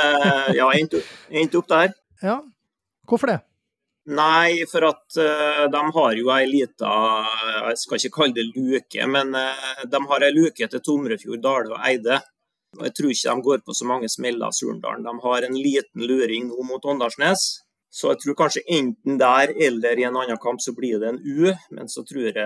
ja, 0.55 0.71
jeg 0.71 0.87
endte 0.87 1.59
opp 1.59 1.71
der. 1.75 1.91
Ja, 2.23 2.39
hvorfor 3.03 3.35
det? 3.35 3.41
Nei, 4.07 4.63
for 4.71 4.85
at 4.87 5.17
uh, 5.19 5.65
de 5.67 5.83
har 5.97 6.13
jo 6.15 6.29
ei 6.31 6.45
lita 6.47 6.91
Jeg 7.67 7.79
skal 7.81 7.99
ikke 7.99 8.15
kalle 8.21 8.37
det 8.37 8.45
luke, 8.55 9.07
men 9.11 9.35
uh, 9.35 9.83
de 9.83 9.99
har 10.07 10.23
ei 10.23 10.31
luke 10.31 10.69
til 10.71 10.83
Tomrefjord, 10.83 11.41
Dale 11.43 11.75
og 11.75 11.81
Eide. 11.89 12.21
Og 12.77 12.85
Jeg 12.87 12.93
tror 12.95 13.11
ikke 13.11 13.33
de 13.33 13.45
går 13.49 13.63
på 13.65 13.75
så 13.75 13.87
mange 13.89 14.09
smeller, 14.11 14.47
av 14.47 14.55
Surndalen. 14.55 15.03
De 15.03 15.25
har 15.25 15.47
en 15.47 15.57
liten 15.57 16.05
luring 16.07 16.47
nå 16.47 16.67
mot 16.69 16.87
Åndalsnes. 16.87 17.47
Så 17.97 18.13
jeg 18.13 18.21
tror 18.21 18.37
kanskje 18.43 18.63
enten 18.77 19.19
der 19.19 19.51
eller 19.65 19.99
i 19.99 20.05
en 20.05 20.15
annen 20.19 20.39
kamp 20.39 20.61
så 20.61 20.73
blir 20.75 20.99
det 21.01 21.07
en 21.09 21.19
U, 21.23 21.51
men 21.73 21.89
så 21.89 22.03
tror 22.05 22.27
jeg, 22.27 22.39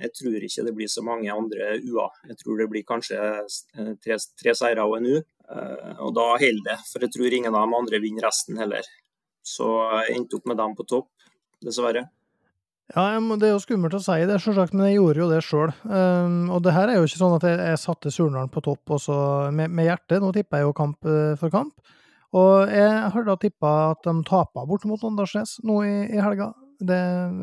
jeg 0.00 0.12
tror 0.16 0.46
ikke 0.48 0.64
det 0.66 0.74
blir 0.76 0.90
så 0.90 1.04
mange 1.06 1.32
andre 1.32 1.76
U-er. 1.84 2.16
Jeg 2.32 2.40
tror 2.40 2.60
det 2.60 2.68
blir 2.72 2.84
kanskje 2.88 3.20
tre, 4.02 4.16
tre 4.16 4.56
seire 4.58 4.84
og 4.88 4.96
en 4.98 5.08
U, 5.12 5.16
og 6.00 6.14
da 6.16 6.28
holder 6.34 6.64
det. 6.72 6.78
For 6.90 7.04
jeg 7.04 7.14
tror 7.14 7.36
ingen 7.36 7.54
av 7.54 7.68
de 7.68 7.80
andre 7.80 8.02
vinner 8.02 8.26
resten 8.26 8.58
heller. 8.60 8.88
Så 9.46 9.66
jeg 10.02 10.16
endte 10.18 10.38
opp 10.38 10.48
med 10.50 10.58
dem 10.58 10.74
på 10.76 10.86
topp, 10.88 11.10
dessverre. 11.62 12.08
Ja, 12.94 13.18
Det 13.18 13.48
er 13.48 13.54
jo 13.54 13.62
skummelt 13.62 13.94
å 13.98 14.02
si 14.02 14.18
det, 14.26 14.38
selvsagt, 14.42 14.74
men 14.74 14.88
jeg 14.90 14.98
gjorde 14.98 15.22
jo 15.22 15.30
det 15.30 15.40
sjøl. 15.42 15.72
Um, 15.86 16.50
og 16.54 16.62
det 16.62 16.74
her 16.74 16.90
er 16.90 17.00
jo 17.00 17.06
ikke 17.08 17.18
sånn 17.18 17.34
at 17.38 17.46
jeg, 17.46 17.58
jeg 17.58 17.80
satte 17.82 18.12
Surnadal 18.14 18.50
på 18.52 18.62
topp 18.62 18.94
også, 18.98 19.16
med, 19.54 19.74
med 19.74 19.88
hjertet. 19.88 20.20
Nå 20.22 20.30
tipper 20.34 20.62
jeg 20.62 20.68
jo 20.68 20.76
kamp 20.76 21.10
for 21.40 21.54
kamp. 21.54 21.74
Og 22.36 22.70
jeg 22.70 23.10
har 23.14 23.26
da 23.26 23.36
tippa 23.40 23.72
at 23.94 24.06
de 24.06 24.14
taper 24.26 24.68
bort 24.68 24.86
mot 24.86 25.02
Åndalsnes 25.08 25.58
nå 25.66 25.80
i, 25.86 25.96
i 26.14 26.22
helga. 26.22 26.52
Det, 26.78 26.98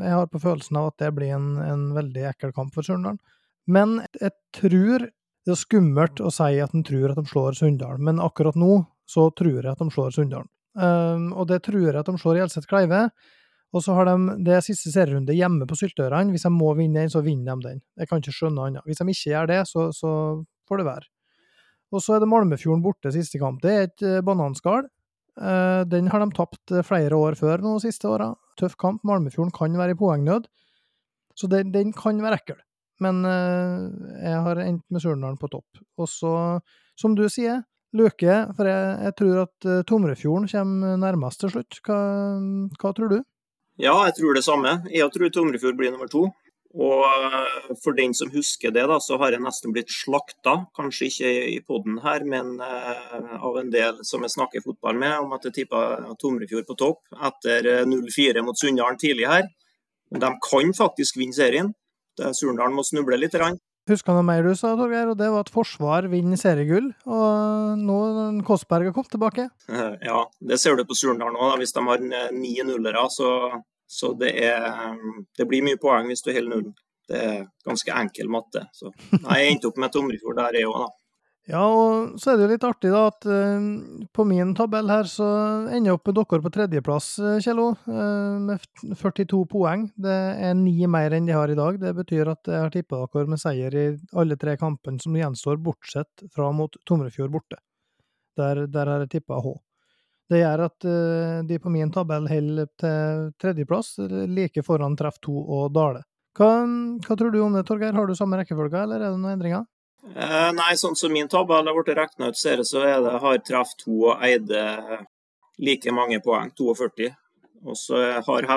jeg 0.05 0.13
har 0.13 0.29
på 0.29 0.43
følelsen 0.43 0.77
av 0.79 0.91
at 0.91 1.01
det 1.01 1.11
blir 1.17 1.33
en, 1.35 1.55
en 1.63 1.85
veldig 1.95 2.27
ekkel 2.29 2.53
kamp 2.55 2.75
for 2.75 2.85
Surnadal. 2.85 3.19
Men 3.65 4.01
jeg 4.19 4.35
tror 4.55 5.07
det 5.43 5.51
er 5.51 5.59
skummelt 5.59 6.21
å 6.23 6.31
si 6.31 6.55
at 6.63 6.73
en 6.75 6.85
tror 6.87 7.11
at 7.11 7.19
de 7.19 7.27
slår 7.27 7.57
Sunndal, 7.57 7.99
men 7.99 8.21
akkurat 8.23 8.55
nå 8.59 8.83
så 9.09 9.27
tror 9.35 9.57
jeg 9.59 9.71
at 9.71 9.81
de 9.81 9.89
slår 9.91 10.13
Sunndalen. 10.15 10.47
Um, 10.73 11.29
og 11.37 11.47
det 11.51 11.61
tror 11.67 11.83
jeg 11.85 11.99
at 11.99 12.09
de 12.09 12.17
slår 12.17 12.41
Hjelset 12.41 12.67
Kleive. 12.69 13.05
Og 13.73 13.81
så 13.81 13.95
har 13.97 14.05
de 14.05 14.37
det 14.45 14.59
siste 14.65 14.91
serierunde 14.93 15.33
hjemme 15.33 15.65
på 15.69 15.77
Syltørene. 15.77 16.33
Hvis 16.33 16.45
de 16.45 16.51
må 16.53 16.73
vinne 16.77 17.01
den, 17.01 17.13
så 17.13 17.23
vinner 17.25 17.57
de 17.57 17.71
den. 17.71 17.79
Jeg 17.97 18.09
kan 18.09 18.21
ikke 18.21 18.35
skjønne 18.35 18.67
annet. 18.67 18.85
Hvis 18.85 19.01
de 19.01 19.07
ikke 19.09 19.31
gjør 19.31 19.49
det, 19.49 19.61
så, 19.69 19.87
så 19.97 20.11
får 20.69 20.81
det 20.81 20.89
være. 20.89 21.09
Og 21.93 22.01
så 22.01 22.15
er 22.15 22.21
det 22.21 22.29
Malmefjorden 22.29 22.83
borte 22.85 23.13
siste 23.13 23.41
kamp. 23.41 23.61
Det 23.65 23.73
er 23.73 23.87
et 23.87 24.05
uh, 24.05 24.19
bananskall. 24.25 24.85
Uh, 25.33 25.81
den 25.89 26.11
har 26.13 26.21
de 26.21 26.29
tapt 26.37 26.69
eh, 26.69 26.85
flere 26.85 27.17
år 27.17 27.33
før 27.33 27.63
nå 27.65 27.79
siste 27.81 28.05
åra. 28.09 28.29
Tøff 28.61 28.77
kamp. 28.77 29.01
Malmefjorden 29.09 29.53
kan 29.53 29.73
være 29.77 29.95
i 29.95 29.97
poengnød. 29.97 30.45
Så 31.33 31.49
den, 31.49 31.73
den 31.73 31.93
kan 31.97 32.21
være 32.21 32.37
ekkel. 32.41 32.61
Men 33.01 33.25
jeg 33.25 34.41
har 34.45 34.59
endt 34.61 34.83
med 34.93 35.01
Surnadal 35.01 35.33
på 35.41 35.49
topp. 35.49 35.79
Og 35.97 36.05
så, 36.07 36.33
som 36.95 37.15
du 37.17 37.23
sier, 37.25 37.63
Løke. 37.93 38.37
For 38.57 38.69
jeg, 38.69 38.93
jeg 39.07 39.15
tror 39.19 39.43
at 39.43 39.67
Tomrefjorden 39.89 40.49
kommer 40.51 40.97
nærmest 41.01 41.43
til 41.43 41.53
slutt. 41.53 41.79
Hva, 41.85 41.99
hva 42.81 42.93
tror 42.97 43.11
du? 43.13 43.19
Ja, 43.81 43.93
jeg 44.05 44.17
tror 44.19 44.37
det 44.37 44.45
samme. 44.45 44.77
Jeg 44.93 45.09
tror 45.13 45.31
Tomrefjord 45.33 45.77
blir 45.79 45.93
nummer 45.93 46.09
to. 46.11 46.27
Og 46.73 47.03
eh, 47.05 47.73
for 47.83 47.93
den 47.97 48.15
som 48.17 48.31
husker 48.33 48.73
det, 48.73 48.85
da, 48.89 48.97
så 49.01 49.17
har 49.21 49.35
jeg 49.35 49.43
nesten 49.43 49.73
blitt 49.75 49.91
slakta, 49.93 50.55
kanskje 50.77 51.09
ikke 51.09 51.33
i 51.51 51.59
poden 51.61 51.99
her, 52.01 52.25
men 52.25 52.55
uh, 52.57 53.35
av 53.37 53.59
en 53.61 53.69
del 53.73 53.99
som 54.07 54.25
jeg 54.25 54.33
snakker 54.33 54.63
fotball 54.65 54.97
med, 54.97 55.19
om 55.21 55.35
at 55.37 55.45
jeg 55.45 55.59
tippa 55.59 55.83
Tomrefjord 56.21 56.65
på 56.69 56.77
topp 56.79 57.19
etter 57.29 57.85
0-4 57.85 58.33
eh, 58.33 58.45
mot 58.45 58.57
Sunndalen 58.57 58.97
tidlig 59.01 59.29
her. 59.29 59.45
Men 60.13 60.25
de 60.25 60.31
kan 60.49 60.73
faktisk 60.77 61.21
vinne 61.21 61.37
serien. 61.37 61.71
Surndalen 62.17 62.75
må 62.77 62.85
snuble 62.85 63.17
litt. 63.17 63.37
Husker 63.89 64.15
noe 64.15 64.23
mer 64.23 64.45
du 64.45 64.53
sa, 64.55 64.77
Torgeir, 64.79 65.09
og 65.11 65.17
det 65.19 65.27
var 65.33 65.43
at 65.43 65.51
Forsvar 65.51 66.07
vinner 66.11 66.39
seriegull. 66.39 66.93
Og 67.03 67.75
nå 67.81 67.97
Kåssberg 68.47 68.87
har 68.87 68.95
kommet 68.95 69.11
tilbake. 69.11 69.49
Ja, 70.07 70.23
det 70.39 70.59
ser 70.61 70.79
du 70.79 70.85
på 70.87 70.95
Surnadal 70.95 71.35
nå. 71.35 71.51
Hvis 71.59 71.75
de 71.75 71.83
har 71.89 72.03
ni 72.31 72.55
nullere, 72.63 73.03
så 73.11 73.29
så 73.93 74.13
det, 74.17 74.31
er, 74.45 74.95
det 75.37 75.45
blir 75.45 75.61
mye 75.65 75.77
poeng 75.81 76.07
hvis 76.09 76.23
du 76.25 76.31
holder 76.33 76.49
nullen. 76.49 76.73
Det 77.09 77.19
er 77.19 77.39
ganske 77.67 77.93
enkel 77.99 78.29
matte. 78.31 78.63
Så 78.73 78.89
nei, 79.11 79.41
jeg 79.41 79.53
endte 79.53 79.69
opp 79.69 79.79
med 79.81 79.91
Tomrefjord 79.93 80.39
der, 80.39 80.57
jeg 80.57 80.69
òg, 80.69 80.85
da. 80.85 81.02
Ja, 81.43 81.59
og 81.67 82.13
så 82.23 82.31
er 82.31 82.37
det 82.39 82.45
jo 82.45 82.51
litt 82.53 82.63
artig 82.63 82.89
da 82.93 83.01
at 83.09 83.25
uh, 83.27 83.63
på 84.15 84.23
min 84.27 84.53
tabell 84.55 84.87
her 84.87 85.09
så 85.11 85.25
ender 85.67 85.89
jeg 85.89 85.97
opp 85.97 86.05
med 86.07 86.15
dere 86.15 86.39
på 86.45 86.51
tredjeplass, 86.55 87.07
uh, 87.19 87.33
Kjello, 87.43 87.65
uh, 87.83 88.37
med 88.39 88.63
42 88.95 89.41
poeng. 89.51 89.89
Det 89.99 90.13
er 90.47 90.55
ni 90.55 90.77
mer 90.87 91.17
enn 91.17 91.27
de 91.27 91.35
har 91.35 91.51
i 91.51 91.57
dag. 91.59 91.81
Det 91.81 91.91
betyr 91.97 92.31
at 92.31 92.47
jeg 92.47 92.63
har 92.63 92.71
tippa 92.71 93.01
dere 93.03 93.33
med 93.33 93.43
seier 93.43 93.75
i 93.75 93.85
alle 94.15 94.39
tre 94.39 94.55
kampene 94.61 95.03
som 95.03 95.19
gjenstår, 95.19 95.59
bortsett 95.65 96.23
fra 96.31 96.47
mot 96.55 96.79
Tomrefjord 96.87 97.35
borte. 97.35 97.59
Der, 98.39 98.63
der 98.71 98.93
har 98.93 99.03
jeg 99.03 99.17
tippa 99.17 99.43
H. 99.43 99.53
Det 100.31 100.39
gjør 100.39 100.65
at 100.69 100.87
uh, 100.87 101.43
de 101.43 101.59
på 101.59 101.75
min 101.75 101.91
tabell 101.91 102.31
holder 102.31 102.71
til 102.79 103.29
tredjeplass, 103.43 103.97
like 104.31 104.63
foran 104.63 104.95
Treff 104.95 105.19
2 105.27 105.35
og 105.43 105.69
Dale. 105.75 106.07
Hva, 106.39 106.53
hva, 107.03 107.19
tror 107.19 107.35
du 107.35 107.43
om 107.43 107.53
det, 107.53 107.67
Torgeir? 107.67 107.91
Har 107.93 108.07
du 108.07 108.15
samme 108.15 108.39
rekkefølge, 108.39 108.87
eller 108.87 109.03
er 109.03 109.11
det 109.11 109.19
noen 109.19 109.35
endringer? 109.35 109.67
Eh, 110.03 110.51
nei, 110.51 110.73
sånn 110.75 110.97
som 110.99 111.13
min 111.15 111.29
tabell 111.31 111.67
har 111.69 111.75
blitt 111.77 111.95
regna 111.97 112.29
ut, 112.29 112.37
ser 112.37 112.59
jeg, 112.59 112.67
så 112.67 112.83
er 112.83 112.99
det, 113.05 113.17
har 113.23 113.41
Treff 113.47 113.71
2 113.85 113.97
og 114.11 114.23
Eide 114.27 114.63
like 115.63 115.93
mange 115.95 116.19
poeng, 116.23 116.51
42. 116.59 117.09
Og 117.63 117.79
så 117.79 117.99
har, 118.27 118.47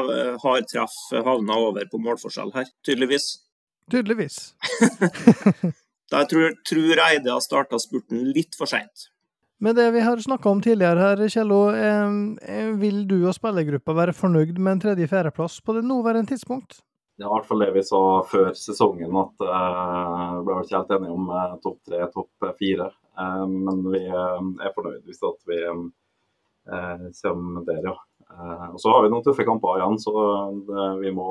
har 0.43 0.63
Treff 0.67 0.95
havna 1.15 1.59
over 1.63 1.87
på 1.91 2.01
målforskjell 2.03 2.51
her, 2.57 2.71
tydeligvis. 2.87 3.29
Tydeligvis. 3.93 4.39
da 6.13 6.25
tror, 6.27 6.57
tror 6.67 7.05
Eide 7.07 7.31
har 7.31 7.45
starta 7.45 7.79
spurten 7.79 8.27
litt 8.35 8.59
for 8.59 8.67
seint. 8.71 9.13
Med 9.63 9.79
det 9.79 9.87
vi 9.95 10.03
har 10.05 10.21
snakka 10.21 10.51
om 10.51 10.59
tidligere 10.61 11.01
her, 11.01 11.23
Kjello, 11.33 11.61
eh, 11.73 12.75
vil 12.77 13.07
du 13.09 13.21
og 13.23 13.37
spillergruppa 13.39 13.95
være 13.97 14.17
fornøyd 14.19 14.59
med 14.59 14.75
en 14.75 14.83
tredje-fjerdeplass 14.83 15.63
på 15.65 15.79
det 15.79 15.87
nåværende 15.87 16.35
tidspunkt? 16.35 16.83
Det 17.17 17.25
er 17.25 17.31
i 17.31 17.33
hvert 17.33 17.47
fall 17.49 17.63
det 17.65 17.73
vi 17.73 17.83
sa 17.87 17.99
før 18.29 18.51
sesongen, 18.61 19.15
at 19.17 19.45
uh, 19.49 20.35
ble 20.45 20.59
ikke 20.61 20.77
helt 20.77 20.91
enige 20.99 21.15
om 21.15 21.31
uh, 21.33 21.55
topp 21.65 21.79
tre, 21.89 22.03
topp 22.13 22.49
fire. 22.59 22.91
Uh, 23.17 23.47
men 23.49 23.81
vi 23.89 24.03
er 24.05 24.75
fornøyd 24.75 25.07
hvis 25.09 25.23
at 25.25 25.49
vi 25.49 25.63
kommer 27.23 27.63
der, 27.63 27.85
ja. 27.87 27.95
og 28.73 28.81
Så 28.83 28.91
har 28.91 29.05
vi 29.05 29.11
noen 29.13 29.23
tøffe 29.25 29.45
kamper 29.47 29.79
igjen, 29.79 30.01
så 30.03 30.13
det, 30.67 30.87
vi, 30.99 31.13
må, 31.15 31.29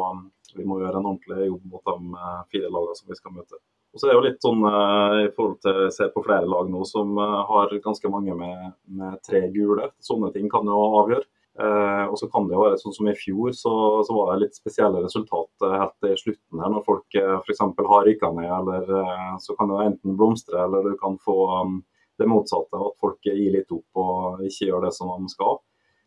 vi, 0.56 0.64
må, 0.64 0.80
gjøre 0.80 1.02
en 1.02 1.10
ordentlig 1.12 1.50
jobb 1.50 1.66
mot 1.74 1.92
de 1.92 2.22
fire 2.56 2.70
lagene 2.72 2.96
som 2.96 3.12
vi 3.12 3.18
skal 3.20 3.36
møte. 3.36 3.60
Og 3.92 4.00
så 4.00 4.08
er 4.08 4.14
det 4.14 4.16
jo 4.16 4.24
litt 4.26 4.46
sånn 4.48 4.64
i 4.64 5.28
forhold 5.36 5.60
til 5.64 5.82
jeg 5.84 5.96
ser 5.98 6.14
på 6.16 6.24
flere 6.24 6.48
lag 6.48 6.72
nå 6.72 6.82
som 6.88 7.20
har 7.20 7.76
ganske 7.84 8.12
mange 8.12 8.40
med, 8.40 8.74
med, 8.96 9.20
tre 9.28 9.44
gule. 9.52 9.92
Sånne 10.04 10.32
ting 10.34 10.48
kan 10.52 10.72
jo 10.72 10.80
avgjøre. 11.04 11.28
Uh, 11.56 12.12
og 12.12 12.18
så 12.20 12.28
kan 12.28 12.50
det 12.50 12.56
jo 12.58 12.66
være 12.66 12.80
sånn 12.82 12.96
som 12.98 13.08
i 13.08 13.16
fjor, 13.16 13.54
så, 13.56 13.74
så 14.04 14.16
var 14.16 14.34
det 14.34 14.42
litt 14.42 14.58
spesielle 14.58 15.00
resultat 15.06 15.68
helt 15.72 16.08
i 16.10 16.18
slutten 16.20 16.60
her. 16.60 16.74
Når 16.74 16.84
folk 16.88 17.20
uh, 17.22 17.38
f.eks. 17.42 17.64
har 17.64 18.08
rykka 18.10 18.32
ned, 18.36 18.52
eller 18.60 19.38
så 19.44 19.56
kan 19.60 19.72
det 19.72 19.86
enten 19.86 20.18
blomstre, 20.20 20.66
eller 20.66 20.90
du 20.90 20.98
kan 21.00 21.16
få 21.24 21.38
um, 21.62 21.78
det 22.18 22.28
motsatte. 22.28 22.76
At 22.80 23.00
folk 23.02 23.24
gir 23.24 23.54
litt 23.56 23.72
opp 23.72 24.02
og 24.02 24.44
ikke 24.46 24.70
gjør 24.70 24.88
det 24.88 24.94
som 24.96 25.14
de 25.16 25.32
skal. 25.32 25.60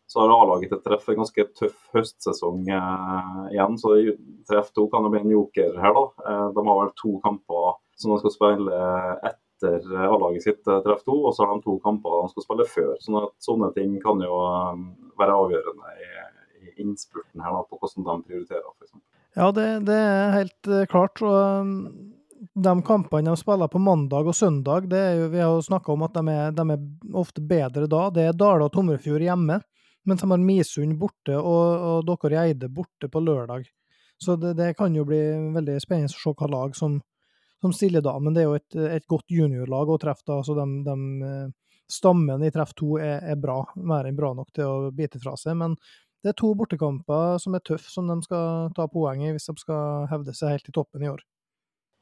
Så 0.09 0.23
har 0.23 0.31
A-laget 0.33 0.71
til 0.73 0.79
Treff 0.81 1.03
en 1.11 1.19
ganske 1.21 1.43
tøff 1.59 1.91
høstsesong 1.93 2.63
eh, 2.73 3.41
igjen. 3.53 3.75
Så 3.77 3.93
Treff 4.49 4.71
2 4.73 4.87
kan 4.89 5.05
jo 5.05 5.11
bli 5.13 5.21
en 5.21 5.35
joker 5.35 5.75
her, 5.77 5.93
da. 5.93 6.05
Eh, 6.31 6.47
de 6.55 6.63
har 6.65 6.79
vel 6.79 6.95
to 6.97 7.11
kamper 7.25 7.75
som 7.99 8.15
de 8.15 8.17
skal 8.23 8.33
spille 8.33 8.79
etter 9.29 9.85
A-laget 10.07 10.47
sitt 10.47 10.65
eh, 10.65 10.81
Treff 10.87 11.05
2, 11.05 11.19
og 11.29 11.35
så 11.37 11.45
har 11.45 11.53
de 11.53 11.65
to 11.67 11.77
kamper 11.85 12.23
de 12.23 12.33
skal 12.33 12.47
spille 12.47 12.67
før. 12.71 12.95
Sånn 13.05 13.19
at 13.21 13.35
sånne 13.45 13.69
ting 13.77 13.99
kan 14.01 14.25
jo 14.25 14.41
eh, 14.47 14.81
være 15.19 15.35
avgjørende 15.35 15.95
i, 15.95 16.09
i 16.63 16.73
innspurten 16.83 17.43
her, 17.43 17.55
da, 17.55 17.65
på 17.67 17.79
hvordan 17.81 18.07
de 18.07 18.29
prioriterer. 18.29 18.71
For 18.77 19.03
ja, 19.39 19.51
det, 19.55 19.67
det, 19.87 19.97
er 19.97 20.37
helt 20.37 20.71
uh, 20.71 20.85
klart. 20.89 21.21
og 21.21 21.75
de 22.39 22.73
kampene 22.87 23.31
de 23.31 23.39
spiller 23.39 23.67
på 23.67 23.81
mandag 23.83 24.27
og 24.31 24.35
søndag, 24.35 24.87
det 24.91 24.99
er 24.99 25.17
jo, 25.19 25.27
vi 25.33 25.41
har 25.43 25.51
jo 25.51 25.65
snakka 25.65 25.91
om 25.91 26.05
at 26.07 26.15
de 26.15 26.23
er, 26.33 26.53
de 26.55 26.65
er, 26.75 26.85
ofte 27.19 27.43
bedre 27.43 27.87
da. 27.91 28.05
Det 28.15 28.29
er 28.29 28.37
Dale 28.37 28.67
og 28.67 28.73
Tomrefjord 28.73 29.25
hjemme 29.25 29.59
mens 30.07 30.21
de 30.23 30.29
har 30.31 30.41
Misund 30.41 30.95
borte 30.97 31.35
og, 31.37 32.07
og 32.09 32.31
i 32.31 32.37
Eide 32.39 32.69
borte 32.71 33.09
på 33.11 33.21
lørdag. 33.21 33.67
Så 34.19 34.35
det, 34.35 34.55
det, 34.57 34.73
kan 34.77 34.95
jo 34.95 35.05
bli 35.07 35.19
veldig 35.55 35.77
spennende 35.83 36.11
å 36.11 36.15
se 36.17 36.33
hva 36.35 36.49
lag 36.51 36.75
som, 36.75 36.97
som 37.61 37.73
stiller 37.75 38.03
da. 38.03 38.15
Men 38.19 38.35
det 38.35 38.43
er 38.43 38.49
jo 38.49 38.57
et, 38.57 38.77
et 38.99 39.07
godt 39.07 39.31
juniorlag 39.31 39.91
å 39.91 39.99
treffe 40.01 40.25
da, 40.27 40.39
så 40.43 40.55
de, 40.57 40.65
de 40.87 40.95
eh, 41.27 41.45
stammen 41.91 42.43
i 42.45 42.51
treff 42.53 42.75
to 42.77 42.97
er, 43.01 43.23
er, 43.23 43.39
bra, 43.39 43.63
mer 43.75 44.07
enn 44.07 44.17
bra 44.17 44.33
nok 44.37 44.53
til 44.55 44.69
å 44.69 44.91
bite 44.95 45.21
fra 45.21 45.35
seg. 45.39 45.57
Men 45.59 45.75
det 46.23 46.33
er 46.33 46.39
to 46.39 46.51
bortekamper 46.57 47.39
som 47.41 47.55
er 47.55 47.63
tøffe, 47.65 47.89
som 47.91 48.09
de 48.09 48.19
skal 48.25 48.71
ta 48.77 48.87
poeng 48.91 49.23
i 49.25 49.33
hvis 49.33 49.49
de 49.49 49.55
skal 49.61 50.07
hevde 50.11 50.35
seg 50.37 50.57
helt 50.57 50.69
i 50.69 50.75
toppen 50.75 51.05
i 51.05 51.11
år. 51.11 51.23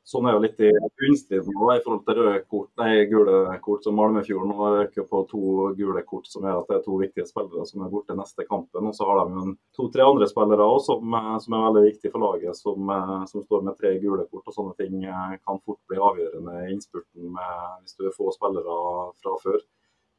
Sånn 0.07 0.23
er 0.29 0.37
jo 0.37 0.39
litt 0.39 0.61
i 0.63 0.69
bunnstriden 0.71 1.51
nå 1.51 1.65
i 1.73 1.81
forhold 1.83 2.05
til 2.07 2.15
røde 2.15 2.35
kort, 2.47 2.69
nei, 2.79 2.91
gule 3.11 3.57
kort. 3.59 3.83
som 3.83 3.97
Malmefjorden 3.99 4.53
nå 4.53 4.67
røker 4.71 5.03
på 5.03 5.19
to 5.27 5.41
gule 5.75 6.03
kort, 6.07 6.29
som 6.31 6.45
gjør 6.47 6.61
at 6.61 6.69
det 6.69 6.77
er 6.77 6.85
to 6.85 6.99
viktige 7.01 7.25
spillere 7.27 7.65
som 7.67 7.83
er 7.83 7.91
borte 7.91 8.15
neste 8.15 8.45
kampen. 8.47 8.87
Og 8.87 8.95
så 8.95 9.03
har 9.09 9.19
de 9.27 9.43
to-tre 9.75 10.05
andre 10.07 10.29
spillere 10.31 10.63
også, 10.77 10.95
som, 10.95 11.17
eh, 11.19 11.27
som, 11.43 11.57
er 11.57 11.65
veldig 11.65 11.83
viktige 11.89 12.13
for 12.13 12.23
laget, 12.23 12.55
som, 12.55 12.93
eh, 12.95 13.25
som, 13.33 13.43
står 13.43 13.67
med 13.67 13.75
tre 13.81 13.91
gule 13.99 14.23
kort. 14.31 14.47
og 14.47 14.55
Sånne 14.55 14.77
ting 14.79 15.03
eh, 15.03 15.35
kan 15.43 15.59
fort 15.65 15.81
bli 15.91 15.99
avgjørende 15.99 16.55
i 16.61 16.71
innspurten 16.77 17.27
med, 17.35 17.59
hvis 17.81 17.99
du 17.99 18.07
er 18.07 18.15
få 18.15 18.31
spillere 18.37 18.79
fra 19.19 19.35
før. 19.43 19.59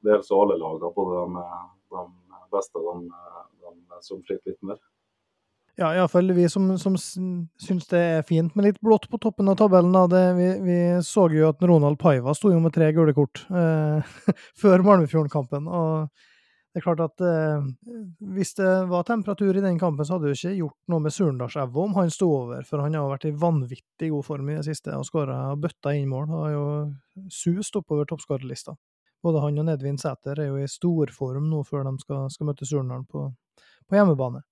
Det 0.05 0.19
gjelder 0.19 0.43
alle 0.43 0.61
lagene, 0.67 0.93
både 1.01 1.25
de, 1.97 2.05
de 2.37 2.45
beste 2.53 2.85
og 2.85 3.09
de, 3.09 3.25
de 3.65 4.05
som 4.05 4.21
sliter 4.21 4.53
litt 4.53 4.61
mer. 4.69 4.85
Ja, 5.79 5.93
iallfall 5.95 6.33
vi 6.35 6.49
som, 6.51 6.73
som 6.79 6.97
syns 6.99 7.87
det 7.87 7.99
er 8.03 8.25
fint 8.27 8.57
med 8.59 8.65
litt 8.67 8.81
blått 8.83 9.05
på 9.11 9.21
toppen 9.23 9.47
av 9.47 9.61
tabellen. 9.61 9.95
Det, 10.11 10.23
vi, 10.35 10.49
vi, 10.65 10.79
så 11.07 11.29
jo 11.31 11.53
at 11.53 11.63
Ronald 11.63 12.01
Paiva 12.03 12.35
sto 12.35 12.51
jo 12.51 12.59
med 12.65 12.75
tre 12.75 12.89
gule 12.97 13.15
kort 13.15 13.45
eh, 13.47 14.17
før 14.63 14.83
Malmefjorden-kampen. 14.83 15.69
og 15.71 16.09
det 16.75 16.83
er 16.83 16.85
klart 16.85 17.05
at 17.07 17.23
eh, 17.25 17.69
Hvis 18.35 18.53
det 18.59 18.73
var 18.91 19.07
temperatur 19.07 19.55
i 19.55 19.63
den 19.63 19.79
kampen, 19.79 20.03
så 20.03 20.17
hadde 20.19 20.33
jo 20.33 20.41
ikke 20.41 20.57
gjort 20.57 20.91
noe 20.91 21.07
med 21.07 21.15
Surndalsevå 21.15 21.87
om 21.87 21.95
han 22.01 22.11
sto 22.11 22.33
over, 22.41 22.67
for 22.67 22.83
han 22.83 22.99
har 22.99 23.07
vært 23.15 23.31
i 23.31 23.35
vanvittig 23.47 24.11
god 24.11 24.27
form 24.27 24.51
i 24.51 24.59
det 24.59 24.67
siste 24.67 24.99
og 24.99 25.07
skåra 25.07 25.39
bøtta 25.63 25.95
inn 25.95 26.11
mål. 26.11 26.27
Har 26.35 26.53
jo 26.57 26.67
sust 27.31 27.79
oppover 27.79 28.11
toppskårerlista. 28.11 28.75
Både 29.23 29.47
han 29.47 29.63
og 29.63 29.71
Nedvin 29.71 29.99
Sæter 29.99 30.43
er 30.43 30.51
jo 30.51 30.59
i 30.59 30.67
storform 30.71 31.47
nå 31.55 31.63
før 31.71 31.87
de 31.87 31.97
skal, 32.03 32.27
skal 32.35 32.51
møte 32.51 32.67
Surndalen 32.67 33.07
på, 33.07 33.29
på 33.87 33.99
hjemmebane. 33.99 34.43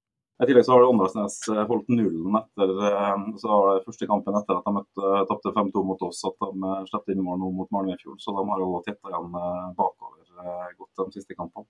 I 0.43 0.45
tillegg 0.45 0.67
så 0.67 0.75
har 0.75 0.85
Åndalsnes 0.85 1.39
eh, 1.49 1.63
holdt 1.69 1.89
nullen 1.89 2.37
etter 2.37 2.73
eh, 2.91 3.23
så 3.41 3.49
var 3.49 3.79
det 3.79 3.87
første 3.87 4.09
kampen 4.11 4.37
etter 4.37 4.59
at 4.59 4.69
de 4.69 4.83
eh, 5.01 5.23
tapte 5.31 5.53
5-2 5.57 5.85
mot 5.89 6.05
oss, 6.05 6.21
at 6.29 6.37
de 6.45 6.73
slapp 6.91 7.09
inn 7.13 7.25
mål 7.25 7.41
nå 7.41 7.53
mot 7.57 7.73
Malmöfjord. 7.73 8.21
Så 8.21 8.37
de 8.37 8.45
har 8.51 8.61
jo 8.61 8.83
tetta 8.85 9.13
igjen 9.13 9.33
bakover 9.79 10.77
godt 10.77 11.07
de 11.07 11.17
siste 11.17 11.37
kampene. 11.39 11.65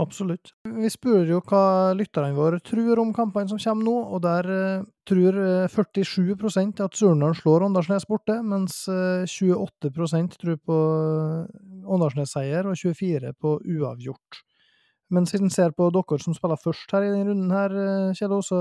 Absolutt. 0.00 0.54
Vi 0.64 0.88
spør 0.88 1.26
jo 1.28 1.40
hva 1.44 1.92
lytterne 1.96 2.32
våre 2.36 2.60
tror 2.64 3.00
om 3.00 3.10
kampene 3.16 3.48
som 3.50 3.60
kommer 3.60 3.84
nå, 3.84 3.96
og 4.16 4.22
der 4.24 4.46
tror 5.08 5.40
47% 5.72 6.80
at 6.84 6.96
Surnadal 6.96 7.36
slår 7.36 7.66
Åndalsnes 7.68 8.08
borte, 8.08 8.38
mens 8.40 8.86
28% 8.88 10.38
tror 10.40 10.60
på 10.64 10.78
Åndalsnes-seier 11.84 12.68
og 12.68 12.80
24 12.80 13.36
på 13.36 13.58
uavgjort. 13.60 14.40
Men 15.12 15.26
siden 15.28 15.50
jeg 15.50 15.56
ser 15.56 15.74
på 15.76 15.90
dere 15.92 16.18
som 16.22 16.34
spiller 16.36 16.60
først 16.60 16.92
her 16.94 17.04
i 17.04 17.10
denne 17.12 17.28
runden, 17.28 17.50
her, 17.52 17.74
Kjell, 18.16 18.38
så 18.46 18.60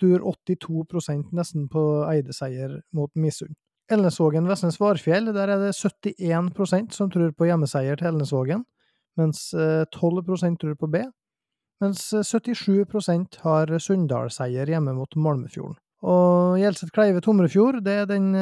tror 0.00 0.24
82% 0.32 1.34
nesten 1.36 1.68
på 1.68 1.82
Eide-seier 2.08 2.78
mot 2.96 3.12
Misund. 3.20 3.52
Elnesvågen 3.90 4.46
Vestnes 4.46 4.78
Varfjell, 4.80 5.32
der 5.34 5.50
er 5.50 5.64
det 5.64 5.72
71% 5.74 6.94
som 6.94 7.10
tror 7.10 7.32
på 7.34 7.48
hjemmeseier 7.48 7.98
til 7.98 8.12
Elnesvågen, 8.12 8.62
mens 9.18 9.48
12 9.50 10.20
eh, 10.22 10.56
tror 10.62 10.76
på 10.78 10.90
B. 10.92 11.02
Mens 11.82 12.04
77 12.12 12.68
eh, 13.10 13.24
har 13.42 13.78
Sunndal-seier 13.78 14.70
hjemme 14.70 14.94
mot 14.94 15.16
Malmefjorden. 15.16 15.78
Og 16.06 16.39
Gjelseth 16.58 16.92
Kleive 16.94 17.20
Tomrefjord, 17.24 17.80
det 17.84 17.94
er 18.02 18.08
den 18.10 18.32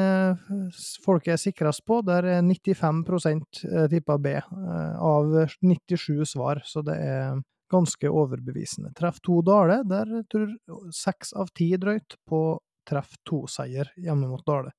folket 1.04 1.34
er 1.34 1.40
sikrest 1.42 1.84
på. 1.88 2.00
Der 2.06 2.26
er 2.38 2.42
95% 2.46 3.62
tippa 3.92 4.18
B, 4.22 4.34
av 4.38 5.34
97 5.60 6.24
svar, 6.32 6.62
så 6.64 6.84
det 6.86 6.96
er 7.02 7.40
ganske 7.68 8.08
overbevisende. 8.08 8.94
Treff 8.96 9.20
to 9.24 9.42
Dale, 9.44 9.82
der 9.88 10.22
tror 10.32 10.54
seks 10.94 11.34
av 11.36 11.52
ti 11.56 11.70
drøyt 11.76 12.16
på 12.28 12.42
treff 12.88 13.18
to-seier 13.28 13.90
hjemme 14.00 14.30
mot 14.30 14.44
Dale. 14.48 14.72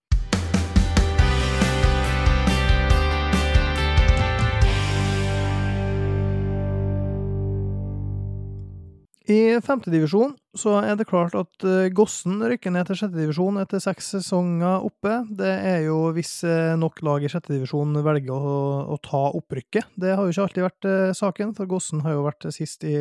I 9.30 9.59
femtedivisjon 9.61 10.32
så 10.57 10.80
er 10.82 10.95
det 10.97 11.05
klart 11.09 11.36
at 11.38 11.65
eh, 11.67 11.91
Gossen 11.93 12.39
rykker 12.49 12.73
ned 12.73 12.88
til 12.89 12.97
sjettedivisjon 12.97 13.59
etter 13.61 13.82
seks 13.84 14.07
sesonger 14.15 14.86
oppe. 14.88 15.19
Det 15.38 15.49
er 15.69 15.84
jo 15.86 15.97
hvis 16.15 16.39
eh, 16.47 16.73
nok 16.80 17.03
lag 17.05 17.21
i 17.21 17.30
sjettedivisjon 17.30 17.99
velger 18.05 18.34
å, 18.34 18.55
å, 18.89 18.97
ta 19.05 19.27
opprykket. 19.38 19.91
Det 20.01 20.15
har 20.15 20.25
jo 20.25 20.34
ikke 20.34 20.45
alltid 20.47 20.65
vært 20.65 20.88
eh, 20.89 21.11
saken, 21.19 21.53
for 21.57 21.69
Gossen 21.69 22.01
har 22.05 22.15
jo 22.15 22.23
vært 22.25 22.47
sist 22.55 22.86
i 22.89 22.95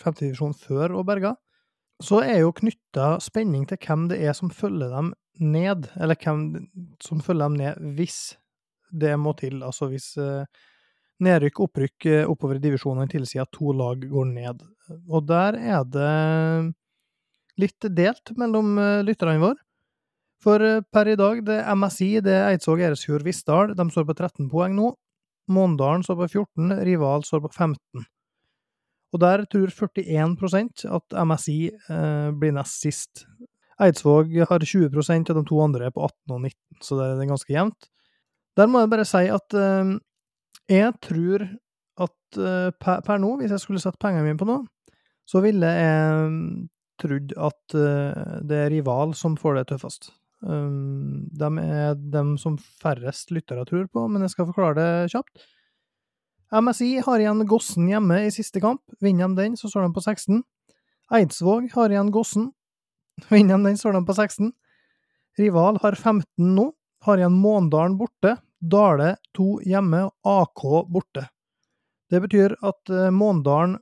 femtedivisjon 0.00 0.56
før 0.56 0.96
og 0.96 1.04
berga. 1.10 1.34
Så 2.00 2.22
er 2.24 2.40
jo 2.40 2.54
knytta 2.56 3.16
spenning 3.24 3.66
til 3.68 3.80
hvem 3.82 4.06
det 4.12 4.22
er 4.24 4.36
som 4.36 4.52
følger 4.52 4.94
dem 4.94 5.12
ned, 5.40 5.90
eller 6.00 6.16
hvem 6.16 6.46
som 7.04 7.20
følger 7.24 7.50
dem 7.50 7.60
ned 7.60 7.98
hvis 7.98 8.20
det 8.96 9.12
må 9.20 9.34
til. 9.36 9.60
Altså 9.64 9.90
hvis 9.92 10.14
nedrykk 11.24 11.60
opprykk 11.64 12.08
oppover 12.28 12.60
i 12.60 12.64
divisjonene 12.64 13.08
tilsier 13.12 13.44
at 13.44 13.52
to 13.56 13.72
lag 13.76 14.04
går 14.08 14.28
ned. 14.32 14.64
Og 15.08 15.24
der 15.28 15.58
er 15.58 15.86
det 15.88 16.10
litt 17.60 17.88
delt 17.96 18.32
mellom 18.38 18.76
eh, 18.78 19.04
lytterne 19.06 19.40
våre. 19.42 19.60
For 20.44 20.62
eh, 20.62 20.82
per 20.92 21.08
i 21.10 21.16
dag, 21.18 21.40
det 21.46 21.60
er 21.62 21.78
MSI, 21.78 22.10
det 22.24 22.34
er 22.36 22.50
Eidsvåg, 22.52 22.82
Eresfjord, 22.84 23.24
Vissdal, 23.26 23.72
de 23.76 23.88
står 23.90 24.06
på 24.08 24.16
13 24.16 24.50
poeng 24.52 24.76
nå. 24.76 24.92
Måndalen 25.52 26.04
står 26.04 26.20
på 26.24 26.28
14, 26.42 26.76
Rival 26.86 27.24
står 27.26 27.44
på 27.46 27.52
15. 27.54 28.06
Og 29.14 29.22
der 29.22 29.44
tror 29.48 29.70
41% 29.72 30.86
at 30.98 31.18
MSI 31.30 31.58
eh, 31.70 32.30
blir 32.36 32.54
nest 32.56 32.82
sist. 32.82 33.26
Eidsvåg 33.80 34.32
har 34.48 34.64
20% 34.64 35.30
og 35.30 35.38
de 35.38 35.44
to 35.48 35.60
andre 35.62 35.88
er 35.88 35.94
på 35.94 36.04
18 36.04 36.34
og 36.34 36.40
19, 36.40 36.82
så 36.82 36.98
det 36.98 37.08
er 37.12 37.30
ganske 37.30 37.52
jevnt. 37.52 37.88
Der 38.56 38.68
må 38.72 38.82
jeg 38.82 38.92
bare 38.92 39.06
si 39.08 39.24
at 39.32 39.56
eh, 39.56 39.94
jeg 40.72 40.92
tror 41.04 41.46
at 42.06 42.40
eh, 42.40 42.70
per, 42.80 43.02
per, 43.06 43.20
nå, 43.22 43.36
hvis 43.40 43.54
jeg 43.54 43.62
skulle 43.62 43.82
satt 43.82 43.98
pengene 44.02 44.24
mine 44.26 44.40
på 44.40 44.48
noe, 44.48 44.64
så 45.26 45.42
ville 45.44 45.68
jeg 45.68 46.30
trodd 47.02 47.34
at 47.36 47.76
uh, 47.76 48.38
det 48.46 48.62
er 48.62 48.72
rival 48.72 49.12
som 49.18 49.36
får 49.38 49.58
det 49.58 49.66
tøffest. 49.72 50.10
Um, 50.46 51.26
de 51.32 51.48
er 51.62 51.96
dem 52.12 52.36
som 52.40 52.58
færrest 52.58 53.32
lyttere 53.34 53.66
tror 53.68 53.86
på, 53.92 54.06
men 54.08 54.24
jeg 54.24 54.34
skal 54.34 54.48
forklare 54.50 54.76
det 54.78 55.12
kjapt. 55.14 55.46
MSI 56.54 57.00
har 57.02 57.20
igjen 57.20 57.42
Gossen 57.50 57.88
hjemme 57.90 58.20
i 58.22 58.34
siste 58.34 58.62
kamp. 58.62 58.82
Vinner 59.02 59.32
de 59.32 59.40
den, 59.40 59.56
så 59.58 59.68
står 59.70 59.88
de 59.88 59.96
på 59.96 60.04
16. 60.04 60.44
Eidsvåg 61.16 61.72
har 61.74 61.90
igjen 61.90 62.12
Gossen. 62.14 62.52
Vinner 63.32 63.58
de 63.58 63.72
den, 63.72 63.78
står 63.80 63.98
de 63.98 64.04
på 64.06 64.14
16. 64.14 64.52
Rival 65.40 65.80
har 65.82 65.98
15 65.98 66.54
nå. 66.54 66.70
Har 67.06 67.20
igjen 67.20 67.34
Måndalen 67.38 67.98
borte. 67.98 68.36
Dale 68.62 69.16
2 69.36 69.48
hjemme 69.66 70.06
og 70.06 70.30
AK 70.32 70.62
borte. 70.90 71.26
Det 72.10 72.22
betyr 72.22 72.54
at 72.62 72.94
uh, 72.94 73.10
Måndalen 73.10 73.76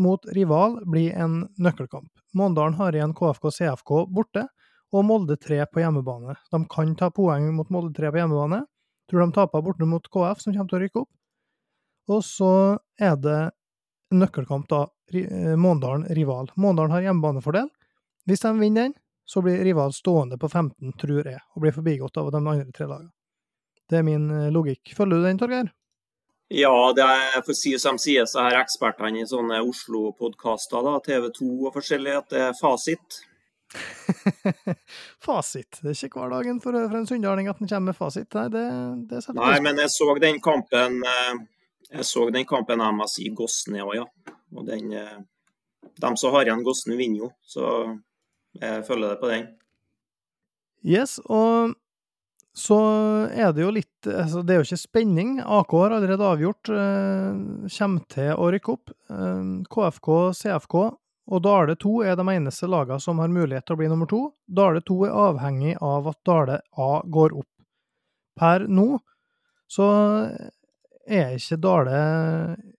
mot 0.00 0.24
rival 0.34 0.78
blir 0.88 1.12
en 1.12 1.44
nøkkelkamp. 1.60 2.10
Måndalen 2.36 2.78
har 2.78 2.96
igjen 2.96 3.14
KFK 3.16 3.50
CFK 3.58 3.92
borte, 4.10 4.46
og 4.90 5.06
Molde 5.06 5.36
3 5.38 5.62
på 5.70 5.82
hjemmebane. 5.84 6.34
De 6.50 6.60
kan 6.70 6.94
ta 6.98 7.10
poeng 7.14 7.50
mot 7.54 7.68
Molde 7.70 7.94
3 7.94 8.10
på 8.10 8.20
hjemmebane. 8.20 8.64
Tror 9.10 9.24
de 9.24 9.34
taper 9.34 9.62
borte 9.66 9.86
mot 9.86 10.06
KF, 10.06 10.42
som 10.42 10.54
kommer 10.54 10.70
til 10.70 10.78
å 10.78 10.82
rykke 10.84 11.02
opp. 11.04 11.10
Og 12.10 12.24
så 12.26 12.52
er 12.98 13.14
det 13.22 13.40
nøkkelkamp, 14.10 14.66
da. 14.70 14.86
Eh, 15.14 15.54
Måndalen 15.58 16.08
rival. 16.14 16.50
Måndalen 16.56 16.94
har 16.94 17.06
hjemmebanefordel. 17.06 17.70
Hvis 18.26 18.42
de 18.42 18.52
vinner 18.58 18.88
den, 18.88 18.94
så 19.26 19.42
blir 19.42 19.62
rival 19.64 19.92
stående 19.94 20.38
på 20.38 20.48
15, 20.50 20.92
tror 20.98 21.26
jeg, 21.26 21.38
og 21.54 21.62
blir 21.62 21.74
forbigått 21.74 22.18
av 22.18 22.32
de 22.34 22.40
andre 22.40 22.70
tre 22.74 22.86
lagene. 22.90 23.12
Det 23.90 23.98
er 23.98 24.06
min 24.06 24.30
eh, 24.30 24.50
logikk. 24.54 24.94
Følger 24.96 25.18
du 25.18 25.26
den, 25.26 25.38
Torgeir? 25.38 25.70
Ja, 26.50 26.74
det 26.96 27.04
er 27.06 27.42
for 27.44 27.54
å 27.54 27.58
si 27.58 27.76
som 27.78 27.98
sier 28.00 28.26
så 28.26 28.42
her 28.42 28.58
ekspertene 28.58 29.22
i 29.22 29.26
sånne 29.28 29.60
Oslo-podkaster, 29.62 30.88
TV 31.06 31.28
2 31.36 31.50
og 31.68 31.76
forskjellig, 31.76 32.16
at 32.18 32.32
det 32.32 32.40
er 32.48 32.56
fasit. 32.58 33.20
fasit. 35.26 35.78
Det 35.78 35.92
er 35.92 36.08
ikke 36.08 36.18
hver 36.18 36.34
dagen 36.34 36.58
for, 36.64 36.74
for 36.74 36.98
en 36.98 37.06
sunnharding 37.06 37.46
at 37.52 37.62
den 37.62 37.70
kommer 37.70 37.92
med 37.92 37.98
fasit. 37.98 38.26
Nei, 38.34 38.48
det, 38.50 38.66
det 39.12 39.22
Nei, 39.38 39.54
men 39.62 39.78
jeg 39.78 39.94
så 39.94 40.08
den 40.18 40.40
kampen 40.42 40.98
eh, 41.06 41.38
jeg 41.90 42.06
så 42.06 42.26
den 42.30 42.46
kampen 42.46 42.82
MSI 42.82 43.30
Gåsne 43.34 43.82
òg, 43.82 43.94
ja. 43.98 44.06
Og 44.54 44.66
den 44.66 44.92
eh, 44.94 45.18
De 46.00 46.10
som 46.18 46.34
har 46.34 46.46
igjen 46.46 46.62
Gåsne, 46.66 46.98
vinner 46.98 47.26
jo, 47.26 47.30
så 47.46 47.64
jeg 48.58 48.84
følger 48.86 49.14
det 49.14 49.20
på 49.22 49.30
den. 49.30 49.46
Yes, 50.86 51.18
og 51.26 51.74
så 52.60 52.78
er 53.32 53.54
det 53.56 53.64
jo 53.64 53.70
litt 53.72 54.06
altså 54.06 54.42
Det 54.44 54.54
er 54.54 54.60
jo 54.60 54.66
ikke 54.68 54.80
spenning. 54.80 55.36
AK 55.40 55.72
har 55.78 55.94
allerede 55.96 56.26
avgjort. 56.26 56.70
Eh, 56.72 57.68
kommer 57.76 58.04
til 58.12 58.32
å 58.36 58.48
rykke 58.52 58.74
opp. 58.74 58.92
Eh, 59.12 59.44
KFK, 59.72 60.10
CFK 60.36 60.76
og 61.30 61.42
Dale 61.44 61.76
2 61.78 61.92
er 62.10 62.16
de 62.18 62.26
eneste 62.32 62.68
lagene 62.70 63.00
som 63.02 63.20
har 63.22 63.30
mulighet 63.30 63.66
til 63.68 63.76
å 63.76 63.80
bli 63.80 63.90
nummer 63.90 64.08
to. 64.10 64.22
Dale 64.44 64.82
2 64.82 64.98
er 65.06 65.16
avhengig 65.28 65.76
av 65.80 66.08
at 66.10 66.18
Dale 66.26 66.60
A 66.76 66.90
går 67.06 67.36
opp. 67.38 67.50
Per 68.40 68.66
nå 68.68 68.88
så 69.70 69.86
er 71.06 71.36
ikke 71.36 71.60
Dale 71.62 72.00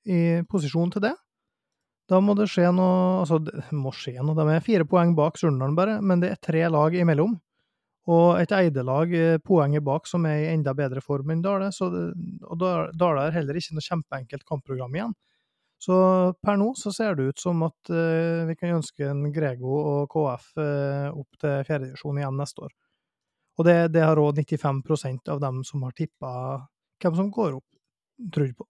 i 0.03 0.41
posisjon 0.49 0.91
til 0.91 1.05
det. 1.07 1.13
Da 2.11 2.19
må 2.19 2.36
det 2.36 2.49
skje 2.51 2.67
noe 2.75 3.21
Altså, 3.21 3.39
det 3.45 3.63
må 3.71 3.93
skje 3.95 4.17
noe. 4.19 4.36
De 4.36 4.43
er 4.51 4.65
fire 4.65 4.88
poeng 4.89 5.15
bak 5.15 5.39
Surnadal, 5.39 5.77
bare, 5.77 6.01
men 6.03 6.19
det 6.23 6.34
er 6.34 6.43
tre 6.43 6.65
lag 6.67 6.95
imellom. 6.97 7.38
Og 8.10 8.39
et 8.41 8.54
Eide-lag 8.58 9.12
poenget 9.45 9.84
bak 9.86 10.08
som 10.10 10.26
er 10.26 10.39
i 10.41 10.47
enda 10.56 10.74
bedre 10.74 11.04
form 11.06 11.30
enn 11.34 11.43
Dale. 11.45 11.70
Så 11.76 11.86
og 11.91 12.64
Dale 12.64 13.28
har 13.28 13.36
heller 13.36 13.60
ikke 13.60 13.78
noe 13.78 13.86
kjempeenkelt 13.86 14.47
kampprogram 14.47 14.95
igjen. 14.97 15.14
Så 15.82 15.95
per 16.45 16.60
nå 16.62 16.72
så 16.78 16.91
ser 16.93 17.16
det 17.18 17.32
ut 17.32 17.41
som 17.41 17.64
at 17.66 17.89
uh, 17.89 18.45
vi 18.45 18.56
kan 18.58 18.76
ønske 18.78 19.08
en 19.10 19.24
Grego 19.34 19.80
og 19.80 20.12
KF 20.14 20.52
uh, 20.62 21.08
opp 21.10 21.39
til 21.41 21.64
fjerdedivisjon 21.66 22.20
igjen 22.22 22.38
neste 22.38 22.68
år. 22.68 22.76
Og 23.58 23.66
det, 23.66 23.78
det 23.95 24.04
har 24.06 24.22
òg 24.22 24.38
95% 24.38 25.32
av 25.34 25.41
dem 25.41 25.64
som 25.66 25.82
har 25.88 25.95
tippa 25.97 26.34
hvem 27.02 27.18
som 27.18 27.32
går 27.34 27.58
opp, 27.58 27.66
trodd 28.34 28.54
på. 28.60 28.68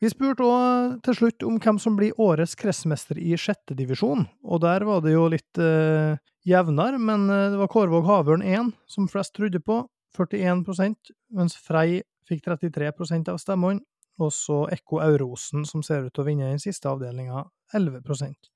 Vi 0.00 0.10
spurte 0.12 0.48
òg 0.48 0.96
til 1.04 1.18
slutt 1.18 1.44
om 1.46 1.60
hvem 1.60 1.80
som 1.80 1.96
blir 1.96 2.16
årets 2.20 2.56
kretsmester 2.60 3.20
i 3.20 3.36
sjette 3.40 3.76
divisjon, 3.76 4.24
og 4.44 4.64
der 4.64 4.84
var 4.88 5.04
det 5.04 5.12
jo 5.12 5.28
litt 5.32 5.60
uh, 5.60 6.16
jevnere, 6.48 6.98
men 7.00 7.26
det 7.28 7.58
var 7.60 7.70
Kårvåg 7.72 8.06
Havørn 8.08 8.44
1 8.44 8.72
som 8.90 9.08
flest 9.10 9.34
trodde 9.36 9.60
på, 9.64 9.82
41% 10.14 11.14
mens 11.34 11.56
Frei 11.58 12.02
fikk 12.28 12.44
33% 12.46 13.30
av 13.32 13.40
stemmene, 13.42 13.82
og 14.22 14.30
så 14.32 14.64
Ekko 14.72 15.00
Aurosen, 15.02 15.64
som 15.66 15.82
ser 15.82 16.06
ut 16.06 16.14
til 16.14 16.22
å 16.22 16.28
vinne 16.28 16.52
den 16.52 16.62
siste 16.62 16.86
avdelinga, 16.90 17.42
11% 17.74 18.50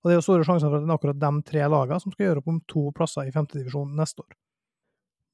Og 0.00 0.08
det 0.08 0.14
er 0.14 0.18
jo 0.18 0.24
store 0.24 0.46
sjanser 0.46 0.70
for 0.70 0.78
at 0.78 0.86
det 0.86 0.90
er 0.90 0.96
akkurat 0.96 1.20
de 1.20 1.32
tre 1.50 1.66
lagene 1.68 2.00
som 2.00 2.14
skal 2.14 2.28
gjøre 2.28 2.40
opp 2.40 2.48
om 2.52 2.62
to 2.70 2.86
plasser 2.96 3.28
i 3.28 3.34
femtedivisjon 3.34 3.92
neste 3.98 4.24
år. 4.24 4.32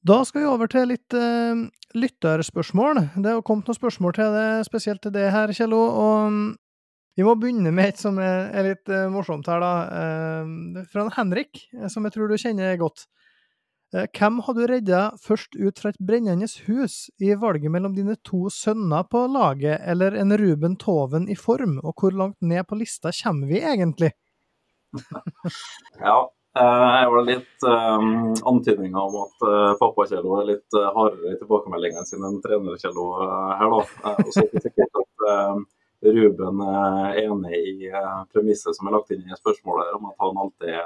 Da 0.01 0.23
skal 0.25 0.41
vi 0.41 0.49
over 0.49 0.69
til 0.71 0.87
litt 0.89 1.13
uh, 1.13 1.67
lytterspørsmål. 1.93 3.03
Det 3.21 3.35
har 3.35 3.43
kommet 3.45 3.67
noen 3.69 3.77
spørsmål 3.77 4.15
til 4.17 4.33
det, 4.33 4.47
spesielt 4.65 5.03
til 5.03 5.13
det 5.13 5.27
her, 5.29 5.53
Kjello. 5.53 5.81
Og 5.91 6.31
um, 6.31 6.39
vi 7.17 7.25
må 7.27 7.35
begynne 7.39 7.73
med 7.75 7.91
et 7.91 7.99
som 7.99 8.19
er, 8.21 8.53
litt 8.65 8.91
uh, 8.91 9.09
morsomt 9.11 9.49
her, 9.51 9.63
da. 9.63 9.73
Uh, 10.45 10.85
fra 10.91 11.09
Henrik, 11.17 11.65
som 11.91 12.07
jeg 12.07 12.15
tror 12.15 12.31
du 12.31 12.39
kjenner 12.39 12.79
godt. 12.81 13.07
Eh, 13.91 14.07
hvem 14.15 14.39
har 14.45 14.55
du 14.55 14.61
redda 14.69 14.99
først 15.19 15.55
ut 15.59 15.79
fra 15.81 15.91
et 15.91 16.03
brennende 16.07 16.47
hus 16.67 17.09
i 17.19 17.33
valget 17.35 17.71
mellom 17.73 17.95
dine 17.97 18.15
to 18.23 18.45
sønner 18.53 19.03
på 19.11 19.25
laget 19.27 19.83
eller 19.83 20.15
en 20.15 20.31
Ruben 20.39 20.77
Toven 20.79 21.27
i 21.27 21.35
form, 21.35 21.79
og 21.83 21.99
hvor 21.99 22.15
langt 22.15 22.39
ned 22.39 22.63
på 22.69 22.79
lista 22.79 23.11
kommer 23.23 23.51
vi 23.51 23.59
egentlig? 23.59 24.13
ja, 26.07 26.15
eh, 26.55 26.87
jeg 27.01 27.11
var 27.15 27.27
litt 27.27 27.67
um, 27.67 28.31
antydninger 28.53 29.11
om 29.11 29.19
at 29.25 29.45
pappa 29.83 30.07
Kjello 30.07 30.39
er 30.39 30.49
litt 30.53 30.79
hardere 30.79 31.35
i 31.35 31.41
tilbakemeldingene 31.43 32.07
sine 32.07 32.31
enn 32.31 32.41
trener 32.45 32.79
Kjello 32.79 33.11
her, 33.19 33.75
da. 33.75 34.15
Og 34.15 34.31
så 34.31 34.45
er 34.47 34.51
det 34.55 34.65
sikkert 34.69 35.03
at 35.03 35.27
Ruben 36.01 36.61
er 36.65 37.19
enig 37.21 37.59
i 37.61 37.91
premisset 38.33 38.73
som 38.77 38.87
er 38.89 38.95
lagt 38.97 39.11
inn 39.13 39.21
i 39.21 39.37
spørsmålet 39.37 39.93
om 39.97 40.09
at 40.09 40.23
han 40.23 40.39
alltid 40.41 40.79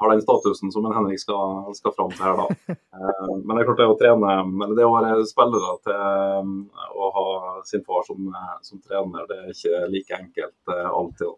har 0.00 0.10
den 0.10 0.22
statusen 0.22 0.72
som 0.72 0.86
en 0.86 0.92
Henrik 0.92 1.20
skal, 1.20 1.74
skal 1.74 1.92
fram 1.92 2.12
til 2.14 2.24
her, 2.24 2.38
da. 2.38 2.76
Eh, 3.00 3.28
men 3.44 3.56
det 3.56 3.62
er 3.62 3.66
klart 3.68 3.80
det 3.80 3.88
å 3.88 3.98
trene, 4.00 4.32
eller 4.64 4.76
det 4.76 4.86
å 4.86 4.94
være 4.94 5.26
spillere 5.28 5.74
til 5.84 5.94
eh, 5.94 6.88
å 6.96 7.10
ha 7.16 7.26
sin 7.68 7.84
far 7.84 8.02
som, 8.06 8.30
som 8.64 8.80
trener, 8.80 9.28
det 9.28 9.38
er 9.38 9.52
ikke 9.52 9.82
like 9.92 10.16
enkelt 10.16 10.72
alltid. 10.72 10.90
alltid. 11.00 11.36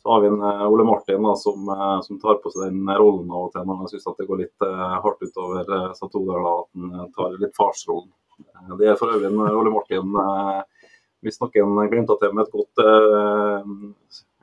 Så 0.00 0.12
har 0.12 0.22
vi 0.22 0.30
en 0.30 0.44
Ole 0.72 0.84
Martin 0.88 1.24
da, 1.24 1.34
som, 1.36 1.66
som, 2.04 2.20
tar 2.20 2.38
på 2.40 2.52
seg 2.54 2.70
den 2.70 2.88
rollen 2.88 3.28
av 3.28 3.48
og 3.48 3.50
til 3.52 3.66
når 3.68 3.82
han 3.82 3.90
syns 3.92 4.06
det 4.16 4.28
går 4.30 4.38
litt 4.40 4.64
hardt 5.04 5.26
utover 5.26 5.74
Satodal, 5.98 6.46
at 6.54 6.70
han 6.72 7.10
tar 7.16 7.36
litt 7.36 7.52
farsrollen. 7.58 8.08
Det 8.80 8.88
er 8.88 8.96
for 8.96 9.12
øvrig 9.12 9.28
en 9.28 9.42
Ole 9.44 9.74
Martin 9.74 10.16
hvis 11.24 11.40
noen 11.42 11.88
glimter 11.92 12.18
til 12.20 12.34
med 12.34 12.46
et 12.46 12.54
godt 12.54 12.84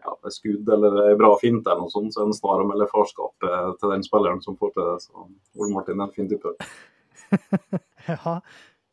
ja, 0.08 0.32
skudd 0.32 0.70
eller 0.70 1.02
ei 1.10 1.18
bra 1.20 1.34
finte 1.42 1.72
eller 1.72 1.86
noe 1.86 1.94
sånt, 1.94 2.14
så 2.14 2.24
er 2.24 2.32
det 2.32 2.38
snar 2.40 2.64
å 2.64 2.70
melde 2.70 2.88
farskap 2.92 3.48
eh, 3.48 3.70
til 3.82 3.94
den 3.94 4.06
spilleren 4.06 4.42
som 4.44 4.58
får 4.60 4.74
til 4.76 4.90
det. 4.90 4.96
Så 5.04 5.28
Ole 5.60 5.74
Martin 5.74 6.00
er 6.00 6.08
en 6.08 6.16
fin 6.16 6.30
type. 6.32 6.54
ja. 8.12 8.38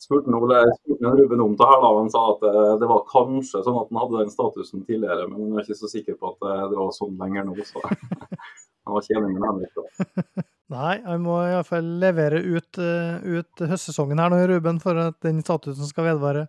Spurte 0.03 0.35
Ole, 0.37 0.61
spurte 0.81 1.13
Ruben 1.17 1.45
om 1.45 1.55
det 1.57 1.69
her 1.71 1.81
da, 1.81 1.93
han 2.01 2.11
sa 2.13 2.25
at 2.35 2.43
eh, 2.51 2.73
det 2.83 2.91
var 2.91 3.07
kanskje 3.11 3.63
sånn 3.65 3.79
at 3.81 3.93
han 3.93 4.03
hadde 4.03 4.25
den 4.25 4.35
statusen 4.35 4.85
tidligere, 4.89 5.29
men 5.31 5.47
han 5.47 5.55
er 5.61 5.67
ikke 5.67 5.83
så 5.85 5.93
sikker 5.93 6.19
på 6.19 6.35
at 6.35 6.51
eh, 6.51 6.67
det 6.73 6.81
var 6.81 6.91
sånn 6.97 7.15
lenger 7.21 7.49
nå. 7.49 7.57
så 7.69 7.85
Han 8.85 8.99
var 8.99 9.05
tjeningen 9.07 9.41
Henrik 9.41 9.79
da. 9.79 10.43
Nei, 10.75 10.97
han 11.07 11.23
må 11.25 11.39
iallfall 11.47 11.87
levere 12.03 12.37
ut, 12.43 12.77
ut 12.77 13.63
høstsesongen 13.71 14.21
her 14.21 14.33
nå, 14.33 14.43
Ruben, 14.51 14.77
for 14.83 14.99
at 15.01 15.17
den 15.25 15.39
statusen 15.45 15.89
skal 15.89 16.11
vedvare. 16.11 16.43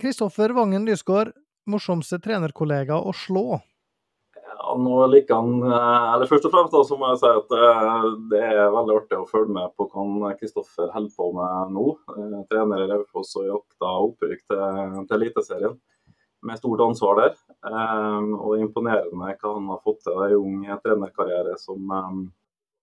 Kristoffer 0.00 0.54
Vangen 0.56 0.86
Lysgård, 0.88 1.32
morsomste 1.68 2.18
trenerkollega 2.22 2.96
å 2.96 3.12
slå? 3.16 3.60
Ja, 4.52 4.74
nå 4.78 4.98
liker 5.10 5.40
han, 5.40 5.62
eh, 5.66 6.06
eller 6.14 6.28
Først 6.30 6.46
og 6.48 6.52
fremst 6.54 6.74
da, 6.74 6.82
så 6.86 6.96
må 6.98 7.10
jeg 7.12 7.20
si 7.22 7.30
at 7.30 7.54
eh, 7.56 8.08
det 8.32 8.42
er 8.46 8.74
veldig 8.74 8.96
artig 9.00 9.18
å 9.18 9.28
følge 9.28 9.56
med 9.56 9.72
på 9.76 9.88
hva 9.92 10.32
Kristoffer 10.38 10.92
holder 10.94 11.16
på 11.16 11.30
med 11.36 11.72
nå. 11.76 11.86
Eh, 12.16 12.36
trener 12.50 12.84
i 12.84 12.90
Raufoss 12.90 13.34
og 13.40 13.48
jakta 13.48 13.94
opprykk 14.06 14.44
til, 14.44 15.00
til 15.08 15.16
Eliteserien 15.18 15.80
med 16.42 16.58
stort 16.58 16.82
ansvar 16.82 17.20
der. 17.20 17.34
Og 17.62 18.58
imponerende 18.58 19.28
hva 19.38 19.50
han 19.54 19.68
har 19.70 19.82
fått 19.84 20.00
til 20.02 20.24
i 20.26 20.34
ung 20.34 20.64
trenerkarriere 20.82 21.54
som, 21.60 21.92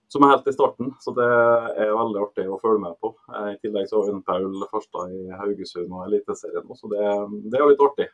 som, 0.09 0.23
er 0.23 0.33
helt 0.33 0.49
i 0.49 0.55
starten. 0.55 0.93
Så 1.03 1.13
det 1.17 1.27
er 1.29 1.93
veldig 1.95 2.23
artig 2.25 2.47
å 2.49 2.59
følge 2.61 2.83
med 2.85 2.97
på. 3.03 3.13
I 3.53 3.57
tillegg 3.61 3.89
så 3.89 4.01
har 4.01 4.09
vi 4.09 4.23
Paul 4.27 4.65
Farstad 4.71 5.13
i 5.13 5.29
Haugesund 5.41 5.93
og 5.93 6.07
Eliteserien. 6.07 6.73
Så 6.75 6.91
det, 6.91 7.05
det 7.53 7.61
er 7.61 7.69
litt 7.69 7.85
artig 7.85 8.09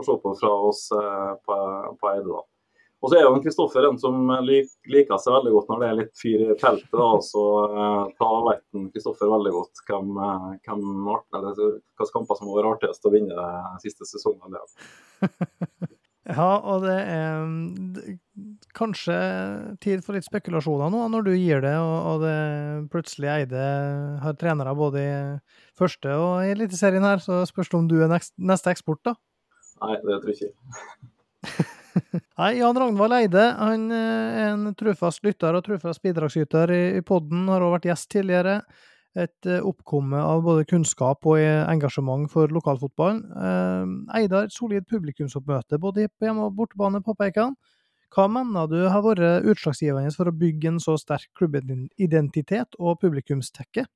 å 0.00 0.06
se 0.06 0.16
på 0.22 0.34
fra 0.40 0.54
oss 0.70 0.86
eh, 0.96 1.32
på, 1.44 1.58
på 2.00 2.10
Eide. 2.14 2.28
da. 2.30 2.42
Og 3.02 3.10
så 3.10 3.18
er 3.18 3.24
jo 3.24 3.40
Kristoffer 3.42 3.86
en 3.88 3.96
som 3.98 4.30
liker 4.46 5.18
seg 5.18 5.34
veldig 5.34 5.52
godt 5.56 5.70
når 5.72 5.80
det 5.80 5.86
er 5.88 5.96
litt 5.98 6.12
fyr 6.20 6.44
i 6.44 6.58
teltet. 6.58 6.92
da, 6.94 7.08
så 7.26 7.42
Da 8.20 8.28
vet 8.46 8.62
Kristoffer 8.94 9.32
veldig 9.32 9.52
godt 9.56 9.82
hvem, 9.88 10.12
hvem 10.62 10.84
hvilke 11.08 12.06
kamper 12.14 12.38
som 12.38 12.52
var 12.52 12.68
artigst 12.70 13.08
å 13.08 13.10
vinne 13.10 13.34
de 13.34 13.82
siste 13.82 14.06
sesongene. 14.06 14.62
ja, 16.38 16.50
og 16.62 16.86
det 16.86 16.94
er 17.00 17.42
mm, 17.42 18.54
kanskje 18.76 19.16
tid 19.84 20.02
for 20.04 20.16
litt 20.16 20.26
spekulasjoner 20.26 20.92
nå, 20.92 21.02
når 21.12 21.26
du 21.26 21.32
gir 21.36 21.62
det, 21.64 21.74
og, 21.80 21.96
og 22.12 22.24
det 22.24 22.36
plutselig 22.92 23.30
Eide 23.32 23.66
har 24.22 24.38
trenere 24.40 24.74
både 24.76 25.02
i 25.02 25.12
første 25.78 26.14
og 26.16 26.46
i 26.46 26.52
Eliteserien 26.54 27.04
her, 27.06 27.22
så 27.22 27.42
spørs 27.48 27.72
det 27.72 27.78
om 27.78 27.90
du 27.90 27.98
er 28.02 28.12
neste 28.12 28.72
eksport, 28.72 29.02
da? 29.08 29.16
Nei, 29.82 29.96
det 30.04 30.20
tror 30.22 30.32
jeg 30.32 30.52
ikke. 30.52 31.72
Nei, 32.40 32.52
Jan 32.60 32.78
Ragnvald 32.78 33.16
Eide 33.16 33.44
han 33.58 33.90
eh, 33.92 34.38
er 34.44 34.54
en 34.54 34.70
trufast 34.78 35.24
lytter 35.26 35.58
og 35.58 35.66
trufast 35.66 36.02
bidragsyter 36.04 36.72
i, 36.72 36.82
i 37.00 37.04
podden. 37.04 37.44
Har 37.50 37.64
også 37.64 37.76
vært 37.76 37.90
gjest 37.90 38.10
tidligere. 38.14 38.56
Et 39.12 39.48
uh, 39.50 39.58
oppkomme 39.68 40.16
av 40.16 40.40
både 40.46 40.64
kunnskap 40.70 41.26
og 41.28 41.36
engasjement 41.42 42.30
for 42.32 42.48
lokalfotballen. 42.48 43.18
Eide 44.16 44.38
har 44.38 44.48
et 44.48 44.54
solid 44.54 44.86
publikumsoppmøte 44.88 45.76
både 45.82 46.06
på 46.08 46.30
hjemme- 46.30 46.46
og 46.46 46.56
bortebane, 46.56 47.02
påpeker 47.04 47.50
han. 47.50 47.58
Hva 48.12 48.28
mener 48.28 48.68
du 48.68 48.78
har 48.92 49.02
vært 49.06 49.48
utslagsgivende 49.48 50.12
for 50.12 50.28
å 50.28 50.36
bygge 50.36 50.74
en 50.74 50.80
så 50.82 50.98
sterk 51.00 51.30
klubbidentitet 51.38 52.76
og 52.78 53.00
publikumstekke? 53.00 53.86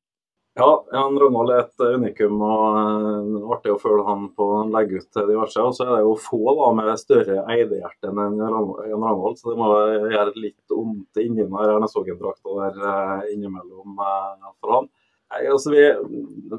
Ja, 0.56 0.84
Jan 0.92 1.18
Ronald 1.20 1.50
er 1.52 1.58
et 1.66 1.82
unikum. 1.84 2.38
og 2.40 2.76
uh, 2.80 3.50
Artig 3.52 3.74
å 3.74 3.80
følge 3.80 4.06
han 4.06 4.30
på 4.32 4.46
han 4.54 4.70
legger 4.72 5.02
ut 5.02 5.18
diverse. 5.28 5.60
Og 5.60 5.74
så 5.76 5.84
er 5.84 5.90
det 5.98 6.06
jo 6.06 6.14
få 6.16 6.40
da, 6.48 6.70
med 6.78 6.92
større 7.00 7.42
eidehjerte 7.52 8.08
enn 8.08 8.38
Jan 8.40 8.56
Ronald, 8.56 9.36
så 9.36 9.52
det 9.52 9.58
må 9.60 9.68
gjøre 10.14 10.32
litt 10.40 10.72
vondt 10.72 11.20
inni 11.20 11.44
når 11.44 11.74
Ernesvågen-drakta 11.74 12.56
der 12.62 12.80
uh, 12.86 13.28
innimellom 13.34 14.00
for 14.00 14.78
han. 14.78 14.88
Altså 15.34 15.72
vi, 15.72 15.80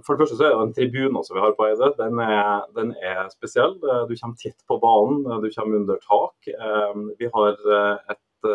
for 0.03 0.13
det 0.13 0.21
første 0.21 0.35
så 0.35 0.43
er 0.47 0.53
det 0.53 0.63
en 0.65 0.73
tribune 0.75 1.21
som 1.23 1.37
vi 1.37 1.43
har 1.43 1.53
på 1.55 1.67
Eide. 1.69 1.91
Den 1.99 2.19
er, 2.19 2.65
den 2.75 2.89
er, 2.99 3.29
spesiell. 3.31 3.77
Du 3.79 4.11
kommer 4.11 4.35
tett 4.41 4.59
på 4.67 4.79
banen, 4.83 5.23
du 5.41 5.47
kommer 5.55 5.79
under 5.79 6.01
tak. 6.03 6.49
Vi 7.19 7.29
har 7.33 7.55
et 8.11 8.49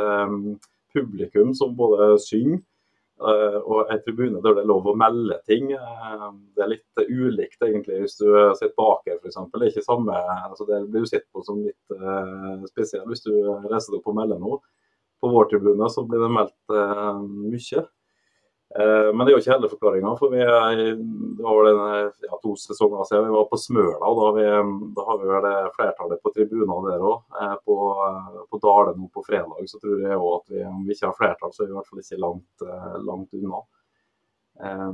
publikum 0.92 1.54
som 1.56 1.72
både 1.78 2.12
synger 2.20 2.60
Eh, 3.22 3.58
og 3.70 3.90
en 3.92 4.00
tribune 4.02 4.40
der 4.42 4.56
det 4.56 4.64
er 4.64 4.70
lov 4.70 4.86
å 4.90 4.96
melde 4.98 5.36
ting. 5.46 5.70
Eh, 5.76 6.28
det 6.56 6.64
er 6.64 6.72
litt 6.72 7.02
ulikt 7.06 7.62
egentlig 7.62 8.00
hvis 8.02 8.18
du 8.18 8.26
sitter 8.58 8.74
bak 8.78 9.06
her 9.06 9.20
f.eks. 9.20 9.38
Det 9.52 9.60
er 9.60 9.68
ikke 9.68 9.86
samme, 9.86 10.16
altså 10.48 10.66
det 10.66 10.80
blir 10.90 11.06
sett 11.08 11.28
på 11.30 11.44
som 11.46 11.60
litt 11.62 11.96
spesiell 12.72 13.06
hvis 13.10 13.24
du 13.26 13.32
reiser 13.70 13.92
deg 13.92 14.00
opp 14.00 14.10
og 14.10 14.18
melder 14.18 14.42
noe. 14.42 14.62
På 15.22 15.30
vår 15.30 15.52
tribune 15.52 15.86
så 15.92 16.02
blir 16.08 16.24
det 16.24 16.32
meldt 16.34 16.74
mye. 17.52 17.84
Eh, 18.78 19.14
men 19.14 19.26
det 19.26 19.32
er 19.32 19.36
jo 19.36 19.40
ikke 19.42 19.52
hele 19.52 19.68
forklaringa. 19.70 20.12
For 20.20 20.32
vi, 20.32 20.40
det 20.40 21.44
var 21.44 21.58
vel 21.58 21.80
ja, 22.24 22.38
to 22.40 22.54
sesonger 22.60 23.04
siden 23.08 23.28
vi 23.28 23.34
var 23.34 23.50
på 23.50 23.60
Smøla. 23.60 24.00
og 24.08 24.20
Da 24.20 24.30
vi, 24.38 24.46
da 24.96 25.04
har 25.08 25.20
vi 25.20 25.28
vel 25.32 25.50
flertallet 25.76 26.22
på 26.22 26.32
tribunene 26.32 26.78
der 26.86 27.04
òg. 27.10 27.20
Eh, 27.42 27.54
på, 27.66 27.76
på 28.48 28.62
Dale 28.64 28.96
nå 28.96 29.10
på 29.12 29.26
fredag 29.28 29.68
så 29.68 29.82
tror 29.82 30.00
jeg 30.00 30.16
òg 30.16 30.32
at 30.38 30.56
vi, 30.56 30.64
om 30.70 30.82
vi 30.86 30.96
ikke 30.96 31.10
har 31.10 31.20
flertall, 31.20 31.52
så 31.52 31.64
er 31.64 31.70
vi 31.70 31.76
i 31.76 31.78
hvert 31.80 31.92
fall 31.92 32.04
ikke 32.04 32.24
langt, 32.24 32.66
eh, 32.68 32.98
langt 33.04 33.40
unna. 33.40 33.62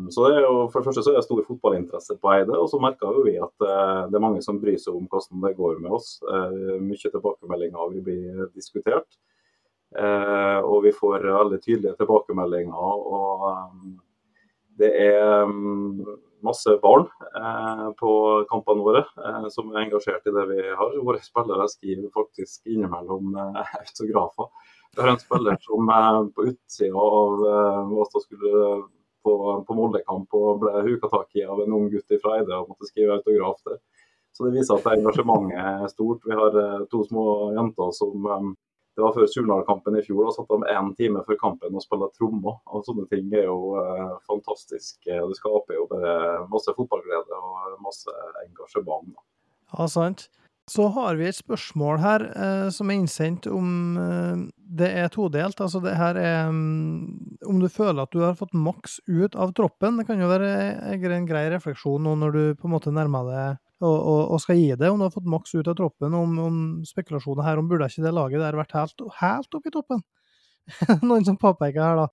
Så 0.08 0.22
det 0.22 0.36
er 0.38 0.44
jo, 0.46 0.68
For 0.70 0.80
det 0.80 0.86
første 0.86 1.02
så 1.02 1.10
er 1.10 1.16
det 1.18 1.26
stor 1.26 1.40
fotballinteresse 1.44 2.14
på 2.22 2.30
Eide, 2.30 2.54
og 2.56 2.70
så 2.70 2.78
merker 2.80 3.18
vi 3.26 3.34
at 3.42 3.64
det 4.08 4.16
er 4.16 4.22
mange 4.22 4.40
som 4.40 4.60
bryr 4.62 4.78
seg 4.80 4.94
om 4.96 5.08
hvordan 5.10 5.42
det 5.42 5.50
går 5.58 5.82
med 5.82 5.96
oss. 5.98 6.12
Mye 6.80 7.10
tilbakemeldinger 7.10 7.90
vil 7.90 8.04
bli 8.06 8.46
diskutert. 8.54 9.18
Vi 10.88 10.96
får 10.96 11.28
veldig 11.28 11.60
tydelige 11.62 11.96
tilbakemeldinger. 12.00 12.74
og 12.74 13.46
um, 13.52 13.98
det 14.78 14.92
er 15.08 15.44
um, 15.44 16.18
masse 16.40 16.78
barn 16.82 17.06
eh, 17.36 17.86
på 17.98 18.10
kampene 18.50 18.84
våre 18.84 19.02
eh, 19.02 19.46
som 19.52 19.70
er 19.72 19.84
engasjert 19.84 20.26
i 20.26 20.34
det 20.34 20.44
vi 20.52 20.60
har. 20.80 20.98
Våre 21.04 21.22
spillere 21.22 21.68
skriver 21.70 22.10
faktisk 22.14 22.66
innimellom 22.66 23.34
eh, 23.36 23.72
autografer. 23.82 24.50
Vi 24.94 25.02
har 25.02 25.12
en 25.12 25.22
spiller 25.22 25.58
som 25.64 25.90
eh, 25.94 26.20
på 26.34 26.46
utsida 26.52 27.08
av 27.10 27.46
eh, 27.54 28.04
som 28.12 28.24
skulle 28.24 28.64
på, 29.24 29.34
på 29.66 29.76
Molde-kamp 29.76 30.34
og 30.38 30.62
ble 30.62 30.84
huka 30.86 31.10
tak 31.12 31.34
i 31.36 31.44
av 31.44 31.60
en 31.64 31.74
ung 31.74 31.88
gutt 31.92 32.14
fra 32.22 32.38
Eide 32.38 32.54
og 32.54 32.70
måtte 32.70 32.88
skrive 32.88 33.18
autograf 33.18 33.60
der. 33.66 33.80
Så 34.32 34.46
det 34.46 34.54
viser 34.54 34.78
at 34.78 34.86
engasjementet 34.94 35.58
er 35.58 35.90
stort. 35.90 36.22
Vi 36.26 36.38
har 36.38 36.62
eh, 36.62 36.86
to 36.92 37.02
små 37.08 37.26
jenter 37.58 37.94
som 37.98 38.30
det 38.98 39.04
var 39.04 39.12
før 39.14 39.28
Surnadal-kampen 39.30 39.94
i 39.94 40.00
fjor. 40.02 40.24
Da 40.26 40.32
satt 40.34 40.48
de 40.50 40.72
én 40.74 40.88
time 40.98 41.20
før 41.22 41.36
kampen 41.38 41.76
og 41.78 41.84
spilte 41.84 42.08
trommer. 42.18 42.56
Og 42.66 42.82
sånne 42.82 43.04
ting 43.06 43.28
er 43.30 43.44
jo 43.46 43.76
eh, 43.78 44.16
fantastisk. 44.26 44.96
Det 45.06 45.36
skaper 45.38 45.76
jo 45.76 45.84
bare 45.92 46.16
masse 46.50 46.74
fotballglede 46.74 47.38
og 47.38 47.76
masse 47.84 48.10
engasjement. 48.42 49.12
Da. 49.12 49.22
Ja, 49.76 49.86
sant. 49.92 50.26
Så 50.68 50.88
har 50.96 51.14
vi 51.16 51.28
et 51.28 51.38
spørsmål 51.38 52.02
her 52.02 52.26
eh, 52.26 52.66
som 52.74 52.90
er 52.90 52.98
innsendt 52.98 53.46
om 53.46 53.70
eh, 54.02 54.42
det 54.82 54.90
er 55.04 55.14
todelt. 55.14 55.62
Altså 55.62 55.78
det 55.86 55.94
her 55.94 56.18
er 56.18 56.50
um, 56.50 57.06
om 57.46 57.62
du 57.62 57.70
føler 57.70 58.02
at 58.02 58.12
du 58.12 58.26
har 58.26 58.34
fått 58.36 58.58
maks 58.58 58.98
ut 59.06 59.38
av 59.38 59.54
troppen. 59.54 60.02
Det 60.02 60.08
kan 60.10 60.18
jo 60.18 60.32
være 60.34 60.50
en 60.90 61.30
grei 61.30 61.46
refleksjon 61.54 62.02
nå 62.02 62.18
når 62.18 62.34
du 62.34 62.42
på 62.58 62.66
en 62.66 62.74
måte 62.74 62.90
nærmer 62.90 63.30
deg 63.30 63.62
og, 63.80 63.96
og, 63.96 64.20
og, 64.34 64.40
skal 64.42 64.58
gi 64.58 64.72
det, 64.74 64.90
om 64.90 64.98
du 64.98 65.06
har 65.06 65.14
fått 65.14 65.28
maks 65.30 65.54
ut 65.54 65.68
av 65.70 65.76
troppen, 65.78 66.14
om, 66.18 66.38
om 66.42 66.56
spekulasjoner 66.86 67.46
her 67.46 67.60
om 67.60 67.68
burde 67.70 67.86
ikke 67.90 68.04
det 68.06 68.14
laget 68.16 68.42
der 68.42 68.58
vært 68.58 68.74
helt, 68.74 69.04
helt 69.20 69.58
oppe 69.58 69.70
i 69.70 69.74
toppen? 69.74 70.02
Noen 71.08 71.26
som 71.28 71.38
påpeker 71.40 71.82
her, 71.82 72.02
da. 72.02 72.08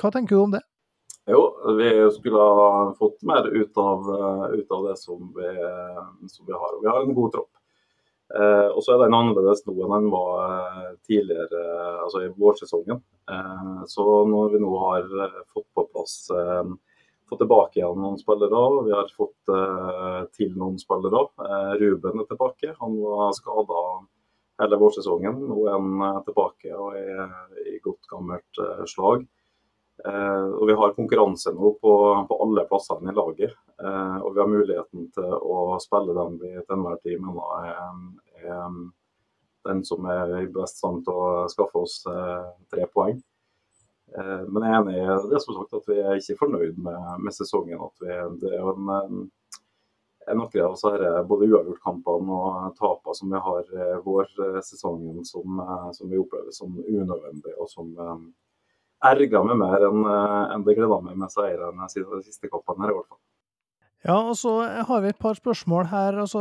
Hva 0.00 0.10
tenker 0.14 0.36
du 0.36 0.42
om 0.42 0.56
det? 0.56 0.64
Jo, 1.30 1.40
vi 1.78 1.90
skulle 2.16 2.42
ha 2.42 2.68
fått 2.98 3.22
mer 3.28 3.46
ut 3.46 3.78
av, 3.78 4.06
ut 4.50 4.72
av 4.74 4.86
det 4.88 4.96
som 4.98 5.30
vi, 5.36 5.50
som 6.32 6.46
vi, 6.48 6.52
har. 6.52 6.76
Vi 6.82 6.88
har 6.90 7.04
en 7.04 7.14
god 7.14 7.34
tropp. 7.36 7.50
Eh, 8.30 8.68
og 8.70 8.82
så 8.82 8.94
er 8.94 9.04
den 9.04 9.16
annerledes 9.16 9.64
nå 9.66 9.74
enn 9.74 9.94
den 9.96 10.10
var 10.12 10.42
eh, 10.46 10.90
tidligere, 11.06 11.62
altså 12.04 12.24
i 12.24 12.30
vårsesongen. 12.38 13.02
Eh, 13.30 13.80
så 13.90 14.06
når 14.30 14.54
vi 14.54 14.62
nå 14.62 14.70
har 14.84 15.06
fått 15.50 15.66
på 15.74 15.86
plass 15.90 16.16
eh, 16.34 16.72
fått 17.30 17.42
tilbake 17.44 17.80
igjen 17.80 18.00
noen 18.02 18.18
spillere. 18.18 18.62
Vi 18.86 18.94
har 18.94 19.10
fått 19.16 19.52
uh, 19.52 20.22
til 20.36 20.54
noen 20.58 20.78
spillere. 20.80 21.26
Uh, 21.38 21.72
Ruben 21.80 22.22
er 22.22 22.28
tilbake. 22.28 22.74
Han 22.80 22.96
var 23.02 23.34
skada 23.36 23.82
hele 24.60 24.78
vårsesongen. 24.80 25.38
Nå 25.48 25.60
er 25.66 25.76
han 25.76 26.02
uh, 26.02 26.22
tilbake 26.26 26.74
og 26.74 26.98
er 26.98 27.70
i 27.70 27.78
godt 27.84 28.10
gammelt 28.10 28.62
slag. 28.90 29.26
og 30.00 30.62
Vi 30.66 30.74
har 30.80 30.94
konkurranse 30.96 31.52
nå 31.52 31.74
på, 31.76 31.94
på 32.28 32.36
alle 32.42 32.64
plassene 32.68 33.12
i 33.12 33.16
laget. 33.16 33.52
og 33.80 34.30
vi 34.34 34.40
har 34.40 34.48
muligheten 34.48 35.10
til 35.12 35.34
å 35.36 35.76
spille 35.80 36.14
den 36.16 36.38
vi 36.40 36.54
til 36.56 36.76
enhver 36.76 36.96
tid 37.04 37.20
mener 37.20 37.50
er, 37.66 37.82
er 38.40 38.78
den 39.68 39.84
som 39.84 40.08
er 40.08 40.32
i 40.40 40.46
best 40.48 40.80
stand 40.80 41.04
til 41.04 41.20
å 41.20 41.44
skaffe 41.52 41.84
oss 41.84 41.98
tre 42.72 42.88
poeng. 42.94 43.20
Eh, 44.18 44.42
men 44.48 44.64
jeg 44.64 44.72
er 44.72 44.80
enig 44.80 44.96
i 44.98 45.18
det 45.30 45.40
som 45.44 45.56
sagt 45.56 45.76
at 45.78 45.90
vi 45.90 45.98
er 46.02 46.18
ikke 46.18 46.38
fornøyd 46.40 46.80
med, 46.82 46.98
med 47.22 47.36
sesongen. 47.36 47.78
at 47.86 48.02
vi, 48.02 48.16
Det 48.42 48.50
er 48.50 48.58
jo 48.58 48.74
en, 48.74 48.90
en 50.26 50.40
noen 50.40 50.64
av 50.64 50.74
disse 50.74 51.14
både 51.30 51.48
uavgjortkampene 51.50 52.40
og 52.40 52.76
tapene 52.80 53.16
som 53.18 53.34
vi 53.34 53.42
har 53.46 53.72
i 53.86 53.88
vårsesongen 54.04 55.24
som, 55.28 55.64
som 55.96 56.10
vi 56.10 56.20
opplever 56.20 56.54
som 56.54 56.76
unødvendig, 56.76 57.54
og 57.56 57.70
som 57.70 57.94
um, 57.98 58.28
erger 59.06 59.46
meg 59.46 59.58
mer 59.62 59.88
enn 59.88 60.04
en 60.10 60.66
det 60.66 60.76
gleder 60.78 61.02
meg 61.06 61.18
med 61.18 61.32
seirene 61.32 61.88
siden 61.92 62.18
de 62.18 62.26
siste 62.26 62.50
kampene. 62.50 62.84
her 62.84 62.94
i 62.94 62.98
hvert 62.98 63.10
fall. 63.10 63.22
Ja, 64.00 64.16
og 64.16 64.36
så 64.40 64.52
har 64.88 65.02
vi 65.04 65.10
et 65.12 65.18
par 65.20 65.36
spørsmål 65.36 65.90
her. 65.90 66.18
Altså, 66.22 66.40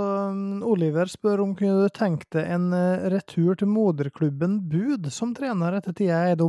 Oliver 0.64 1.10
spør 1.12 1.44
om 1.44 1.56
kunne 1.60 1.84
du 1.84 1.90
tenkt 1.92 2.30
deg 2.32 2.48
en 2.56 2.70
retur 3.12 3.58
til 3.60 3.68
moderklubben 3.68 4.62
Bud 4.72 5.10
som 5.12 5.34
trener 5.36 5.76
etter 5.76 5.96
tida 5.98 6.22
i 6.24 6.32
Eide 6.32 6.48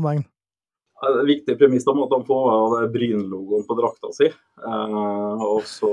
Det 1.01 1.09
er 1.09 1.29
viktig 1.29 1.55
premiss 1.57 1.87
om 1.89 2.03
at 2.05 2.11
de 2.13 2.19
får 2.29 2.49
med 2.75 2.91
Bryn-logoen 2.93 3.63
på 3.65 3.77
drakta 3.79 4.11
si. 4.13 4.27
Eh, 4.29 5.45
og 5.47 5.63
så 5.69 5.93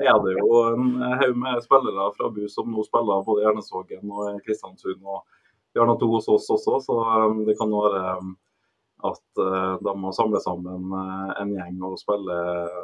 er 0.00 0.16
det 0.24 0.38
jo 0.38 0.62
en 0.70 1.02
haug 1.20 1.36
med 1.42 1.60
spillere 1.64 2.06
fra 2.16 2.30
BU 2.32 2.46
som 2.48 2.70
nå 2.72 2.84
spiller 2.86 3.26
både 3.26 3.44
i 3.44 3.50
Ernesvågen 3.50 4.08
og 4.08 4.40
Kristiansund. 4.46 5.04
og 5.04 5.26
Vi 5.76 5.84
to 6.00 6.08
hos 6.08 6.28
oss 6.32 6.48
også, 6.48 6.80
så 6.86 6.96
um, 6.96 7.42
det 7.44 7.58
kan 7.58 7.68
være 7.68 8.16
um, 8.16 8.32
at 9.04 9.40
de 9.84 9.92
må 10.00 10.08
samle 10.16 10.40
sammen 10.40 10.94
en 11.36 11.50
gjeng 11.52 11.82
og 11.84 11.98
spille, 12.00 12.36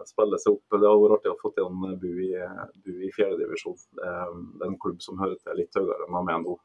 spille, 0.05 0.37
seg 0.43 0.59
opp. 0.59 0.75
Det 0.77 0.85
hadde 0.85 0.99
vært 1.01 1.15
artig 1.17 1.33
å 1.33 1.39
få 1.41 1.51
til 1.57 1.71
en 1.71 1.97
BU 2.03 2.19
i, 2.27 2.35
BU 2.85 3.07
i 3.09 3.13
fjerdedivisjon. 3.17 3.79
Det, 3.97 4.11
er 4.61 4.67
en 4.69 4.77
klubb 4.83 5.01
som 5.01 5.17
hører 5.23 5.41
til 5.41 5.57
litt 5.63 5.81
høyere 5.81 6.05
enn 6.05 6.19
de 6.19 6.35
er 6.37 6.45
nå, 6.45 6.59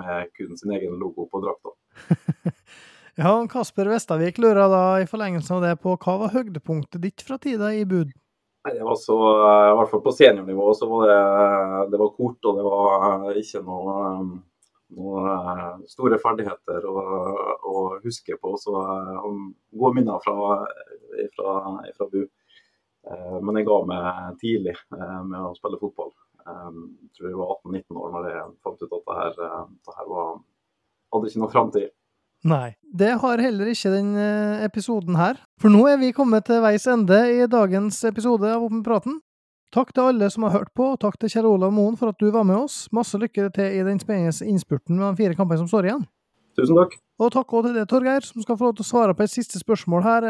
med 0.00 0.32
kun 0.32 0.56
sin 0.56 0.72
egen 0.78 0.96
logo 1.02 1.28
på 1.28 1.42
drakta. 1.44 1.76
Ja, 3.20 3.46
Kasper 3.52 3.90
Vestavik 3.92 4.38
lurer 4.40 4.70
da 4.72 4.84
i 5.02 5.06
forlengelsen 5.06 5.58
av 5.58 5.64
det 5.66 5.74
på 5.82 5.92
hva 5.92 6.12
var 6.22 6.30
høydepunktet 6.32 7.02
ditt 7.02 7.20
fra 7.20 7.36
tida 7.36 7.68
i 7.76 7.82
bud? 7.84 8.14
Nei, 8.64 8.72
det 8.78 8.84
var 8.86 8.96
så, 8.96 9.16
I 9.68 9.74
hvert 9.76 9.90
fall 9.90 10.00
på 10.06 10.14
seniornivå 10.16 10.70
så 10.78 10.88
var 10.88 11.10
det, 11.10 11.18
det 11.92 12.00
var 12.00 12.14
kort, 12.16 12.48
og 12.48 12.56
det 12.56 12.64
var 12.64 13.36
ikke 13.42 13.60
noe, 13.66 13.98
noe 14.96 15.34
store 15.92 16.16
ferdigheter 16.22 16.88
å, 16.88 17.04
å, 17.60 17.84
huske 18.00 18.40
på. 18.40 18.54
Så 18.60 18.72
gode 18.80 19.92
minner 19.98 20.24
fra, 20.24 20.56
fra, 21.36 21.54
fra 21.98 22.08
BU. 22.08 22.24
Eh, 22.24 23.38
men 23.44 23.60
jeg 23.60 23.68
ga 23.68 23.78
meg 23.92 24.40
tidlig 24.40 24.76
eh, 24.96 25.20
med 25.28 25.40
å 25.44 25.54
spille 25.60 25.80
fotball. 25.84 26.12
Eh, 26.40 26.66
jeg 27.04 27.16
tror 27.18 27.32
jeg 27.34 27.40
var 27.44 27.56
18-19 27.60 28.00
år 28.00 28.12
når 28.16 28.32
jeg 28.32 28.50
fant 28.64 28.84
ut 28.84 28.98
at 28.98 29.08
det 29.12 29.22
her, 29.22 29.40
det 29.76 29.96
her 30.00 30.12
var, 30.16 30.36
hadde 31.12 31.32
ikke 31.34 31.44
noe 31.44 31.56
framtid. 31.58 31.96
Nei, 32.48 32.74
det 32.96 33.18
har 33.20 33.42
heller 33.42 33.68
ikke 33.68 33.90
denne 33.92 34.20
eh, 34.24 34.62
episoden 34.64 35.18
her. 35.20 35.40
For 35.60 35.72
nå 35.72 35.82
er 35.90 35.98
vi 36.00 36.14
kommet 36.16 36.46
til 36.48 36.62
veis 36.64 36.86
ende 36.88 37.18
i 37.34 37.44
dagens 37.50 37.98
episode 38.08 38.48
av 38.48 38.64
Åpen 38.64 38.80
praten. 38.86 39.18
Takk 39.74 39.92
til 39.94 40.08
alle 40.10 40.30
som 40.32 40.46
har 40.46 40.54
hørt 40.56 40.72
på, 40.74 40.88
og 40.94 41.02
takk 41.02 41.18
til 41.20 41.30
Kjell 41.30 41.46
Olav 41.46 41.74
Moen 41.74 41.98
for 42.00 42.10
at 42.10 42.18
du 42.18 42.30
var 42.34 42.46
med 42.48 42.56
oss. 42.56 42.86
Masse 42.96 43.20
lykke 43.20 43.50
til 43.54 43.76
i 43.76 43.84
den 43.86 44.00
spennende 44.02 44.48
innspurten 44.48 44.96
med 44.96 45.12
de 45.12 45.20
fire 45.20 45.36
kampene 45.38 45.60
som 45.60 45.68
står 45.70 45.90
igjen. 45.90 46.06
Tusen 46.58 46.80
takk. 46.80 46.96
Og 47.20 47.28
takk 47.34 47.52
også 47.52 47.68
til 47.68 47.76
deg, 47.76 47.86
Torgeir, 47.90 48.24
som 48.24 48.42
skal 48.42 48.56
få 48.58 48.70
lov 48.70 48.78
til 48.78 48.86
å 48.86 48.88
svare 48.88 49.14
på 49.14 49.22
et 49.26 49.32
siste 49.32 49.60
spørsmål 49.60 50.02
her. 50.02 50.26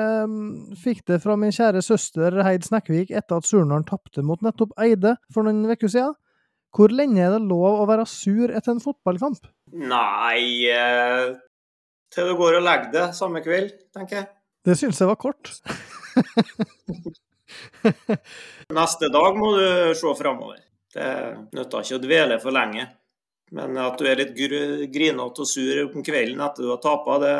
Fikk 0.82 1.04
det 1.08 1.20
fra 1.22 1.36
min 1.38 1.54
kjære 1.54 1.80
søster 1.86 2.40
Heid 2.44 2.66
Snekkvik 2.66 3.14
etter 3.14 3.38
at 3.38 3.46
Surnadal 3.46 3.86
tapte 3.88 4.24
mot 4.26 4.42
nettopp 4.44 4.74
Eide 4.82 5.14
for 5.32 5.46
noen 5.46 5.62
uker 5.70 5.88
siden. 5.88 6.18
Hvor 6.76 6.92
lenge 6.94 7.22
er 7.22 7.32
det 7.34 7.46
lov 7.46 7.80
å 7.80 7.86
være 7.88 8.04
sur 8.10 8.50
etter 8.50 8.74
en 8.74 8.82
fotballkamp? 8.82 9.46
Nei, 9.72 10.66
eh, 10.70 11.38
til 12.10 12.30
du 12.30 12.36
går 12.38 12.58
og 12.58 12.66
legger 12.66 12.92
deg 12.94 13.16
samme 13.16 13.42
kveld, 13.44 13.72
tenker 13.94 14.22
jeg. 14.22 14.30
Det 14.66 14.76
syns 14.76 15.00
jeg 15.00 15.08
var 15.08 15.20
kort. 15.20 15.50
Neste 18.80 19.08
dag 19.12 19.38
må 19.38 19.54
du 19.56 19.94
se 19.96 20.14
framover. 20.18 20.58
Det 20.90 21.06
nytter 21.54 21.86
ikke 21.86 22.00
å 22.00 22.02
dvele 22.02 22.40
for 22.42 22.54
lenge. 22.54 22.88
Men 23.54 23.78
at 23.82 23.98
du 23.98 24.06
er 24.06 24.20
litt 24.20 24.36
grinete 24.36 25.42
og 25.42 25.48
sur 25.48 25.80
om 25.88 26.04
kvelden 26.06 26.42
etter 26.44 26.66
du 26.66 26.70
har 26.70 26.82
tapa, 26.82 27.16
det, 27.22 27.32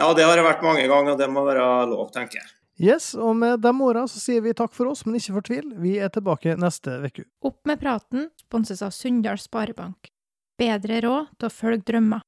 ja, 0.00 0.08
det 0.18 0.26
har 0.26 0.38
det 0.38 0.46
vært 0.46 0.64
mange 0.66 0.88
ganger, 0.90 1.14
og 1.14 1.20
det 1.20 1.28
må 1.30 1.44
være 1.46 1.66
lov, 1.92 2.08
tenker 2.14 2.40
jeg. 2.40 2.48
Yes, 2.82 3.12
og 3.14 3.36
med 3.38 3.60
de 3.62 3.70
åra 3.84 4.06
så 4.10 4.18
sier 4.18 4.42
vi 4.42 4.54
takk 4.56 4.72
for 4.74 4.90
oss, 4.90 5.04
men 5.06 5.18
ikke 5.18 5.36
fortvil. 5.36 5.68
Vi 5.78 5.98
er 6.02 6.10
tilbake 6.10 6.56
neste 6.58 6.96
uke. 7.04 7.26
Opp 7.46 7.60
med 7.68 7.78
praten 7.82 8.30
sponses 8.40 8.82
av 8.82 8.94
Sunndal 8.96 9.38
Sparebank. 9.38 10.10
Bedre 10.58 11.02
råd 11.04 11.30
til 11.36 11.48
å 11.48 11.52
følge 11.52 11.84
drømmer. 11.92 12.24